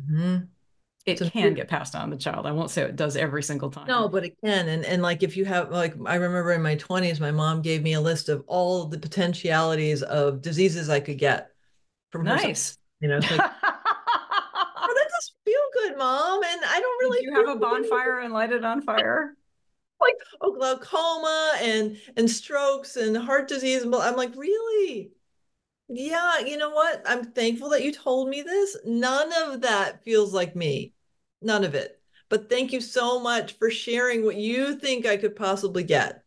Mm-hmm. 0.00 0.44
It 1.06 1.18
so 1.18 1.28
can 1.28 1.52
get 1.52 1.68
passed 1.68 1.94
on 1.94 2.08
to 2.08 2.16
the 2.16 2.22
child. 2.22 2.46
I 2.46 2.52
won't 2.52 2.70
say 2.70 2.82
it 2.82 2.96
does 2.96 3.14
every 3.14 3.42
single 3.42 3.70
time. 3.70 3.86
No, 3.86 4.08
but 4.08 4.24
it 4.24 4.36
can. 4.42 4.68
And 4.68 4.86
and 4.86 5.02
like 5.02 5.22
if 5.22 5.36
you 5.36 5.44
have 5.44 5.70
like 5.70 5.94
I 6.06 6.14
remember 6.14 6.52
in 6.52 6.62
my 6.62 6.76
20s, 6.76 7.20
my 7.20 7.30
mom 7.30 7.60
gave 7.60 7.82
me 7.82 7.92
a 7.92 8.00
list 8.00 8.30
of 8.30 8.42
all 8.46 8.86
the 8.86 8.98
potentialities 8.98 10.02
of 10.02 10.40
diseases 10.40 10.88
I 10.88 11.00
could 11.00 11.18
get 11.18 11.50
from 12.10 12.24
nice. 12.24 12.42
Herself. 12.42 12.76
You 13.00 13.08
know, 13.08 13.18
like, 13.18 13.30
oh, 13.32 14.94
that 14.94 15.08
does 15.10 15.32
feel 15.44 15.60
good, 15.74 15.98
mom. 15.98 16.42
And 16.42 16.60
I 16.64 16.80
don't 16.80 16.98
really 17.00 17.20
Did 17.20 17.26
you 17.26 17.34
have 17.34 17.54
a 17.54 17.60
bonfire 17.60 18.20
and 18.20 18.32
light 18.32 18.52
it 18.52 18.64
on 18.64 18.80
fire 18.80 19.36
like 20.04 20.16
oh 20.40 20.52
glaucoma 20.52 21.52
and 21.60 21.96
and 22.16 22.30
strokes 22.30 22.96
and 22.96 23.16
heart 23.16 23.48
disease 23.48 23.82
And 23.82 23.94
i'm 23.94 24.16
like 24.16 24.34
really? 24.36 25.10
Yeah 25.88 26.38
you 26.40 26.56
know 26.56 26.70
what? 26.70 27.02
I'm 27.06 27.32
thankful 27.32 27.70
that 27.70 27.82
you 27.82 27.92
told 27.92 28.28
me 28.28 28.42
this. 28.42 28.76
None 28.84 29.32
of 29.44 29.62
that 29.62 30.04
feels 30.04 30.32
like 30.32 30.56
me. 30.56 30.94
None 31.42 31.64
of 31.64 31.74
it. 31.74 32.00
But 32.28 32.48
thank 32.48 32.72
you 32.72 32.80
so 32.80 33.20
much 33.20 33.58
for 33.58 33.70
sharing 33.70 34.24
what 34.24 34.36
you 34.36 34.76
think 34.78 35.06
i 35.06 35.16
could 35.16 35.36
possibly 35.36 35.82
get. 35.84 36.24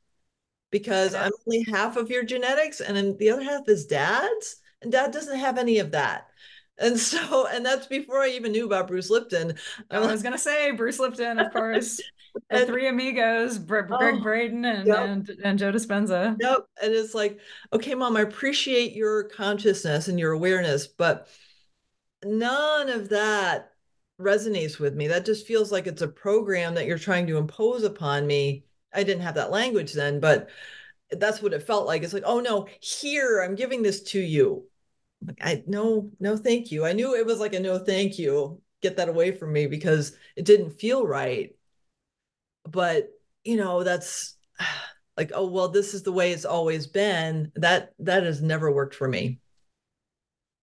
Because 0.72 1.14
yeah. 1.14 1.26
i'm 1.26 1.32
only 1.48 1.64
half 1.72 1.98
of 1.98 2.10
your 2.10 2.24
genetics 2.24 2.82
and 2.82 2.96
then 2.98 3.18
the 3.18 3.30
other 3.32 3.44
half 3.44 3.68
is 3.68 3.86
dad's 3.86 4.58
and 4.82 4.92
dad 4.92 5.12
doesn't 5.12 5.40
have 5.40 5.58
any 5.58 5.80
of 5.80 5.92
that. 5.92 6.28
And 6.80 7.00
so 7.00 7.48
and 7.48 7.66
that's 7.66 7.88
before 7.88 8.22
i 8.22 8.30
even 8.30 8.52
knew 8.52 8.66
about 8.66 8.88
bruce 8.88 9.10
lipton. 9.10 9.56
Oh, 9.92 10.08
I 10.08 10.12
was 10.12 10.24
gonna 10.24 10.38
say 10.38 10.72
bruce 10.72 11.00
lipton 11.00 11.40
of 11.40 11.52
course 11.52 12.00
the 12.50 12.66
three 12.66 12.88
amigos, 12.88 13.58
Gregg 13.60 13.86
oh, 13.90 14.22
Braden 14.22 14.66
and, 14.66 14.88
yep. 14.88 15.00
and 15.00 15.30
and 15.44 15.60
Joe 15.60 15.72
Dispenza. 15.72 16.36
Yep. 16.40 16.68
And 16.82 16.94
it's 16.94 17.14
like, 17.14 17.40
okay, 17.74 17.96
mom, 17.96 18.18
I 18.18 18.22
appreciate 18.22 18.94
your 18.94 19.26
consciousness 19.26 20.08
and 20.08 20.20
your 20.20 20.32
awareness, 20.32 20.88
but 20.88 21.28
none 22.24 22.90
of 22.90 23.10
that 23.10 23.72
resonates 24.20 24.80
with 24.80 24.96
me. 24.96 25.08
That 25.08 25.26
just 25.26 25.48
feels 25.48 25.72
like 25.72 25.88
it's 25.88 26.02
a 26.02 26.08
program 26.08 26.76
that 26.76 26.86
you're 26.86 26.98
trying 26.98 27.28
to 27.28 27.38
impose 27.38 27.84
upon 27.84 28.26
me. 28.26 28.66
I 28.94 29.04
didn't 29.04 29.24
have 29.24 29.36
that 29.36 29.52
language 29.52 29.94
then, 29.94 30.20
but 30.20 30.50
that's 31.12 31.42
what 31.42 31.54
it 31.54 31.64
felt 31.64 31.86
like. 31.88 32.04
It's 32.04 32.14
like, 32.14 32.24
oh 32.26 32.40
no, 32.40 32.68
here 32.80 33.42
I'm 33.42 33.56
giving 33.56 33.82
this 33.82 34.04
to 34.04 34.20
you. 34.20 34.68
Like, 35.26 35.40
I 35.42 35.64
no, 35.68 36.12
no, 36.20 36.38
thank 36.38 36.72
you. 36.72 36.86
I 36.86 36.94
knew 36.94 37.16
it 37.16 37.26
was 37.26 37.40
like 37.40 37.54
a 37.54 37.60
no, 37.60 37.80
thank 37.80 38.20
you. 38.20 38.62
Get 38.82 38.98
that 38.98 39.10
away 39.10 39.32
from 39.32 39.54
me 39.54 39.68
because 39.68 40.16
it 40.36 40.46
didn't 40.46 40.72
feel 40.72 41.06
right 41.06 41.57
but 42.72 43.10
you 43.44 43.58
know 43.58 43.84
that's 43.84 44.36
like 45.18 45.32
oh 45.34 45.48
well 45.48 45.70
this 45.70 45.94
is 45.94 46.04
the 46.04 46.12
way 46.12 46.32
it's 46.32 46.46
always 46.46 46.88
been. 46.88 47.52
That 47.56 47.94
that 48.00 48.24
has 48.24 48.42
never 48.42 48.72
worked 48.72 48.96
for 48.96 49.08
me 49.08 49.40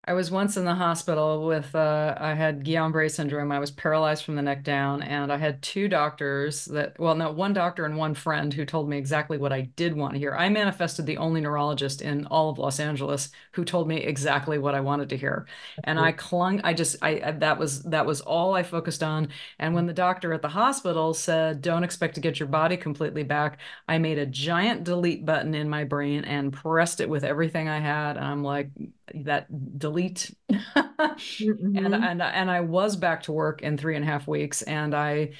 I 0.07 0.12
was 0.12 0.31
once 0.31 0.59
in 0.59 0.67
the 0.67 0.75
hospital 0.75 1.47
with, 1.47 1.75
uh, 1.75 2.14
I 2.19 2.35
had 2.35 2.62
Guillain-Barré 2.62 3.11
syndrome. 3.11 3.51
I 3.51 3.59
was 3.59 3.71
paralyzed 3.71 4.23
from 4.23 4.37
the 4.37 4.43
neck 4.43 4.62
down, 4.62 5.03
and 5.03 5.33
I 5.33 5.38
had 5.38 5.62
two 5.62 5.88
doctors 5.88 6.67
that, 6.67 6.99
well, 7.01 7.14
no, 7.14 7.31
one 7.33 7.55
doctor 7.55 7.87
and 7.87 7.97
one 7.97 8.12
friend 8.12 8.53
who 8.53 8.67
told 8.67 8.87
me 8.87 8.99
exactly 8.99 9.38
what 9.38 9.53
I 9.53 9.62
did 9.62 9.97
want 9.97 10.12
to 10.12 10.19
hear. 10.19 10.35
I 10.35 10.51
manifested 10.51 11.07
the 11.07 11.17
only 11.17 11.40
neurologist 11.40 12.03
in 12.03 12.27
all 12.27 12.51
of 12.51 12.59
Los 12.59 12.81
Angeles 12.81 13.31
who 13.53 13.64
told 13.64 13.88
me 13.88 13.97
exactly 13.97 14.59
what 14.59 14.75
I 14.75 14.81
wanted 14.81 15.09
to 15.09 15.17
hear, 15.17 15.47
and 15.85 15.99
I 15.99 16.12
clung. 16.12 16.61
I 16.64 16.75
just, 16.75 16.97
I 17.03 17.31
that 17.31 17.59
was 17.59 17.83
that 17.85 18.05
was 18.05 18.21
all 18.21 18.55
I 18.55 18.62
focused 18.62 19.03
on. 19.03 19.29
And 19.59 19.75
when 19.75 19.87
the 19.87 19.95
doctor 19.95 20.35
at 20.35 20.43
the 20.43 20.49
hospital 20.49 21.14
said, 21.14 21.62
"Don't 21.62 21.85
expect 21.85 22.14
to 22.17 22.21
get 22.21 22.38
your 22.38 22.49
body 22.49 22.77
completely 22.77 23.23
back," 23.23 23.59
I 23.88 23.97
made 23.99 24.19
a 24.19 24.27
giant 24.27 24.85
delete 24.85 25.25
button 25.25 25.55
in 25.55 25.71
my 25.71 25.85
brain 25.85 26.25
and 26.25 26.53
pressed 26.53 27.01
it 27.01 27.09
with 27.09 27.25
everything 27.25 27.69
I 27.69 27.79
had, 27.79 28.17
and 28.17 28.27
I'm 28.27 28.45
like, 28.45 28.69
that 29.14 29.79
delete 29.79 30.35
mm-hmm. 30.51 31.77
and 31.77 31.95
and 31.95 32.23
and 32.23 32.51
I 32.51 32.61
was 32.61 32.97
back 32.97 33.25
to 33.25 33.33
work 33.33 33.62
in 33.62 33.77
three 33.77 33.97
and 33.97 34.05
a 34.05 34.07
half 34.07 34.27
weeks 34.27 34.62
and 34.62 34.95
I 34.95 35.33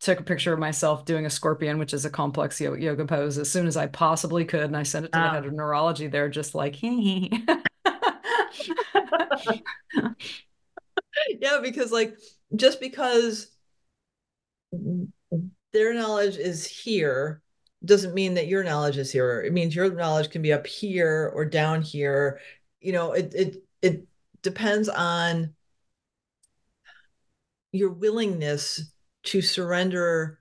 took 0.00 0.20
a 0.20 0.22
picture 0.24 0.52
of 0.52 0.60
myself 0.60 1.04
doing 1.04 1.26
a 1.26 1.30
scorpion 1.30 1.78
which 1.78 1.92
is 1.92 2.04
a 2.04 2.10
complex 2.10 2.60
yoga 2.60 3.04
pose 3.04 3.38
as 3.38 3.50
soon 3.50 3.66
as 3.66 3.76
I 3.76 3.86
possibly 3.86 4.44
could 4.44 4.62
and 4.62 4.76
I 4.76 4.84
sent 4.84 5.06
it 5.06 5.12
to 5.12 5.18
the 5.18 5.28
head 5.28 5.46
of 5.46 5.52
neurology 5.52 6.06
they're 6.06 6.28
just 6.28 6.54
like 6.54 6.76
yeah 6.82 7.40
because 11.60 11.90
like 11.90 12.16
just 12.54 12.80
because 12.80 13.50
their 15.72 15.92
knowledge 15.94 16.36
is 16.36 16.66
here 16.66 17.42
doesn't 17.84 18.14
mean 18.14 18.34
that 18.34 18.48
your 18.48 18.64
knowledge 18.64 18.96
is 18.96 19.12
here. 19.12 19.40
It 19.40 19.52
means 19.52 19.74
your 19.74 19.90
knowledge 19.90 20.30
can 20.30 20.42
be 20.42 20.52
up 20.52 20.66
here 20.66 21.30
or 21.34 21.44
down 21.44 21.82
here 21.82 22.40
you 22.80 22.92
know 22.92 23.12
it 23.12 23.34
it 23.34 23.62
it 23.82 24.06
depends 24.42 24.88
on 24.88 25.54
your 27.72 27.90
willingness 27.90 28.90
to 29.24 29.42
surrender 29.42 30.38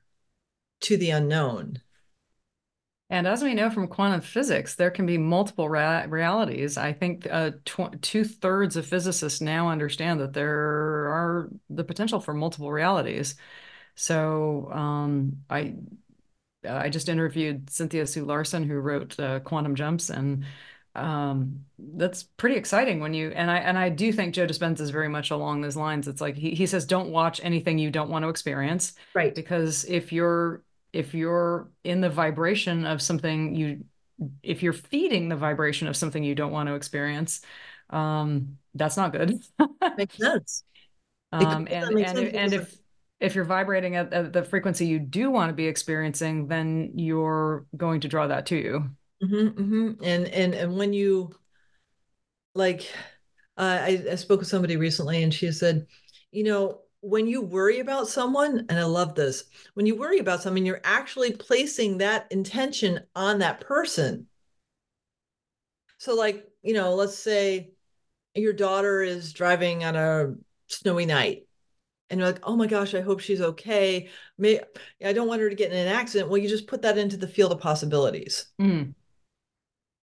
to 0.80 0.98
the 0.98 1.10
unknown 1.10 1.82
and 3.10 3.26
as 3.26 3.42
we 3.42 3.54
know 3.54 3.70
from 3.70 3.88
quantum 3.88 4.20
physics, 4.20 4.76
there 4.76 4.92
can 4.92 5.06
be 5.06 5.18
multiple 5.18 5.70
realities. 5.70 6.78
I 6.78 6.92
think 6.92 7.26
uh, 7.30 7.52
tw- 7.64 8.02
two 8.02 8.26
thirds 8.26 8.76
of 8.76 8.86
physicists 8.86 9.40
now 9.40 9.70
understand 9.70 10.20
that 10.20 10.34
there 10.34 10.50
are 10.50 11.50
the 11.70 11.86
potential 11.86 12.20
for 12.20 12.34
multiple 12.34 12.70
realities. 12.70 13.36
So 13.96 14.70
um, 14.74 15.38
I 15.50 15.76
I 16.68 16.90
just 16.90 17.08
interviewed 17.08 17.70
Cynthia 17.70 18.06
Sue 18.06 18.26
Larson, 18.26 18.64
who 18.64 18.76
wrote 18.76 19.18
uh, 19.20 19.40
Quantum 19.40 19.76
Jumps, 19.76 20.10
and 20.10 20.46
um, 20.98 21.66
that's 21.78 22.24
pretty 22.24 22.56
exciting 22.56 23.00
when 23.00 23.14
you 23.14 23.30
and 23.30 23.52
I 23.52 23.58
and 23.58 23.78
I 23.78 23.90
do 23.90 24.12
think 24.12 24.34
Joe 24.34 24.48
Dispenza 24.48 24.82
is 24.82 24.90
very 24.90 25.08
much 25.08 25.32
along 25.32 25.62
those 25.62 25.76
lines. 25.76 26.08
It's 26.08 26.22
like 26.22 26.36
he 26.36 26.52
he 26.52 26.66
says, 26.66 26.86
don't 26.86 27.12
watch 27.12 27.40
anything 27.44 27.78
you 27.78 27.92
don't 27.92 28.10
want 28.10 28.24
to 28.24 28.30
experience, 28.30 28.94
right? 29.14 29.34
Because 29.34 29.86
if 29.86 30.12
you're 30.12 30.64
if 30.94 31.14
you're 31.14 31.70
in 31.84 32.02
the 32.02 32.10
vibration 32.10 32.86
of 32.86 33.02
something 33.02 33.56
you 33.56 33.86
if 34.42 34.64
you're 34.64 34.74
feeding 34.74 35.30
the 35.30 35.36
vibration 35.36 35.88
of 35.88 35.96
something 35.96 36.24
you 36.24 36.34
don't 36.34 36.52
want 36.52 36.68
to 36.68 36.74
experience, 36.74 37.42
um, 37.92 38.58
that's 38.74 38.98
not 38.98 39.12
good. 39.12 39.40
Makes 39.98 40.18
sense. 40.18 40.64
Um, 41.34 41.68
and 41.70 41.92
and, 42.00 42.08
sense. 42.08 42.34
and 42.34 42.54
if 42.54 42.78
if 43.20 43.36
you're 43.36 43.44
vibrating 43.44 43.98
at, 43.98 44.14
at 44.14 44.32
the 44.32 44.44
frequency 44.44 44.86
you 44.86 44.98
do 44.98 45.30
want 45.30 45.50
to 45.50 45.54
be 45.54 45.68
experiencing, 45.68 46.48
then 46.48 46.94
you're 46.96 47.66
going 47.76 48.00
to 48.00 48.08
draw 48.08 48.28
that 48.28 48.46
to 48.46 48.56
you. 48.56 48.90
Mm-hmm, 49.24 49.62
mm-hmm. 49.62 50.04
And 50.04 50.28
and 50.28 50.54
and 50.54 50.78
when 50.78 50.94
you 50.94 51.32
like, 52.54 52.92
uh, 53.58 53.80
I, 53.82 54.04
I 54.12 54.16
spoke 54.16 54.40
with 54.40 54.50
somebody 54.50 54.78
recently, 54.78 55.24
and 55.24 55.34
she 55.34 55.52
said, 55.52 55.88
you 56.32 56.44
know, 56.44 56.82
when 57.02 57.28
you 57.28 57.42
worry 57.42 57.80
about 57.80 58.08
someone, 58.08 58.66
and 58.70 58.80
I 58.80 58.84
love 58.84 59.16
this, 59.16 59.46
when 59.74 59.86
you 59.86 59.96
worry 59.96 60.20
about 60.20 60.42
someone, 60.42 60.66
you're 60.66 60.82
actually 60.84 61.32
placing 61.32 62.00
that 62.00 62.28
intention 62.32 63.02
on 63.16 63.40
that 63.40 63.62
person. 63.62 64.28
So, 66.00 66.16
like, 66.16 66.46
you 66.62 66.74
know, 66.74 66.94
let's 66.94 67.18
say 67.18 67.72
your 68.36 68.54
daughter 68.54 69.02
is 69.02 69.34
driving 69.34 69.84
on 69.84 69.96
a 69.96 70.36
snowy 70.68 71.06
night 71.06 71.48
and 72.10 72.20
you're 72.20 72.30
like, 72.30 72.40
oh 72.44 72.56
my 72.56 72.68
gosh, 72.68 72.94
I 72.94 73.02
hope 73.02 73.20
she's 73.20 73.42
okay. 73.42 74.10
May 74.38 74.60
I 75.04 75.14
don't 75.14 75.28
want 75.28 75.42
her 75.42 75.50
to 75.50 75.56
get 75.56 75.72
in 75.72 75.78
an 75.78 75.88
accident. 75.88 76.30
Well, 76.30 76.38
you 76.38 76.48
just 76.48 76.68
put 76.68 76.84
that 76.84 76.98
into 76.98 77.18
the 77.18 77.28
field 77.28 77.52
of 77.52 77.60
possibilities. 77.60 78.48
Mm. 78.60 78.94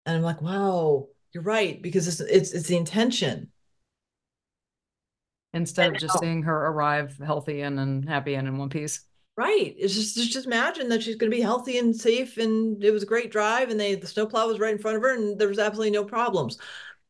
And 0.05 0.17
I'm 0.17 0.23
like, 0.23 0.41
wow, 0.41 1.07
you're 1.33 1.43
right, 1.43 1.81
because 1.81 2.07
it's 2.07 2.19
it's 2.19 2.51
it's 2.51 2.67
the 2.67 2.77
intention. 2.77 3.51
Instead 5.53 5.87
and 5.87 5.95
of 5.95 6.01
just 6.01 6.15
how, 6.15 6.19
seeing 6.19 6.43
her 6.43 6.67
arrive 6.67 7.17
healthy 7.23 7.61
and, 7.61 7.79
and 7.79 8.07
happy 8.07 8.33
and 8.33 8.47
in 8.47 8.57
one 8.57 8.69
piece. 8.69 9.01
Right. 9.37 9.75
It's 9.77 9.93
just 9.93 10.15
just 10.31 10.45
imagine 10.45 10.89
that 10.89 11.03
she's 11.03 11.15
going 11.15 11.31
to 11.31 11.35
be 11.35 11.41
healthy 11.41 11.77
and 11.77 11.95
safe, 11.95 12.37
and 12.37 12.83
it 12.83 12.91
was 12.91 13.03
a 13.03 13.07
great 13.07 13.31
drive, 13.31 13.69
and 13.69 13.79
they 13.79 13.95
the 13.95 14.07
snowplow 14.07 14.47
was 14.47 14.59
right 14.59 14.73
in 14.73 14.79
front 14.79 14.97
of 14.97 15.03
her, 15.03 15.13
and 15.13 15.39
there 15.39 15.47
was 15.47 15.59
absolutely 15.59 15.91
no 15.91 16.03
problems. 16.03 16.57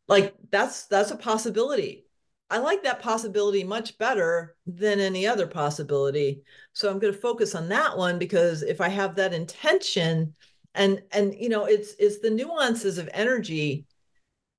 Like 0.08 0.36
that's 0.52 0.86
that's 0.88 1.12
a 1.12 1.16
possibility 1.16 2.06
I 2.54 2.60
like 2.60 2.84
that 2.84 3.02
possibility 3.02 3.64
much 3.64 3.98
better 3.98 4.56
than 4.68 5.00
any 5.00 5.26
other 5.26 5.48
possibility. 5.48 6.44
So 6.74 6.88
I'm 6.88 7.00
going 7.00 7.12
to 7.12 7.20
focus 7.20 7.56
on 7.56 7.68
that 7.70 7.98
one 7.98 8.20
because 8.20 8.62
if 8.62 8.80
I 8.80 8.90
have 8.90 9.16
that 9.16 9.34
intention 9.34 10.36
and 10.76 11.02
and 11.12 11.36
you 11.36 11.50
know 11.50 11.66
it's 11.66 11.94
it's 12.00 12.20
the 12.20 12.30
nuances 12.30 12.98
of 12.98 13.10
energy 13.14 13.86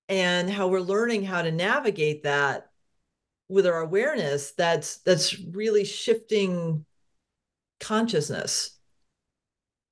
and 0.08 0.50
how 0.50 0.68
we're 0.68 0.80
learning 0.80 1.24
how 1.24 1.42
to 1.42 1.50
navigate 1.50 2.22
that 2.22 2.70
with 3.48 3.66
our 3.66 3.80
awareness 3.80 4.52
that's 4.52 4.98
that's 4.98 5.38
really 5.40 5.84
shifting 5.84 6.84
consciousness. 7.80 8.78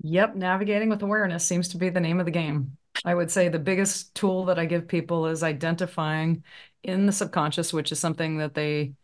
Yep, 0.05 0.35
navigating 0.35 0.89
with 0.89 1.03
awareness 1.03 1.45
seems 1.45 1.69
to 1.69 1.77
be 1.77 1.89
the 1.89 2.01
name 2.01 2.19
of 2.19 2.27
the 2.27 2.33
game. 2.33 2.77
I 3.05 3.15
would 3.15 3.31
say 3.31 3.49
the 3.49 3.59
biggest 3.59 4.15
tool 4.15 4.47
that 4.47 4.59
I 4.59 4.67
give 4.67 4.89
people 4.89 5.27
is 5.27 5.43
identifying 5.43 6.45
in 6.83 7.07
the 7.07 7.13
subconscious, 7.13 7.73
which 7.73 7.93
is 7.93 7.99
something 7.99 8.39
that 8.39 8.55
they 8.55 8.95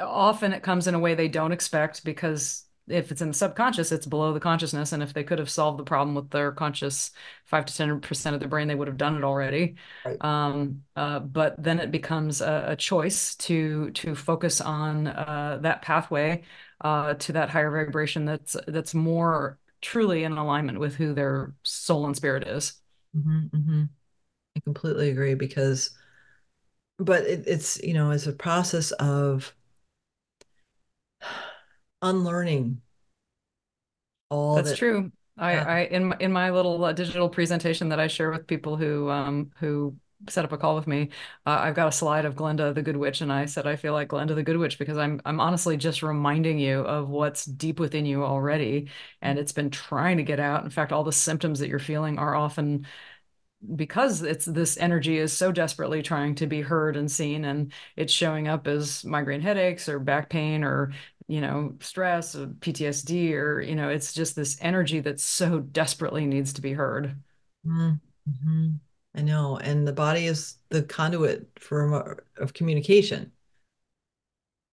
often 0.00 0.52
it 0.52 0.62
comes 0.62 0.86
in 0.86 0.94
a 0.94 0.98
way 0.98 1.14
they 1.14 1.28
don't 1.28 1.52
expect 1.52 2.04
because 2.04 2.64
if 2.88 3.12
it's 3.12 3.22
in 3.22 3.28
the 3.28 3.34
subconscious, 3.34 3.92
it's 3.92 4.06
below 4.06 4.32
the 4.32 4.40
consciousness. 4.40 4.92
And 4.92 5.02
if 5.02 5.14
they 5.14 5.22
could 5.24 5.38
have 5.38 5.50
solved 5.50 5.78
the 5.78 5.84
problem 5.84 6.14
with 6.14 6.30
their 6.30 6.52
conscious 6.52 7.12
five 7.44 7.64
to 7.66 7.72
10% 7.72 8.34
of 8.34 8.40
the 8.40 8.48
brain, 8.48 8.68
they 8.68 8.74
would 8.74 8.88
have 8.88 8.96
done 8.96 9.16
it 9.16 9.24
already. 9.24 9.76
Right. 10.04 10.22
Um, 10.24 10.82
uh, 10.96 11.20
but 11.20 11.62
then 11.62 11.78
it 11.78 11.90
becomes 11.90 12.40
a, 12.40 12.64
a, 12.68 12.76
choice 12.76 13.36
to, 13.36 13.90
to 13.92 14.14
focus 14.14 14.60
on 14.60 15.06
uh, 15.06 15.58
that 15.62 15.82
pathway 15.82 16.42
uh, 16.80 17.14
to 17.14 17.32
that 17.32 17.50
higher 17.50 17.70
vibration 17.70 18.24
that's, 18.24 18.56
that's 18.66 18.94
more 18.94 19.58
truly 19.80 20.24
in 20.24 20.32
alignment 20.32 20.80
with 20.80 20.96
who 20.96 21.14
their 21.14 21.54
soul 21.62 22.06
and 22.06 22.16
spirit 22.16 22.46
is. 22.48 22.80
Mm-hmm, 23.16 23.56
mm-hmm. 23.56 23.82
I 24.56 24.60
completely 24.60 25.10
agree 25.10 25.34
because, 25.34 25.90
but 26.98 27.24
it, 27.24 27.44
it's, 27.46 27.80
you 27.82 27.94
know, 27.94 28.10
it's 28.10 28.26
a 28.26 28.32
process 28.32 28.90
of 28.92 29.54
unlearning 32.02 32.82
all 34.30 34.54
that's 34.54 34.62
that, 34.62 34.78
true. 34.78 35.10
I, 35.38 35.58
I 35.58 35.78
in 35.84 36.06
my, 36.06 36.16
in 36.20 36.32
my 36.32 36.50
little 36.50 36.84
uh, 36.84 36.92
digital 36.92 37.28
presentation 37.28 37.88
that 37.88 38.00
I 38.00 38.06
share 38.06 38.30
with 38.30 38.46
people 38.46 38.76
who 38.76 39.08
um 39.10 39.50
who 39.58 39.96
set 40.28 40.44
up 40.44 40.52
a 40.52 40.58
call 40.58 40.76
with 40.76 40.86
me, 40.86 41.08
uh, 41.46 41.58
I've 41.62 41.74
got 41.74 41.88
a 41.88 41.92
slide 41.92 42.24
of 42.24 42.36
Glenda 42.36 42.72
the 42.74 42.82
Good 42.82 42.96
Witch, 42.96 43.22
and 43.22 43.32
I 43.32 43.46
said 43.46 43.66
I 43.66 43.76
feel 43.76 43.92
like 43.92 44.08
Glenda 44.08 44.34
the 44.34 44.42
Good 44.42 44.58
Witch 44.58 44.78
because 44.78 44.98
I'm 44.98 45.20
I'm 45.24 45.40
honestly 45.40 45.76
just 45.76 46.02
reminding 46.02 46.58
you 46.58 46.80
of 46.80 47.08
what's 47.08 47.44
deep 47.46 47.80
within 47.80 48.06
you 48.06 48.24
already, 48.24 48.88
and 49.22 49.38
it's 49.38 49.52
been 49.52 49.70
trying 49.70 50.18
to 50.18 50.22
get 50.22 50.38
out. 50.38 50.64
In 50.64 50.70
fact, 50.70 50.92
all 50.92 51.04
the 51.04 51.12
symptoms 51.12 51.58
that 51.60 51.68
you're 51.68 51.78
feeling 51.78 52.18
are 52.18 52.34
often 52.34 52.86
because 53.76 54.22
it's 54.22 54.44
this 54.44 54.76
energy 54.76 55.18
is 55.18 55.32
so 55.32 55.52
desperately 55.52 56.02
trying 56.02 56.34
to 56.34 56.48
be 56.48 56.60
heard 56.60 56.96
and 56.96 57.08
seen 57.10 57.44
and 57.44 57.72
it's 57.96 58.12
showing 58.12 58.48
up 58.48 58.66
as 58.66 59.04
migraine 59.04 59.40
headaches 59.40 59.88
or 59.88 60.00
back 60.00 60.28
pain 60.28 60.64
or 60.64 60.92
you 61.32 61.40
know 61.40 61.74
stress 61.80 62.34
or 62.34 62.46
ptsd 62.46 63.32
or 63.32 63.60
you 63.60 63.74
know 63.74 63.88
it's 63.88 64.12
just 64.12 64.36
this 64.36 64.56
energy 64.60 65.00
that 65.00 65.18
so 65.18 65.60
desperately 65.60 66.26
needs 66.26 66.52
to 66.52 66.60
be 66.60 66.72
heard 66.72 67.16
mm-hmm. 67.66 68.70
I 69.14 69.20
know. 69.20 69.58
And 69.58 69.86
the 69.86 69.92
body 69.92 70.26
is 70.26 70.56
the 70.70 70.82
conduit 70.82 71.46
for 71.58 72.24
of 72.38 72.54
communication. 72.54 73.32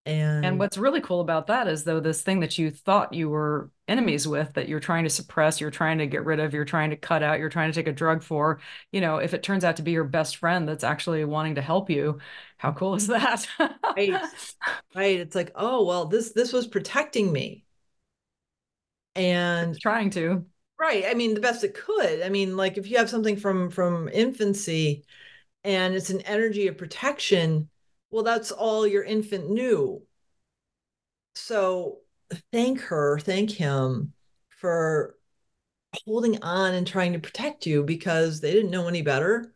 And, 0.05 0.45
and 0.45 0.59
what's 0.59 0.77
really 0.77 1.01
cool 1.01 1.21
about 1.21 1.47
that 1.47 1.67
is 1.67 1.83
though 1.83 1.99
this 1.99 2.21
thing 2.21 2.41
that 2.41 2.57
you 2.57 2.69
thought 2.69 3.13
you 3.13 3.29
were 3.29 3.71
enemies 3.87 4.27
with 4.27 4.53
that 4.53 4.67
you're 4.69 4.79
trying 4.79 5.03
to 5.05 5.09
suppress, 5.09 5.59
you're 5.59 5.71
trying 5.71 5.97
to 5.97 6.05
get 6.07 6.23
rid 6.25 6.39
of, 6.39 6.53
you're 6.53 6.65
trying 6.65 6.91
to 6.91 6.95
cut 6.97 7.23
out, 7.23 7.39
you're 7.39 7.49
trying 7.49 7.71
to 7.71 7.75
take 7.75 7.87
a 7.87 7.91
drug 7.93 8.21
for, 8.21 8.59
you 8.91 9.01
know, 9.01 9.17
if 9.17 9.33
it 9.33 9.41
turns 9.41 9.63
out 9.63 9.77
to 9.77 9.81
be 9.83 9.91
your 9.91 10.03
best 10.03 10.37
friend 10.37 10.67
that's 10.67 10.83
actually 10.83 11.25
wanting 11.25 11.55
to 11.55 11.61
help 11.61 11.89
you, 11.89 12.19
how 12.57 12.71
cool 12.71 12.95
is 12.95 13.07
that? 13.07 13.47
right. 13.97 14.21
Right. 14.95 15.19
It's 15.19 15.35
like, 15.35 15.51
oh 15.55 15.83
well, 15.85 16.05
this 16.05 16.31
this 16.31 16.53
was 16.53 16.67
protecting 16.67 17.31
me. 17.31 17.65
And 19.15 19.71
it's 19.71 19.79
trying 19.79 20.09
to. 20.11 20.45
Right. 20.79 21.05
I 21.07 21.13
mean, 21.13 21.33
the 21.33 21.39
best 21.39 21.63
it 21.63 21.73
could. 21.73 22.21
I 22.21 22.29
mean, 22.29 22.57
like 22.57 22.77
if 22.77 22.87
you 22.89 22.97
have 22.97 23.09
something 23.09 23.37
from 23.37 23.69
from 23.69 24.09
infancy 24.09 25.05
and 25.63 25.95
it's 25.95 26.09
an 26.11 26.21
energy 26.21 26.67
of 26.67 26.77
protection, 26.77 27.69
well, 28.15 28.23
that's 28.23 28.49
all 28.49 28.87
your 28.87 29.03
infant 29.03 29.49
knew. 29.49 30.01
So 31.33 31.97
thank 32.53 32.79
her, 32.79 33.19
thank 33.19 33.51
him 33.51 34.13
for 34.47 35.17
holding 36.05 36.41
on 36.41 36.75
and 36.75 36.87
trying 36.87 37.11
to 37.11 37.19
protect 37.19 37.65
you 37.65 37.83
because 37.83 38.39
they 38.39 38.53
didn't 38.53 38.71
know 38.71 38.87
any 38.87 39.01
better. 39.01 39.53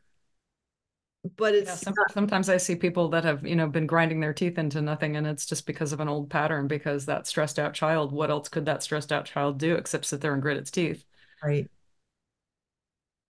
But 1.37 1.55
it's 1.55 1.69
yeah, 1.69 1.75
some, 1.75 1.93
sometimes 2.11 2.49
I 2.49 2.57
see 2.57 2.75
people 2.75 3.07
that 3.11 3.23
have, 3.23 3.47
you 3.47 3.55
know, 3.55 3.69
been 3.69 3.87
grinding 3.87 4.19
their 4.19 4.33
teeth 4.33 4.57
into 4.57 4.81
nothing 4.81 5.15
and 5.15 5.25
it's 5.25 5.45
just 5.45 5.65
because 5.65 5.93
of 5.93 6.01
an 6.01 6.09
old 6.09 6.29
pattern 6.29 6.67
because 6.67 7.05
that 7.05 7.27
stressed 7.27 7.59
out 7.59 7.73
child, 7.73 8.11
what 8.11 8.29
else 8.29 8.49
could 8.49 8.65
that 8.65 8.83
stressed 8.83 9.13
out 9.13 9.23
child 9.23 9.57
do 9.57 9.75
except 9.75 10.03
sit 10.03 10.19
there 10.19 10.33
and 10.33 10.41
grit 10.41 10.57
its 10.57 10.69
teeth? 10.69 11.05
Right. 11.41 11.69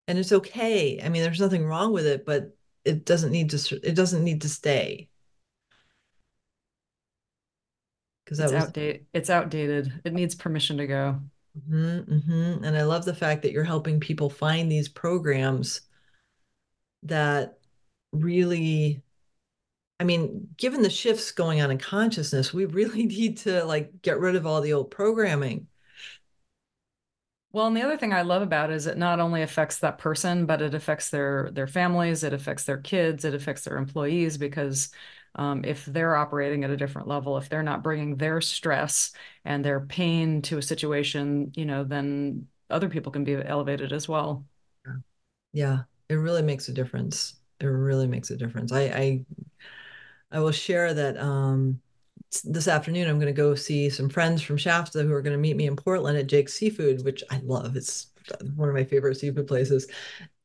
And 0.07 0.17
it's 0.17 0.31
okay. 0.31 1.01
I 1.03 1.09
mean, 1.09 1.21
there's 1.21 1.41
nothing 1.41 1.65
wrong 1.65 1.91
with 1.91 2.05
it, 2.05 2.25
but 2.25 2.55
it 2.85 3.03
doesn't 3.03 3.33
need 3.33 3.49
to 3.49 3.79
it 3.83 3.93
doesn't 3.93 4.23
need 4.23 4.43
to 4.43 4.49
stay. 4.49 5.09
Because 8.27 8.39
that 8.39 8.45
it's 8.45 8.53
was 8.53 8.63
outdated. 8.65 9.05
It's 9.13 9.29
outdated. 9.29 10.01
It 10.03 10.11
needs 10.11 10.35
permission 10.35 10.75
to 10.79 10.85
go. 10.85 11.21
Mm-hmm, 11.57 12.13
mm-hmm. 12.13 12.63
And 12.65 12.75
I 12.75 12.83
love 12.83 13.05
the 13.05 13.15
fact 13.15 13.43
that 13.43 13.53
you're 13.53 13.63
helping 13.63 14.01
people 14.01 14.29
find 14.29 14.69
these 14.69 14.89
programs 14.89 15.79
that 17.03 17.57
really 18.11 19.01
I 19.99 20.03
mean, 20.03 20.49
given 20.57 20.81
the 20.83 20.89
shifts 20.89 21.31
going 21.31 21.61
on 21.61 21.71
in 21.71 21.77
consciousness, 21.79 22.53
we 22.53 22.65
really 22.65 23.05
need 23.07 23.37
to 23.39 23.63
like 23.63 24.01
get 24.01 24.19
rid 24.19 24.35
of 24.35 24.45
all 24.45 24.59
the 24.59 24.73
old 24.73 24.91
programming. 24.91 25.67
Well, 27.53 27.67
and 27.67 27.77
the 27.77 27.81
other 27.81 27.97
thing 27.97 28.13
I 28.13 28.21
love 28.23 28.41
about 28.41 28.71
it 28.71 28.75
is 28.75 28.87
it 28.87 28.97
not 28.97 29.21
only 29.21 29.41
affects 29.41 29.79
that 29.79 29.97
person, 29.97 30.45
but 30.45 30.61
it 30.61 30.75
affects 30.75 31.09
their 31.09 31.49
their 31.53 31.65
families, 31.65 32.23
it 32.23 32.33
affects 32.33 32.65
their 32.65 32.77
kids, 32.77 33.23
it 33.23 33.33
affects 33.33 33.63
their 33.63 33.77
employees 33.77 34.37
because 34.37 34.91
um, 35.37 35.63
if 35.63 35.85
they're 35.85 36.15
operating 36.15 36.63
at 36.63 36.69
a 36.69 36.77
different 36.77 37.07
level, 37.07 37.37
if 37.37 37.49
they're 37.49 37.63
not 37.63 37.83
bringing 37.83 38.17
their 38.17 38.41
stress 38.41 39.11
and 39.45 39.63
their 39.63 39.79
pain 39.81 40.41
to 40.43 40.57
a 40.57 40.61
situation, 40.61 41.51
you 41.55 41.65
know, 41.65 41.83
then 41.83 42.47
other 42.69 42.89
people 42.89 43.11
can 43.11 43.23
be 43.23 43.35
elevated 43.35 43.93
as 43.93 44.07
well. 44.09 44.45
Yeah, 45.53 45.83
it 46.09 46.15
really 46.15 46.41
makes 46.41 46.67
a 46.67 46.73
difference. 46.73 47.35
It 47.59 47.65
really 47.65 48.07
makes 48.07 48.29
a 48.31 48.37
difference. 48.37 48.71
I 48.71 48.81
I, 48.81 49.25
I 50.31 50.39
will 50.39 50.51
share 50.51 50.93
that 50.93 51.17
um, 51.17 51.81
this 52.43 52.67
afternoon 52.67 53.07
I'm 53.07 53.19
going 53.19 53.33
to 53.33 53.33
go 53.33 53.55
see 53.55 53.89
some 53.89 54.09
friends 54.09 54.41
from 54.41 54.57
Shasta 54.57 55.03
who 55.03 55.13
are 55.13 55.21
going 55.21 55.35
to 55.35 55.41
meet 55.41 55.55
me 55.55 55.67
in 55.67 55.75
Portland 55.75 56.17
at 56.17 56.27
Jake's 56.27 56.53
Seafood, 56.53 57.03
which 57.05 57.23
I 57.29 57.39
love. 57.43 57.75
It's 57.75 58.07
one 58.55 58.67
of 58.69 58.75
my 58.75 58.83
favorite 58.83 59.15
seafood 59.15 59.47
places. 59.47 59.87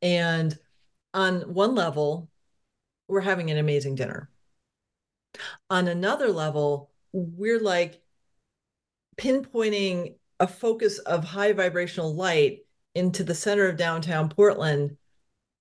And 0.01 0.57
on 1.15 1.43
one 1.55 1.75
level, 1.75 2.29
we're 3.09 3.21
having 3.21 3.51
an 3.51 3.59
amazing 3.59 3.97
dinner. 3.97 4.31
On 5.71 5.89
another 5.89 6.29
level, 6.29 6.91
we're 7.13 7.61
like 7.61 8.01
pinpointing 9.17 10.15
a 10.41 10.47
focus 10.47 10.99
of 10.99 11.25
high 11.25 11.53
vibrational 11.53 12.15
light 12.15 12.61
into 12.95 13.25
the 13.25 13.35
center 13.35 13.69
of 13.69 13.77
downtown 13.77 14.29
Portland, 14.29 14.97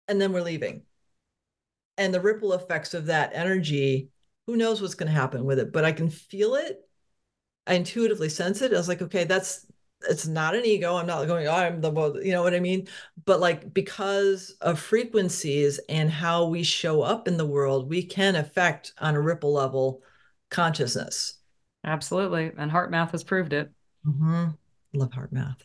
and 0.08 0.20
then 0.20 0.34
we're 0.34 0.42
leaving. 0.42 0.84
And 1.98 2.14
the 2.14 2.22
ripple 2.22 2.54
effects 2.54 2.94
of 2.94 3.06
that 3.06 3.32
energy 3.34 4.10
who 4.48 4.56
knows 4.56 4.82
what's 4.82 4.96
going 4.96 5.12
to 5.12 5.20
happen 5.20 5.46
with 5.46 5.60
it, 5.60 5.72
but 5.72 5.86
I 5.86 5.92
can 5.92 6.10
feel 6.10 6.56
it. 6.56 6.80
I 7.68 7.76
intuitively 7.76 8.30
sense 8.30 8.62
it. 8.62 8.74
I 8.74 8.78
was 8.78 8.88
like, 8.88 9.02
okay, 9.02 9.24
that's 9.24 9.66
it's 10.10 10.28
not 10.28 10.56
an 10.56 10.66
ego. 10.66 10.95
I'm 10.95 11.08
not 11.08 11.28
going, 11.28 11.47
oh, 11.47 11.52
I'm 11.52 11.82
the, 11.82 12.22
you 12.24 12.32
know 12.32 12.43
what 12.43 12.54
I 12.54 12.60
mean? 12.60 12.88
But 13.26 13.39
like 13.39 13.74
because 13.74 14.56
of 14.62 14.80
frequencies 14.80 15.80
and 15.89 16.10
how 16.10 16.45
we 16.45 16.64
show 16.64 17.02
up 17.02 17.28
in 17.28 17.38
the 17.38 17.45
world, 17.45 17.89
we 17.89 18.04
can 18.04 18.36
affect 18.36 18.93
on 18.99 19.16
a 19.16 19.22
ripple 19.22 19.54
level 19.54 20.02
consciousness. 20.49 21.36
Absolutely. 21.84 22.52
And 22.58 22.72
HeartMath 22.72 23.12
has 23.12 23.24
proved 23.24 23.54
it. 23.54 23.72
Mm-hmm. 24.06 24.49
Love 24.93 25.12
HeartMath. 25.12 25.58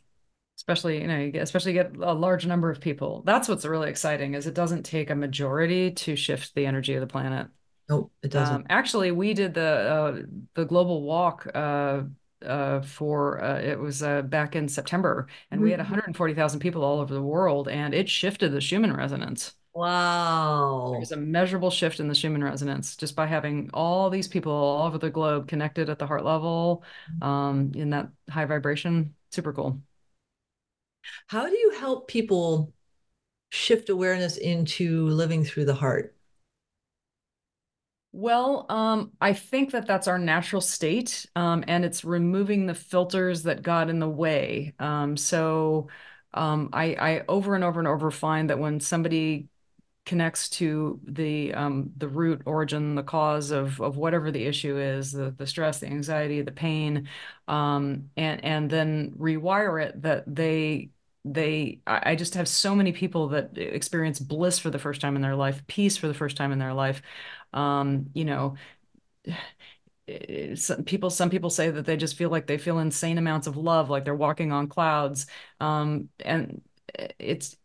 Especially, 0.56 1.00
you 1.02 1.06
know, 1.06 1.18
you 1.18 1.30
get, 1.30 1.42
especially 1.42 1.74
get 1.74 1.94
a 1.96 2.14
large 2.14 2.46
number 2.46 2.70
of 2.70 2.80
people. 2.80 3.22
That's 3.26 3.48
what's 3.48 3.66
really 3.66 3.90
exciting 3.90 4.34
is 4.34 4.46
it 4.46 4.54
doesn't 4.54 4.84
take 4.84 5.10
a 5.10 5.14
majority 5.14 5.90
to 5.90 6.16
shift 6.16 6.54
the 6.54 6.64
energy 6.66 6.94
of 6.94 7.02
the 7.02 7.06
planet. 7.06 7.48
Nope, 7.88 8.10
it 8.22 8.30
doesn't. 8.30 8.54
Um, 8.54 8.66
actually, 8.68 9.12
we 9.12 9.32
did 9.32 9.54
the 9.54 9.62
uh, 9.62 10.22
the 10.54 10.64
global 10.64 11.02
walk 11.02 11.46
uh, 11.54 12.02
uh, 12.44 12.80
for 12.82 13.42
uh, 13.42 13.60
it 13.60 13.78
was 13.78 14.02
uh, 14.02 14.22
back 14.22 14.54
in 14.56 14.68
September, 14.68 15.28
and 15.50 15.60
we 15.60 15.70
had 15.70 15.80
Mhm. 15.80 15.82
140,000 15.82 16.60
people 16.60 16.84
all 16.84 17.00
over 17.00 17.12
the 17.14 17.22
world, 17.22 17.68
and 17.68 17.94
it 17.94 18.08
shifted 18.08 18.52
the 18.52 18.60
Schumann 18.60 18.94
resonance. 18.96 19.54
Wow. 19.74 20.98
There's 20.98 21.12
a 21.12 21.16
measurable 21.16 21.70
shift 21.70 22.00
in 22.00 22.08
the 22.08 22.14
Schumann 22.14 22.44
resonance 22.44 22.96
just 22.96 23.16
by 23.16 23.26
having 23.26 23.70
all 23.74 24.08
these 24.08 24.28
people 24.28 24.52
all 24.52 24.86
over 24.86 24.98
the 24.98 25.10
globe 25.10 25.48
connected 25.48 25.90
at 25.90 25.98
the 25.98 26.06
heart 26.06 26.24
level, 26.24 26.84
um, 27.20 27.72
in 27.74 27.90
that 27.90 28.10
high 28.30 28.44
vibration. 28.46 29.14
Super 29.30 29.52
cool. 29.52 29.82
How 31.28 31.48
do 31.48 31.56
you 31.56 31.70
help 31.78 32.08
people 32.08 32.72
shift 33.50 33.90
awareness 33.90 34.38
into 34.38 35.08
living 35.08 35.44
through 35.44 35.66
the 35.66 35.76
heart? 35.76 36.15
Well, 38.18 38.64
um, 38.70 39.12
I 39.20 39.34
think 39.34 39.72
that 39.72 39.86
that's 39.86 40.08
our 40.08 40.18
natural 40.18 40.62
state, 40.62 41.26
um, 41.36 41.62
and 41.68 41.84
it's 41.84 42.02
removing 42.02 42.64
the 42.66 42.74
filters 42.74 43.42
that 43.42 43.62
got 43.62 43.90
in 43.90 43.98
the 43.98 44.08
way. 44.08 44.72
Um, 44.78 45.18
so 45.18 45.88
um, 46.32 46.70
I, 46.72 46.94
I 46.94 47.24
over 47.28 47.54
and 47.54 47.62
over 47.62 47.78
and 47.78 47.86
over 47.86 48.10
find 48.10 48.48
that 48.48 48.58
when 48.58 48.80
somebody 48.80 49.48
connects 50.06 50.50
to 50.50 51.00
the 51.04 51.54
um, 51.54 51.92
the 51.98 52.08
root 52.08 52.42
origin, 52.46 52.94
the 52.96 53.02
cause 53.04 53.50
of 53.52 53.80
of 53.82 53.96
whatever 53.98 54.30
the 54.30 54.44
issue 54.46 54.78
is, 54.78 55.12
the 55.12 55.32
the 55.32 55.46
stress, 55.46 55.80
the 55.80 55.86
anxiety, 55.88 56.42
the 56.42 56.52
pain, 56.52 57.08
um, 57.48 58.10
and 58.16 58.44
and 58.44 58.70
then 58.70 59.12
rewire 59.18 59.84
it, 59.84 60.02
that 60.02 60.24
they 60.34 60.90
they 61.24 61.80
I 61.86 62.14
just 62.16 62.34
have 62.34 62.48
so 62.48 62.74
many 62.76 62.92
people 62.92 63.28
that 63.28 63.58
experience 63.58 64.20
bliss 64.20 64.58
for 64.60 64.70
the 64.70 64.78
first 64.78 65.00
time 65.02 65.16
in 65.16 65.22
their 65.22 65.36
life, 65.36 65.66
peace 65.66 65.96
for 65.96 66.08
the 66.08 66.14
first 66.14 66.36
time 66.36 66.52
in 66.52 66.58
their 66.60 66.74
life. 66.74 67.02
Um, 67.52 68.10
you 68.14 68.24
know, 68.24 68.56
some 70.54 70.84
people 70.84 71.10
some 71.10 71.30
people 71.30 71.50
say 71.50 71.70
that 71.70 71.84
they 71.84 71.96
just 71.96 72.16
feel 72.16 72.30
like 72.30 72.46
they 72.46 72.58
feel 72.58 72.78
insane 72.78 73.18
amounts 73.18 73.46
of 73.46 73.56
love, 73.56 73.90
like 73.90 74.04
they're 74.04 74.14
walking 74.14 74.52
on 74.52 74.68
clouds. 74.68 75.26
Um, 75.60 76.08
and 76.24 76.62
it's 77.18 77.56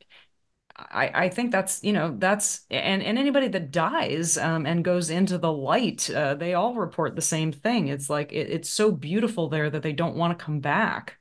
I, 0.77 1.25
I 1.25 1.29
think 1.29 1.51
that's 1.51 1.83
you 1.83 1.93
know 1.93 2.15
that's 2.17 2.65
and 2.71 3.03
and 3.03 3.19
anybody 3.19 3.49
that 3.49 3.71
dies 3.71 4.37
um, 4.37 4.65
and 4.67 4.83
goes 4.85 5.09
into 5.11 5.37
the 5.37 5.53
light 5.53 6.09
uh, 6.11 6.35
they 6.35 6.55
all 6.55 6.75
report 6.75 7.15
the 7.15 7.21
same 7.23 7.51
thing 7.53 7.89
it's 7.89 8.09
like 8.09 8.33
it, 8.33 8.49
it's 8.51 8.69
so 8.69 8.91
beautiful 8.91 9.49
there 9.49 9.69
that 9.69 9.83
they 9.83 9.93
don't 9.93 10.17
want 10.17 10.37
to 10.37 10.43
come 10.45 10.59
back 10.61 11.19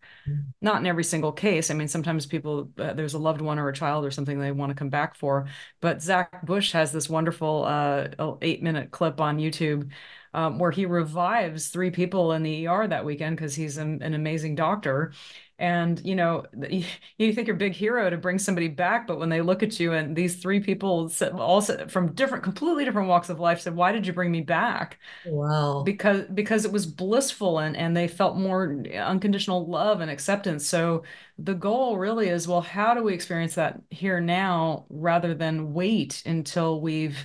not 0.61 0.81
in 0.81 0.87
every 0.87 1.05
single 1.05 1.33
case. 1.33 1.71
I 1.71 1.75
mean, 1.75 1.89
sometimes 1.89 2.27
people, 2.27 2.71
uh, 2.79 2.93
there's 2.93 3.15
a 3.15 3.19
loved 3.19 3.41
one 3.41 3.59
or 3.59 3.69
a 3.69 3.73
child 3.73 4.05
or 4.05 4.11
something 4.11 4.39
they 4.39 4.53
want 4.53 4.71
to 4.71 4.75
come 4.75 4.91
back 4.91 5.15
for. 5.15 5.47
But 5.81 6.03
Zach 6.03 6.45
Bush 6.45 6.73
has 6.73 6.93
this 6.93 7.09
wonderful 7.09 7.65
uh, 7.65 8.09
eight 8.43 8.63
minute 8.63 8.91
clip 8.91 9.21
on 9.21 9.39
YouTube 9.39 9.91
um, 10.33 10.59
where 10.59 10.71
he 10.71 10.87
revives 10.87 11.69
three 11.69 11.91
people 11.91 12.33
in 12.33 12.43
the 12.43 12.67
ER 12.69 12.87
that 12.87 13.05
weekend 13.05 13.37
because 13.37 13.55
he's 13.55 13.79
an, 13.79 14.03
an 14.03 14.15
amazing 14.15 14.55
doctor. 14.55 15.13
And 15.61 16.05
you 16.05 16.17
know, 16.17 16.47
you 17.19 17.33
think 17.33 17.47
you're 17.49 17.57
a 17.57 17.59
big 17.59 17.75
hero 17.75 18.11
to 18.11 18.17
bring 18.19 18.39
somebody 18.41 18.69
back, 18.69 19.07
but 19.07 19.19
when 19.21 19.29
they 19.29 19.43
look 19.43 19.63
at 19.63 19.79
you 19.79 19.93
and 19.93 20.17
these 20.17 20.37
three 20.43 20.61
people 20.61 21.09
said, 21.11 21.33
also 21.35 21.87
from 21.89 22.15
different, 22.15 22.45
completely 22.45 22.85
different 22.85 23.09
walks 23.09 23.29
of 23.31 23.41
life 23.41 23.61
said, 23.61 23.77
"Why 23.77 23.93
did 23.93 24.07
you 24.07 24.13
bring 24.15 24.33
me 24.33 24.41
back?" 24.43 24.99
Wow. 25.25 25.97
Because 25.97 26.27
because 26.35 26.65
it 26.67 26.73
was 26.73 26.87
blissful 26.87 27.59
and 27.61 27.77
and 27.77 27.97
they 27.97 28.07
felt 28.09 28.37
more 28.37 28.83
unconditional 28.95 29.67
love 29.67 30.01
and 30.03 30.11
acceptance. 30.11 30.67
So 30.67 31.05
the 31.39 31.55
goal 31.55 31.97
really 31.99 32.29
is, 32.29 32.47
well, 32.47 32.61
how 32.61 32.93
do 32.95 33.03
we 33.03 33.15
experience 33.15 33.55
that 33.55 33.81
here 33.91 34.21
now 34.21 34.87
rather 34.91 35.35
than 35.35 35.73
wait 35.73 36.23
until 36.27 36.81
we've 36.83 37.19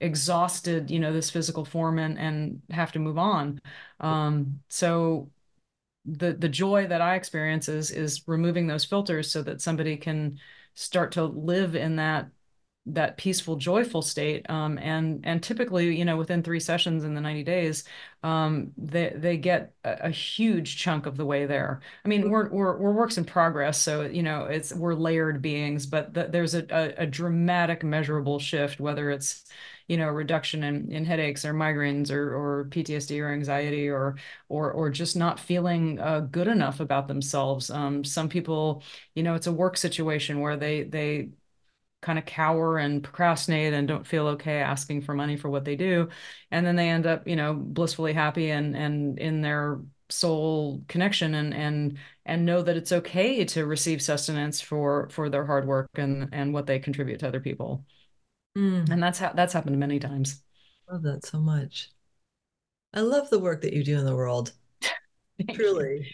exhausted, 0.00 0.90
you 0.90 0.98
know, 1.00 1.12
this 1.12 1.30
physical 1.30 1.64
form 1.64 1.98
and 1.98 2.18
and 2.18 2.62
have 2.70 2.92
to 2.92 2.98
move 2.98 3.18
on. 3.18 3.60
Um, 4.00 4.60
so 4.68 5.30
the 6.04 6.32
the 6.32 6.48
joy 6.48 6.86
that 6.86 7.00
I 7.00 7.14
experience 7.14 7.68
is 7.68 7.90
is 7.90 8.22
removing 8.26 8.66
those 8.66 8.84
filters 8.84 9.30
so 9.30 9.42
that 9.42 9.60
somebody 9.60 9.96
can 9.96 10.38
start 10.74 11.12
to 11.12 11.24
live 11.24 11.76
in 11.76 11.96
that 11.96 12.30
that 12.86 13.16
peaceful 13.16 13.56
joyful 13.56 14.02
state. 14.02 14.48
Um, 14.50 14.76
and 14.78 15.20
and 15.24 15.42
typically 15.42 15.96
you 15.96 16.04
know 16.04 16.16
within 16.16 16.42
three 16.42 16.58
sessions 16.58 17.04
in 17.04 17.14
the 17.14 17.20
90 17.20 17.44
days 17.44 17.84
um, 18.24 18.72
they 18.76 19.12
they 19.14 19.36
get 19.36 19.72
a, 19.84 20.08
a, 20.08 20.10
huge 20.10 20.76
chunk 20.76 21.06
of 21.06 21.16
the 21.16 21.24
way 21.24 21.46
there. 21.46 21.80
I 22.04 22.08
mean 22.08 22.28
we're, 22.30 22.48
we're 22.50 22.76
we're 22.76 22.92
works 22.92 23.18
in 23.18 23.24
progress 23.24 23.80
so 23.80 24.02
you 24.02 24.22
know 24.22 24.46
it's 24.46 24.74
we're 24.74 24.94
layered 24.94 25.40
beings 25.42 25.86
but 25.86 26.12
the, 26.12 26.24
there's 26.24 26.54
a, 26.54 26.66
a, 26.70 27.02
a 27.02 27.06
dramatic 27.06 27.84
measurable 27.84 28.40
shift 28.40 28.80
whether 28.80 29.10
it's 29.10 29.44
you 29.88 29.96
know, 29.96 30.08
reduction 30.08 30.62
in, 30.64 30.90
in 30.90 31.04
headaches 31.04 31.44
or 31.44 31.54
migraines 31.54 32.10
or, 32.10 32.34
or 32.34 32.64
PTSD 32.66 33.20
or 33.20 33.32
anxiety 33.32 33.88
or, 33.88 34.16
or, 34.48 34.70
or 34.72 34.90
just 34.90 35.16
not 35.16 35.40
feeling 35.40 35.98
uh, 36.00 36.20
good 36.20 36.48
enough 36.48 36.80
about 36.80 37.08
themselves. 37.08 37.70
Um, 37.70 38.04
some 38.04 38.28
people, 38.28 38.82
you 39.14 39.22
know, 39.22 39.34
it's 39.34 39.46
a 39.46 39.52
work 39.52 39.76
situation 39.76 40.40
where 40.40 40.56
they, 40.56 40.84
they, 40.84 41.30
kind 42.02 42.18
of 42.18 42.26
cower 42.26 42.78
and 42.78 43.02
procrastinate 43.04 43.72
and 43.72 43.86
don't 43.86 44.06
feel 44.06 44.26
okay 44.26 44.58
asking 44.60 45.00
for 45.00 45.14
money 45.14 45.36
for 45.36 45.48
what 45.48 45.64
they 45.64 45.76
do 45.76 46.08
and 46.50 46.66
then 46.66 46.74
they 46.74 46.88
end 46.88 47.06
up 47.06 47.26
you 47.28 47.36
know 47.36 47.54
blissfully 47.54 48.12
happy 48.12 48.50
and 48.50 48.76
and 48.76 49.18
in 49.20 49.40
their 49.40 49.80
soul 50.10 50.82
connection 50.88 51.34
and 51.34 51.54
and 51.54 51.98
and 52.26 52.44
know 52.44 52.60
that 52.60 52.76
it's 52.76 52.92
okay 52.92 53.44
to 53.44 53.64
receive 53.64 54.02
sustenance 54.02 54.60
for 54.60 55.08
for 55.10 55.30
their 55.30 55.46
hard 55.46 55.66
work 55.66 55.88
and 55.94 56.28
and 56.32 56.52
what 56.52 56.66
they 56.66 56.78
contribute 56.78 57.20
to 57.20 57.28
other 57.28 57.40
people 57.40 57.84
Mm. 58.56 58.90
And 58.90 59.02
that's 59.02 59.18
how 59.18 59.32
that's 59.32 59.52
happened 59.52 59.78
many 59.78 59.98
times. 59.98 60.42
Love 60.90 61.02
that 61.02 61.24
so 61.24 61.38
much. 61.38 61.90
I 62.94 63.00
love 63.00 63.30
the 63.30 63.38
work 63.38 63.62
that 63.62 63.72
you 63.72 63.82
do 63.82 63.98
in 63.98 64.04
the 64.04 64.14
world. 64.14 64.52
Truly. 65.54 65.98
You. 65.98 66.04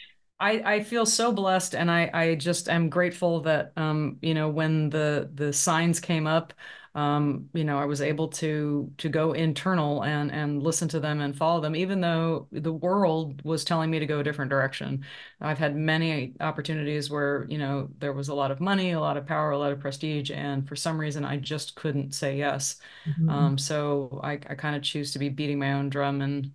I, 0.41 0.75
I 0.75 0.85
feel 0.85 1.05
so 1.05 1.33
blessed 1.33 1.75
and 1.75 1.91
I, 1.91 2.11
I 2.15 2.35
just 2.37 2.69
am 2.69 2.89
grateful 2.91 3.41
that 3.41 3.73
um, 3.77 4.19
you 4.23 4.35
know, 4.35 4.49
when 4.49 4.91
the 4.91 5.29
the 5.35 5.53
signs 5.53 5.99
came 5.99 6.27
up, 6.29 6.53
um, 6.95 7.49
you 7.53 7.65
know, 7.65 7.79
I 7.79 7.85
was 7.85 8.01
able 8.01 8.29
to 8.29 8.91
to 8.99 9.09
go 9.09 9.33
internal 9.33 10.05
and 10.05 10.33
and 10.33 10.63
listen 10.63 10.89
to 10.89 11.01
them 11.01 11.21
and 11.21 11.37
follow 11.37 11.61
them, 11.61 11.77
even 11.77 12.01
though 12.01 12.49
the 12.53 12.73
world 12.73 13.43
was 13.45 13.65
telling 13.65 13.91
me 13.91 13.99
to 13.99 14.07
go 14.07 14.21
a 14.21 14.25
different 14.25 14.51
direction. 14.51 15.05
I've 15.41 15.59
had 15.59 15.77
many 15.77 16.35
opportunities 16.41 17.11
where 17.11 17.47
you 17.49 17.59
know 17.59 17.89
there 17.99 18.13
was 18.13 18.29
a 18.29 18.35
lot 18.35 18.51
of 18.51 18.61
money, 18.61 18.93
a 18.93 19.01
lot 19.01 19.17
of 19.17 19.27
power, 19.27 19.51
a 19.51 19.59
lot 19.59 19.73
of 19.73 19.81
prestige, 19.81 20.31
and 20.31 20.67
for 20.69 20.77
some 20.77 20.99
reason 20.99 21.25
I 21.25 21.37
just 21.37 21.77
couldn't 21.77 22.15
say 22.15 22.37
yes. 22.39 22.77
Mm-hmm. 23.07 23.29
Um, 23.29 23.59
so 23.59 24.21
I, 24.23 24.33
I 24.33 24.55
kind 24.55 24.77
of 24.77 24.83
choose 24.83 25.13
to 25.13 25.19
be 25.19 25.29
beating 25.29 25.59
my 25.59 25.75
own 25.75 25.91
drum 25.91 26.21
and 26.23 26.53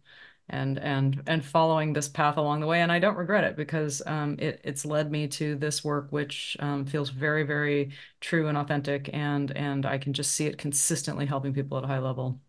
and 0.50 0.78
and 0.80 1.22
and 1.26 1.44
following 1.44 1.94
this 1.94 2.10
path 2.10 2.38
along 2.38 2.60
the 2.60 2.68
way 2.68 2.82
and 2.82 2.92
i 2.92 3.00
don't 3.00 3.18
regret 3.18 3.44
it 3.44 3.56
because 3.56 4.02
um, 4.06 4.36
it, 4.40 4.60
it's 4.64 4.86
led 4.86 5.12
me 5.12 5.28
to 5.28 5.56
this 5.56 5.84
work 5.84 6.08
which 6.12 6.58
um, 6.60 6.86
feels 6.86 7.10
very 7.10 7.44
very 7.44 7.92
true 8.20 8.48
and 8.48 8.58
authentic 8.58 9.10
and 9.14 9.52
and 9.52 9.86
i 9.86 9.98
can 9.98 10.14
just 10.14 10.34
see 10.34 10.46
it 10.46 10.58
consistently 10.58 11.26
helping 11.26 11.54
people 11.54 11.78
at 11.78 11.84
a 11.84 11.88
high 11.88 12.00
level 12.00 12.40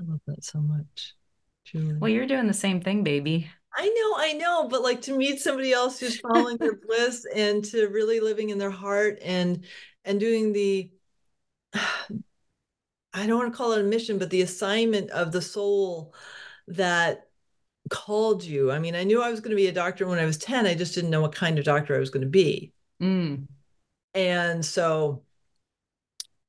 i 0.00 0.04
love 0.04 0.20
that 0.26 0.42
so 0.42 0.60
much 0.60 1.14
Julie. 1.64 1.96
well 1.98 2.10
you're 2.10 2.26
doing 2.26 2.46
the 2.46 2.52
same 2.52 2.80
thing 2.80 3.04
baby 3.04 3.48
i 3.76 3.86
know 3.86 4.14
i 4.16 4.32
know 4.32 4.68
but 4.68 4.82
like 4.82 5.00
to 5.00 5.16
meet 5.16 5.38
somebody 5.38 5.72
else 5.72 6.00
who's 6.00 6.18
following 6.18 6.56
their 6.56 6.74
bliss 6.86 7.24
and 7.34 7.64
to 7.64 7.86
really 7.88 8.18
living 8.18 8.50
in 8.50 8.58
their 8.58 8.70
heart 8.70 9.18
and 9.22 9.64
and 10.04 10.18
doing 10.18 10.52
the 10.52 10.90
i 11.74 13.26
don't 13.26 13.38
want 13.38 13.52
to 13.52 13.56
call 13.56 13.72
it 13.72 13.80
a 13.80 13.84
mission 13.84 14.18
but 14.18 14.30
the 14.30 14.42
assignment 14.42 15.10
of 15.10 15.30
the 15.30 15.42
soul 15.42 16.12
that 16.68 17.28
called 17.88 18.44
you? 18.44 18.70
I 18.70 18.78
mean, 18.78 18.94
I 18.94 19.04
knew 19.04 19.22
I 19.22 19.30
was 19.30 19.40
going 19.40 19.50
to 19.50 19.56
be 19.56 19.66
a 19.66 19.72
doctor 19.72 20.06
when 20.06 20.18
I 20.18 20.24
was 20.24 20.38
10. 20.38 20.66
I 20.66 20.74
just 20.74 20.94
didn't 20.94 21.10
know 21.10 21.20
what 21.20 21.34
kind 21.34 21.58
of 21.58 21.64
doctor 21.64 21.94
I 21.94 22.00
was 22.00 22.10
going 22.10 22.22
to 22.22 22.28
be. 22.28 22.72
Mm. 23.02 23.46
And 24.14 24.64
so, 24.64 25.22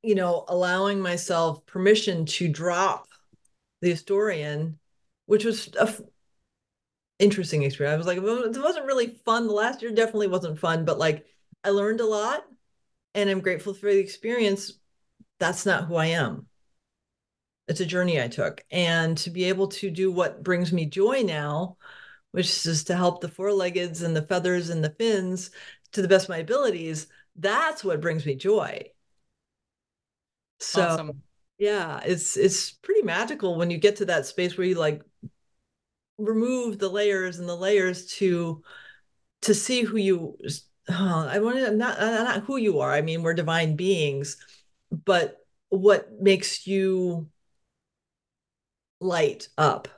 you 0.01 0.15
know, 0.15 0.45
allowing 0.47 0.99
myself 0.99 1.65
permission 1.65 2.25
to 2.25 2.47
drop 2.47 3.07
the 3.81 3.89
historian, 3.89 4.79
which 5.25 5.45
was 5.45 5.69
a 5.79 5.83
f- 5.83 6.01
interesting 7.19 7.63
experience. 7.63 7.93
I 7.93 7.97
was 7.97 8.07
like, 8.07 8.17
it 8.17 8.61
wasn't 8.61 8.85
really 8.85 9.19
fun. 9.25 9.47
The 9.47 9.53
last 9.53 9.81
year 9.81 9.91
definitely 9.91 10.27
wasn't 10.27 10.59
fun, 10.59 10.85
but 10.85 10.99
like 10.99 11.25
I 11.63 11.69
learned 11.69 12.01
a 12.01 12.05
lot 12.05 12.43
and 13.13 13.29
I'm 13.29 13.41
grateful 13.41 13.73
for 13.73 13.91
the 13.91 13.99
experience. 13.99 14.73
That's 15.39 15.65
not 15.65 15.85
who 15.85 15.95
I 15.95 16.07
am 16.07 16.47
it's 17.71 17.79
a 17.79 17.85
journey 17.85 18.21
I 18.21 18.27
took. 18.27 18.65
And 18.69 19.17
to 19.19 19.29
be 19.29 19.45
able 19.45 19.69
to 19.69 19.89
do 19.89 20.11
what 20.11 20.43
brings 20.43 20.73
me 20.73 20.85
joy 20.85 21.23
now, 21.23 21.77
which 22.31 22.65
is 22.65 22.83
to 22.83 22.97
help 22.97 23.21
the 23.21 23.29
four-leggeds 23.29 24.01
and 24.01 24.13
the 24.13 24.27
feathers 24.27 24.69
and 24.69 24.83
the 24.83 24.93
fins 24.99 25.51
to 25.93 26.01
the 26.01 26.07
best 26.09 26.25
of 26.25 26.31
my 26.31 26.39
abilities, 26.39 27.07
that's 27.37 27.81
what 27.81 28.01
brings 28.01 28.25
me 28.25 28.35
joy. 28.35 28.83
So 30.59 30.83
awesome. 30.83 31.23
yeah, 31.57 32.01
it's 32.03 32.35
it's 32.35 32.71
pretty 32.71 33.03
magical 33.03 33.57
when 33.57 33.71
you 33.71 33.77
get 33.77 33.95
to 33.95 34.05
that 34.05 34.25
space 34.25 34.57
where 34.57 34.67
you 34.67 34.75
like 34.75 35.01
remove 36.17 36.77
the 36.77 36.89
layers 36.89 37.39
and 37.39 37.47
the 37.47 37.55
layers 37.55 38.05
to 38.17 38.61
to 39.43 39.53
see 39.53 39.83
who 39.83 39.95
you 39.97 40.37
oh, 40.89 41.27
I 41.29 41.39
want 41.39 41.57
to 41.57 41.71
not 41.71 41.99
not 41.99 42.43
who 42.43 42.57
you 42.57 42.81
are. 42.81 42.91
I 42.91 43.01
mean, 43.01 43.23
we're 43.23 43.33
divine 43.33 43.77
beings, 43.77 44.35
but 44.91 45.37
what 45.69 46.21
makes 46.21 46.67
you 46.67 47.29
light 49.01 49.49
up. 49.57 49.89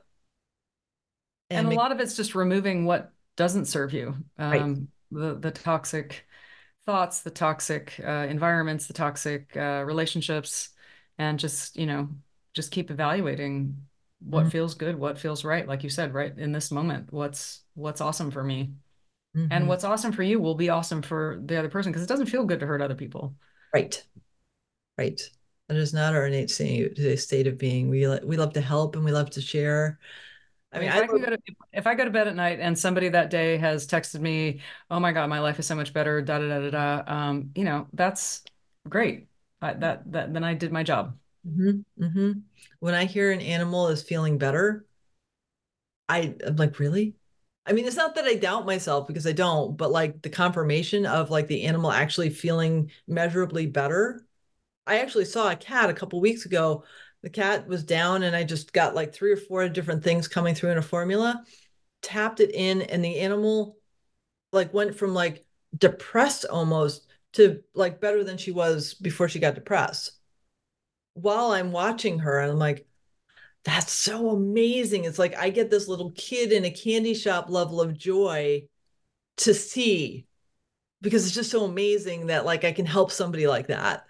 And, 1.50 1.60
and 1.60 1.68
a 1.68 1.70
make- 1.70 1.78
lot 1.78 1.92
of 1.92 2.00
it's 2.00 2.16
just 2.16 2.34
removing 2.34 2.86
what 2.86 3.12
doesn't 3.36 3.66
serve 3.66 3.94
you. 3.94 4.16
Um, 4.40 4.52
right. 4.52 4.76
the 5.12 5.36
the 5.40 5.52
toxic 5.52 6.26
thoughts, 6.86 7.22
the 7.22 7.30
toxic 7.30 8.00
uh, 8.04 8.26
environments, 8.30 8.88
the 8.88 8.94
toxic 8.94 9.56
uh, 9.56 9.84
relationships, 9.86 10.70
and 11.18 11.38
just 11.38 11.78
you 11.78 11.86
know 11.86 12.10
just 12.54 12.72
keep 12.72 12.90
evaluating 12.90 13.78
what 14.20 14.42
mm-hmm. 14.42 14.50
feels 14.50 14.76
good, 14.76 14.98
what 14.98 15.20
feels 15.20 15.44
right, 15.44 15.68
like 15.68 15.84
you 15.84 15.90
said, 15.90 16.14
right 16.14 16.38
in 16.38 16.52
this 16.52 16.72
moment, 16.72 17.12
what's 17.12 17.62
what's 17.76 18.02
awesome 18.02 18.32
for 18.32 18.44
me. 18.44 18.74
Mm-hmm. 19.36 19.52
And 19.52 19.68
what's 19.68 19.84
awesome 19.84 20.12
for 20.12 20.22
you 20.24 20.40
will 20.40 20.54
be 20.54 20.70
awesome 20.70 21.02
for 21.02 21.42
the 21.44 21.58
other 21.58 21.70
person 21.70 21.92
because 21.92 22.04
it 22.04 22.10
doesn't 22.10 22.28
feel 22.28 22.46
good 22.46 22.60
to 22.60 22.68
hurt 22.68 22.82
other 22.82 22.96
people. 22.96 23.34
Right. 23.74 24.04
Right. 24.98 25.20
That 25.74 25.80
is 25.80 25.92
not 25.92 26.14
our 26.14 26.28
innate 26.28 26.52
state 26.52 27.48
of 27.48 27.58
being. 27.58 27.90
We 27.90 28.08
we 28.24 28.38
love 28.38 28.54
to 28.54 28.62
help 28.62 28.96
and 28.96 29.04
we 29.04 29.12
love 29.12 29.32
to 29.32 29.42
share. 29.42 29.98
I 30.72 30.78
mean, 30.78 30.90
if 30.90 30.94
I, 30.94 31.00
I 31.00 31.08
go 31.08 31.18
to, 31.18 31.38
if 31.72 31.88
I 31.88 31.96
go 31.96 32.06
to 32.06 32.12
bed 32.12 32.28
at 32.28 32.36
night 32.36 32.60
and 32.62 32.78
somebody 32.78 33.10
that 33.10 33.32
day 33.32 33.58
has 33.58 33.88
texted 33.88 34.22
me, 34.22 34.62
"Oh 34.92 35.00
my 35.00 35.12
God, 35.14 35.30
my 35.30 35.40
life 35.40 35.58
is 35.58 35.66
so 35.66 35.74
much 35.74 35.92
better," 35.92 36.22
da 36.22 36.38
da 36.38 36.48
da 36.48 36.70
da 36.70 36.70
da. 36.70 37.12
Um, 37.12 37.50
you 37.56 37.64
know, 37.64 37.88
that's 37.92 38.44
great. 38.88 39.30
I, 39.64 39.74
that 39.74 40.12
that 40.12 40.32
then 40.32 40.44
I 40.44 40.54
did 40.54 40.72
my 40.72 40.84
job. 40.84 41.18
Mm-hmm, 41.48 42.04
mm-hmm. 42.04 42.32
When 42.80 42.94
I 42.94 43.06
hear 43.06 43.32
an 43.32 43.42
animal 43.42 43.88
is 43.88 44.04
feeling 44.04 44.38
better, 44.38 44.86
I, 46.08 46.36
I'm 46.46 46.56
like, 46.56 46.78
really? 46.78 47.16
I 47.66 47.74
mean, 47.74 47.88
it's 47.88 47.96
not 47.96 48.14
that 48.14 48.26
I 48.26 48.36
doubt 48.36 48.68
myself 48.68 49.08
because 49.08 49.26
I 49.26 49.32
don't, 49.32 49.76
but 49.76 49.90
like 49.92 50.22
the 50.22 50.30
confirmation 50.30 51.08
of 51.08 51.32
like 51.32 51.48
the 51.48 51.64
animal 51.64 51.92
actually 51.92 52.30
feeling 52.30 52.92
measurably 53.08 53.66
better. 53.66 54.24
I 54.86 55.00
actually 55.00 55.26
saw 55.26 55.50
a 55.50 55.56
cat 55.56 55.90
a 55.90 55.94
couple 55.94 56.20
weeks 56.20 56.46
ago. 56.46 56.84
The 57.22 57.30
cat 57.30 57.68
was 57.68 57.84
down, 57.84 58.24
and 58.24 58.36
I 58.36 58.44
just 58.44 58.74
got 58.74 58.96
like 58.96 59.14
three 59.14 59.32
or 59.32 59.38
four 59.38 59.68
different 59.70 60.04
things 60.04 60.28
coming 60.28 60.56
through 60.56 60.72
in 60.72 60.78
a 60.78 60.82
formula, 60.82 61.44
tapped 62.02 62.40
it 62.40 62.52
in, 62.54 62.82
and 62.82 63.04
the 63.04 63.20
animal 63.20 63.78
like 64.52 64.74
went 64.74 64.96
from 64.96 65.14
like 65.14 65.46
depressed 65.78 66.46
almost 66.50 67.08
to 67.34 67.62
like 67.74 68.00
better 68.02 68.24
than 68.24 68.38
she 68.38 68.52
was 68.52 68.94
before 68.94 69.28
she 69.28 69.40
got 69.40 69.56
depressed. 69.56 70.12
While 71.16 71.52
I'm 71.52 71.72
watching 71.72 72.20
her, 72.20 72.40
I'm 72.42 72.60
like, 72.60 72.88
that's 73.64 73.92
so 73.92 74.30
amazing. 74.30 75.06
It's 75.06 75.20
like 75.20 75.36
I 75.36 75.50
get 75.50 75.70
this 75.70 75.88
little 75.88 76.12
kid 76.12 76.52
in 76.52 76.66
a 76.66 76.72
candy 76.72 77.14
shop 77.14 77.50
level 77.50 77.82
of 77.82 77.98
joy 77.98 78.68
to 79.38 79.54
see 79.54 80.26
because 81.02 81.26
it's 81.26 81.36
just 81.36 81.52
so 81.52 81.66
amazing 81.66 82.28
that 82.28 82.46
like 82.46 82.64
I 82.64 82.72
can 82.72 82.86
help 82.86 83.12
somebody 83.12 83.48
like 83.48 83.68
that. 83.68 84.06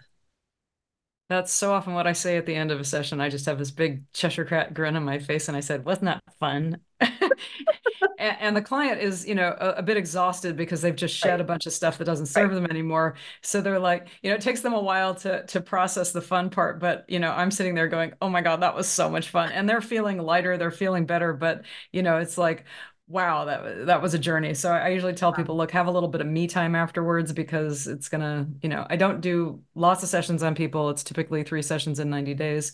That's 1.28 1.52
so 1.52 1.72
often 1.72 1.94
what 1.94 2.06
I 2.06 2.12
say 2.12 2.36
at 2.36 2.44
the 2.44 2.54
end 2.54 2.70
of 2.70 2.78
a 2.78 2.84
session. 2.84 3.20
I 3.20 3.30
just 3.30 3.46
have 3.46 3.58
this 3.58 3.70
big 3.70 4.04
Cheshire 4.12 4.44
cat 4.44 4.74
grin 4.74 4.94
on 4.94 5.04
my 5.04 5.18
face, 5.18 5.48
and 5.48 5.56
I 5.56 5.60
said, 5.60 5.84
"Wasn't 5.84 6.04
that 6.04 6.22
fun?" 6.38 6.80
and, 8.18 8.56
the 8.56 8.62
client 8.62 9.00
is, 9.00 9.26
you 9.26 9.34
know, 9.34 9.54
a, 9.58 9.82
bit 9.82 9.96
exhausted 9.96 10.56
because 10.56 10.80
they've 10.82 10.94
just 10.94 11.16
shed 11.16 11.40
a 11.40 11.44
bunch 11.44 11.66
of 11.66 11.72
stuff 11.72 11.98
that 11.98 12.04
doesn't 12.04 12.26
serve 12.26 12.50
right. 12.50 12.54
them 12.54 12.66
anymore. 12.70 13.16
So 13.42 13.60
they're 13.60 13.78
like, 13.78 14.08
you 14.22 14.30
know, 14.30 14.36
it 14.36 14.42
takes 14.42 14.60
them 14.60 14.74
a 14.74 14.80
while 14.80 15.14
to 15.16 15.44
to 15.46 15.60
process 15.60 16.12
the 16.12 16.20
fun 16.22 16.50
part. 16.50 16.78
But 16.78 17.04
you 17.08 17.18
know, 17.18 17.30
I'm 17.32 17.50
sitting 17.50 17.74
there 17.74 17.88
going, 17.88 18.12
"Oh 18.20 18.28
my 18.28 18.42
god, 18.42 18.60
that 18.60 18.74
was 18.74 18.88
so 18.88 19.10
much 19.10 19.28
fun!" 19.30 19.50
And 19.52 19.68
they're 19.68 19.80
feeling 19.80 20.18
lighter, 20.18 20.56
they're 20.58 20.70
feeling 20.70 21.06
better. 21.06 21.32
But 21.32 21.64
you 21.90 22.02
know, 22.02 22.18
it's 22.18 22.36
like, 22.38 22.64
wow 23.06 23.44
that 23.44 23.86
that 23.86 24.02
was 24.02 24.14
a 24.14 24.18
journey. 24.18 24.54
So 24.54 24.72
i 24.72 24.88
usually 24.88 25.12
tell 25.12 25.32
people 25.32 25.56
look 25.56 25.70
have 25.72 25.86
a 25.86 25.90
little 25.90 26.08
bit 26.08 26.20
of 26.20 26.26
me 26.26 26.46
time 26.46 26.74
afterwards 26.74 27.32
because 27.32 27.86
it's 27.86 28.08
gonna 28.08 28.46
you 28.62 28.68
know 28.68 28.86
i 28.88 28.96
don't 28.96 29.20
do 29.20 29.62
lots 29.74 30.02
of 30.02 30.08
sessions 30.08 30.42
on 30.42 30.54
people. 30.54 30.90
It's 30.90 31.04
typically 31.04 31.42
three 31.42 31.62
sessions 31.62 32.00
in 32.00 32.10
90 32.10 32.34
days. 32.34 32.72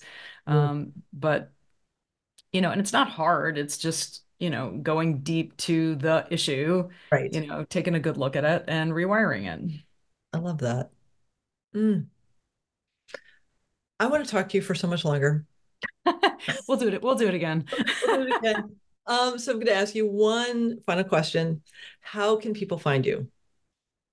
Mm. 0.49 0.53
um, 0.53 0.93
but 1.13 1.53
you 2.53 2.61
know 2.61 2.71
and 2.71 2.81
it's 2.81 2.93
not 2.93 3.09
hard. 3.09 3.59
It's 3.59 3.79
just 3.79 4.23
you 4.39 4.51
know 4.51 4.79
going 4.83 5.21
deep 5.21 5.57
to 5.59 5.97
the 5.97 6.27
issue 6.31 6.89
right. 7.13 7.33
you 7.33 7.47
know 7.47 7.65
taking 7.65 7.95
a 7.95 8.01
good 8.01 8.17
look 8.17 8.37
at 8.37 8.45
it 8.45 8.65
and 8.69 8.93
rewiring 8.93 9.47
it. 9.47 9.81
I 10.33 10.39
love 10.39 10.59
that. 10.59 10.91
Mm. 11.75 12.07
i 14.01 14.07
want 14.07 14.25
to 14.25 14.31
talk 14.31 14.49
to 14.49 14.57
you 14.57 14.63
for 14.63 14.75
so 14.75 14.89
much 14.89 15.05
longer. 15.05 15.45
We'll 16.67 16.79
do 16.79 16.89
it 16.89 17.03
we'll 17.03 17.17
do 17.17 17.29
it 17.29 17.35
again. 17.35 17.67
We'll 18.07 18.25
do 18.25 18.33
it 18.33 18.37
again 18.37 18.80
um, 19.11 19.39
so 19.39 19.53
I'm 19.53 19.59
going 19.59 19.67
to 19.67 19.75
ask 19.75 19.95
you 19.95 20.07
one 20.07 20.81
final 20.83 21.05
question. 21.05 21.63
How 22.01 22.37
can 22.37 22.55
people 22.55 22.79
find 22.79 23.05
you? 23.05 23.31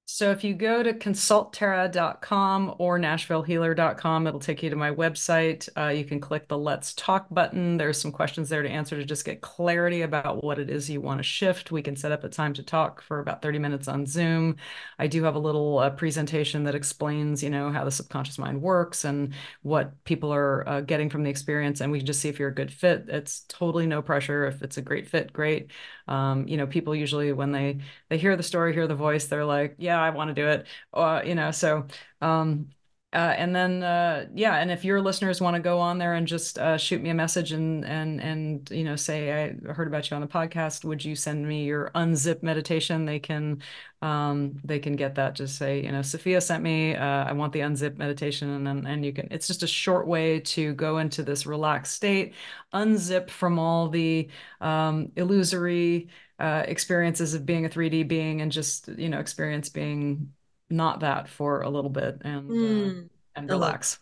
So 0.09 0.31
if 0.31 0.41
you 0.41 0.53
go 0.53 0.83
to 0.83 0.93
consulttara.com 0.93 2.75
or 2.77 2.97
nashvillehealer.com, 2.97 4.25
it'll 4.25 4.39
take 4.39 4.63
you 4.63 4.69
to 4.69 4.75
my 4.77 4.89
website. 4.89 5.67
Uh, 5.77 5.89
you 5.89 6.05
can 6.05 6.21
click 6.21 6.47
the 6.47 6.57
Let's 6.57 6.93
Talk 6.93 7.27
button. 7.29 7.75
There's 7.75 7.99
some 7.99 8.13
questions 8.13 8.47
there 8.47 8.63
to 8.63 8.69
answer 8.69 8.95
to 8.95 9.03
just 9.03 9.25
get 9.25 9.41
clarity 9.41 10.03
about 10.03 10.45
what 10.45 10.59
it 10.59 10.69
is 10.69 10.89
you 10.89 11.01
want 11.01 11.19
to 11.19 11.23
shift. 11.23 11.71
We 11.73 11.81
can 11.81 11.97
set 11.97 12.13
up 12.13 12.23
a 12.23 12.29
time 12.29 12.53
to 12.53 12.63
talk 12.63 13.01
for 13.01 13.19
about 13.19 13.41
30 13.41 13.59
minutes 13.59 13.89
on 13.89 14.05
Zoom. 14.05 14.55
I 14.97 15.07
do 15.07 15.25
have 15.25 15.35
a 15.35 15.39
little 15.39 15.79
uh, 15.79 15.89
presentation 15.89 16.63
that 16.63 16.73
explains, 16.73 17.43
you 17.43 17.49
know, 17.49 17.69
how 17.69 17.83
the 17.83 17.91
subconscious 17.91 18.37
mind 18.37 18.61
works 18.61 19.03
and 19.03 19.33
what 19.61 20.01
people 20.05 20.33
are 20.33 20.67
uh, 20.69 20.81
getting 20.81 21.09
from 21.09 21.23
the 21.23 21.29
experience, 21.29 21.81
and 21.81 21.91
we 21.91 21.99
can 21.99 22.05
just 22.05 22.21
see 22.21 22.29
if 22.29 22.39
you're 22.39 22.47
a 22.47 22.55
good 22.55 22.71
fit. 22.71 23.07
It's 23.09 23.41
totally 23.49 23.85
no 23.85 24.01
pressure. 24.01 24.45
If 24.45 24.61
it's 24.61 24.77
a 24.77 24.81
great 24.81 25.09
fit, 25.09 25.33
great. 25.33 25.69
Um, 26.07 26.47
you 26.47 26.57
know, 26.57 26.67
people 26.67 26.95
usually 26.95 27.33
when 27.33 27.51
they 27.51 27.79
they 28.09 28.17
hear 28.17 28.35
the 28.37 28.43
story, 28.43 28.73
hear 28.73 28.87
the 28.87 28.95
voice, 28.95 29.27
they're 29.27 29.45
like, 29.45 29.75
yeah 29.77 30.01
I 30.01 30.09
want 30.11 30.29
to 30.29 30.33
do 30.33 30.47
it. 30.47 30.67
Uh, 30.93 31.21
you 31.25 31.35
know, 31.35 31.51
so 31.51 31.87
um, 32.21 32.69
uh, 33.13 33.33
and 33.37 33.55
then 33.55 33.83
uh, 33.83 34.27
yeah, 34.35 34.55
and 34.57 34.69
if 34.69 34.83
your 34.83 35.01
listeners 35.01 35.39
want 35.39 35.55
to 35.55 35.61
go 35.61 35.79
on 35.79 35.97
there 35.97 36.13
and 36.15 36.27
just 36.27 36.59
uh, 36.59 36.77
shoot 36.77 37.01
me 37.01 37.09
a 37.09 37.13
message 37.13 37.53
and 37.53 37.85
and 37.85 38.19
and 38.19 38.69
you 38.69 38.83
know 38.83 38.97
say 38.97 39.31
I 39.45 39.71
heard 39.73 39.87
about 39.87 40.11
you 40.11 40.15
on 40.15 40.21
the 40.21 40.27
podcast, 40.27 40.83
would 40.83 41.03
you 41.05 41.15
send 41.15 41.47
me 41.47 41.63
your 41.63 41.89
unzip 41.95 42.43
meditation? 42.43 43.05
They 43.05 43.19
can 43.19 43.61
um, 44.01 44.59
they 44.65 44.79
can 44.79 44.97
get 44.97 45.15
that. 45.15 45.35
Just 45.35 45.57
say 45.57 45.81
you 45.83 45.91
know 45.91 46.01
Sophia 46.01 46.41
sent 46.41 46.61
me. 46.63 46.95
Uh, 46.95 47.23
I 47.23 47.31
want 47.31 47.53
the 47.53 47.59
unzip 47.61 47.97
meditation, 47.97 48.49
and 48.49 48.67
then 48.67 48.85
and 48.85 49.05
you 49.05 49.13
can. 49.13 49.29
It's 49.31 49.47
just 49.47 49.63
a 49.63 49.67
short 49.67 50.05
way 50.05 50.41
to 50.41 50.73
go 50.73 50.97
into 50.97 51.23
this 51.23 51.45
relaxed 51.45 51.95
state, 51.95 52.33
unzip 52.73 53.29
from 53.29 53.57
all 53.57 53.87
the 53.87 54.29
um, 54.59 55.13
illusory 55.15 56.09
uh, 56.39 56.63
experiences 56.67 57.33
of 57.33 57.45
being 57.45 57.65
a 57.65 57.69
3D 57.69 58.03
being 58.03 58.41
and 58.41 58.51
just 58.51 58.89
you 58.89 59.07
know 59.07 59.19
experience 59.19 59.69
being 59.69 60.33
not 60.69 61.01
that 61.01 61.29
for 61.29 61.61
a 61.61 61.69
little 61.69 61.89
bit 61.89 62.21
and 62.21 62.49
mm, 62.49 63.03
uh, 63.03 63.07
and 63.35 63.49
relax. 63.49 63.99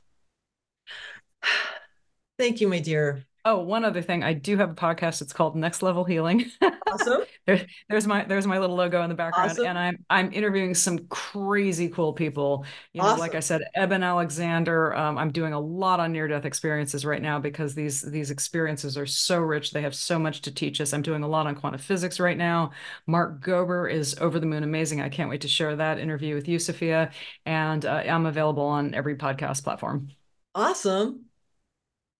Thank 2.37 2.61
you, 2.61 2.67
my 2.67 2.79
dear. 2.79 3.25
Oh, 3.47 3.59
one 3.59 3.85
other 3.85 4.01
thing. 4.01 4.23
I 4.23 4.33
do 4.33 4.57
have 4.57 4.71
a 4.71 4.73
podcast. 4.73 5.21
It's 5.21 5.31
called 5.31 5.55
Next 5.55 5.83
Level 5.83 6.03
Healing. 6.03 6.45
Awesome. 6.91 7.21
there, 7.45 7.63
there's 7.87 8.07
my 8.07 8.23
there's 8.25 8.47
my 8.47 8.57
little 8.57 8.75
logo 8.75 9.03
in 9.03 9.09
the 9.09 9.15
background. 9.15 9.51
Awesome. 9.51 9.67
And 9.67 9.77
I'm 9.77 10.05
I'm 10.09 10.33
interviewing 10.33 10.73
some 10.73 10.97
crazy 11.09 11.87
cool 11.89 12.11
people. 12.11 12.65
You 12.93 13.03
know, 13.03 13.09
awesome. 13.09 13.19
like 13.19 13.35
I 13.35 13.41
said, 13.41 13.61
Eben 13.75 14.01
Alexander. 14.01 14.95
Um, 14.95 15.19
I'm 15.19 15.31
doing 15.31 15.53
a 15.53 15.59
lot 15.59 15.99
on 15.99 16.11
near-death 16.11 16.45
experiences 16.45 17.05
right 17.05 17.21
now 17.21 17.37
because 17.37 17.75
these 17.75 18.01
these 18.01 18.31
experiences 18.31 18.97
are 18.97 19.05
so 19.05 19.37
rich. 19.37 19.69
They 19.71 19.83
have 19.83 19.93
so 19.93 20.17
much 20.17 20.41
to 20.41 20.51
teach 20.51 20.81
us. 20.81 20.91
I'm 20.91 21.03
doing 21.03 21.21
a 21.21 21.27
lot 21.27 21.45
on 21.45 21.53
quantum 21.53 21.79
physics 21.79 22.19
right 22.19 22.37
now. 22.37 22.71
Mark 23.05 23.45
Gober 23.45 23.91
is 23.91 24.15
over 24.19 24.39
the 24.39 24.47
moon 24.47 24.63
amazing. 24.63 25.01
I 25.01 25.09
can't 25.09 25.29
wait 25.29 25.41
to 25.41 25.47
share 25.47 25.75
that 25.75 25.99
interview 25.99 26.33
with 26.33 26.47
you, 26.47 26.57
Sophia. 26.57 27.11
And 27.45 27.85
uh, 27.85 28.03
I'm 28.07 28.25
available 28.25 28.65
on 28.65 28.95
every 28.95 29.15
podcast 29.17 29.63
platform. 29.63 30.09
Awesome. 30.55 31.24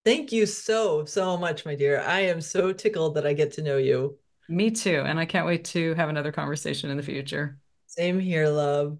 Thank 0.05 0.31
you 0.31 0.45
so, 0.45 1.03
so 1.05 1.35
much, 1.35 1.65
my 1.65 1.73
dear. 1.73 1.99
I 2.01 2.19
am 2.21 2.39
so 2.39 2.71
tickled 2.71 3.15
that 3.15 3.25
I 3.25 3.33
get 3.33 3.51
to 3.53 3.63
know 3.63 3.77
you. 3.77 4.19
Me 4.47 4.69
too. 4.69 5.01
And 5.03 5.19
I 5.19 5.25
can't 5.25 5.47
wait 5.47 5.65
to 5.65 5.95
have 5.95 6.09
another 6.09 6.31
conversation 6.31 6.91
in 6.91 6.97
the 6.97 7.01
future. 7.01 7.57
Same 7.87 8.19
here, 8.19 8.47
love. 8.47 8.99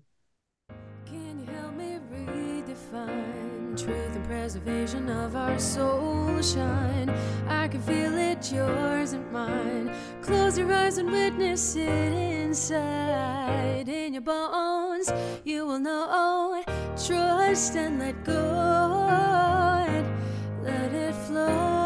Can 1.05 1.39
you 1.39 1.45
help 1.53 1.75
me 1.75 1.99
redefine 2.11 3.79
truth 3.79 4.15
and 4.15 4.25
preservation 4.25 5.07
of 5.11 5.35
our 5.35 5.59
soul 5.59 6.41
shine? 6.41 7.11
I 7.47 7.67
can 7.67 7.81
feel 7.81 8.17
it, 8.17 8.51
yours 8.51 9.13
and 9.13 9.31
mine. 9.31 9.93
Close 10.23 10.57
your 10.57 10.73
eyes 10.73 10.97
and 10.97 11.11
witness 11.11 11.75
it 11.75 12.13
inside. 12.13 13.87
In 13.87 14.13
your 14.13 14.23
bones, 14.23 15.13
you 15.43 15.67
will 15.67 15.77
know. 15.79 16.63
Trust 16.97 17.75
and 17.75 17.99
let 17.99 18.23
go 18.23 19.74
let 20.65 20.93
it 20.93 21.13
flow. 21.13 21.84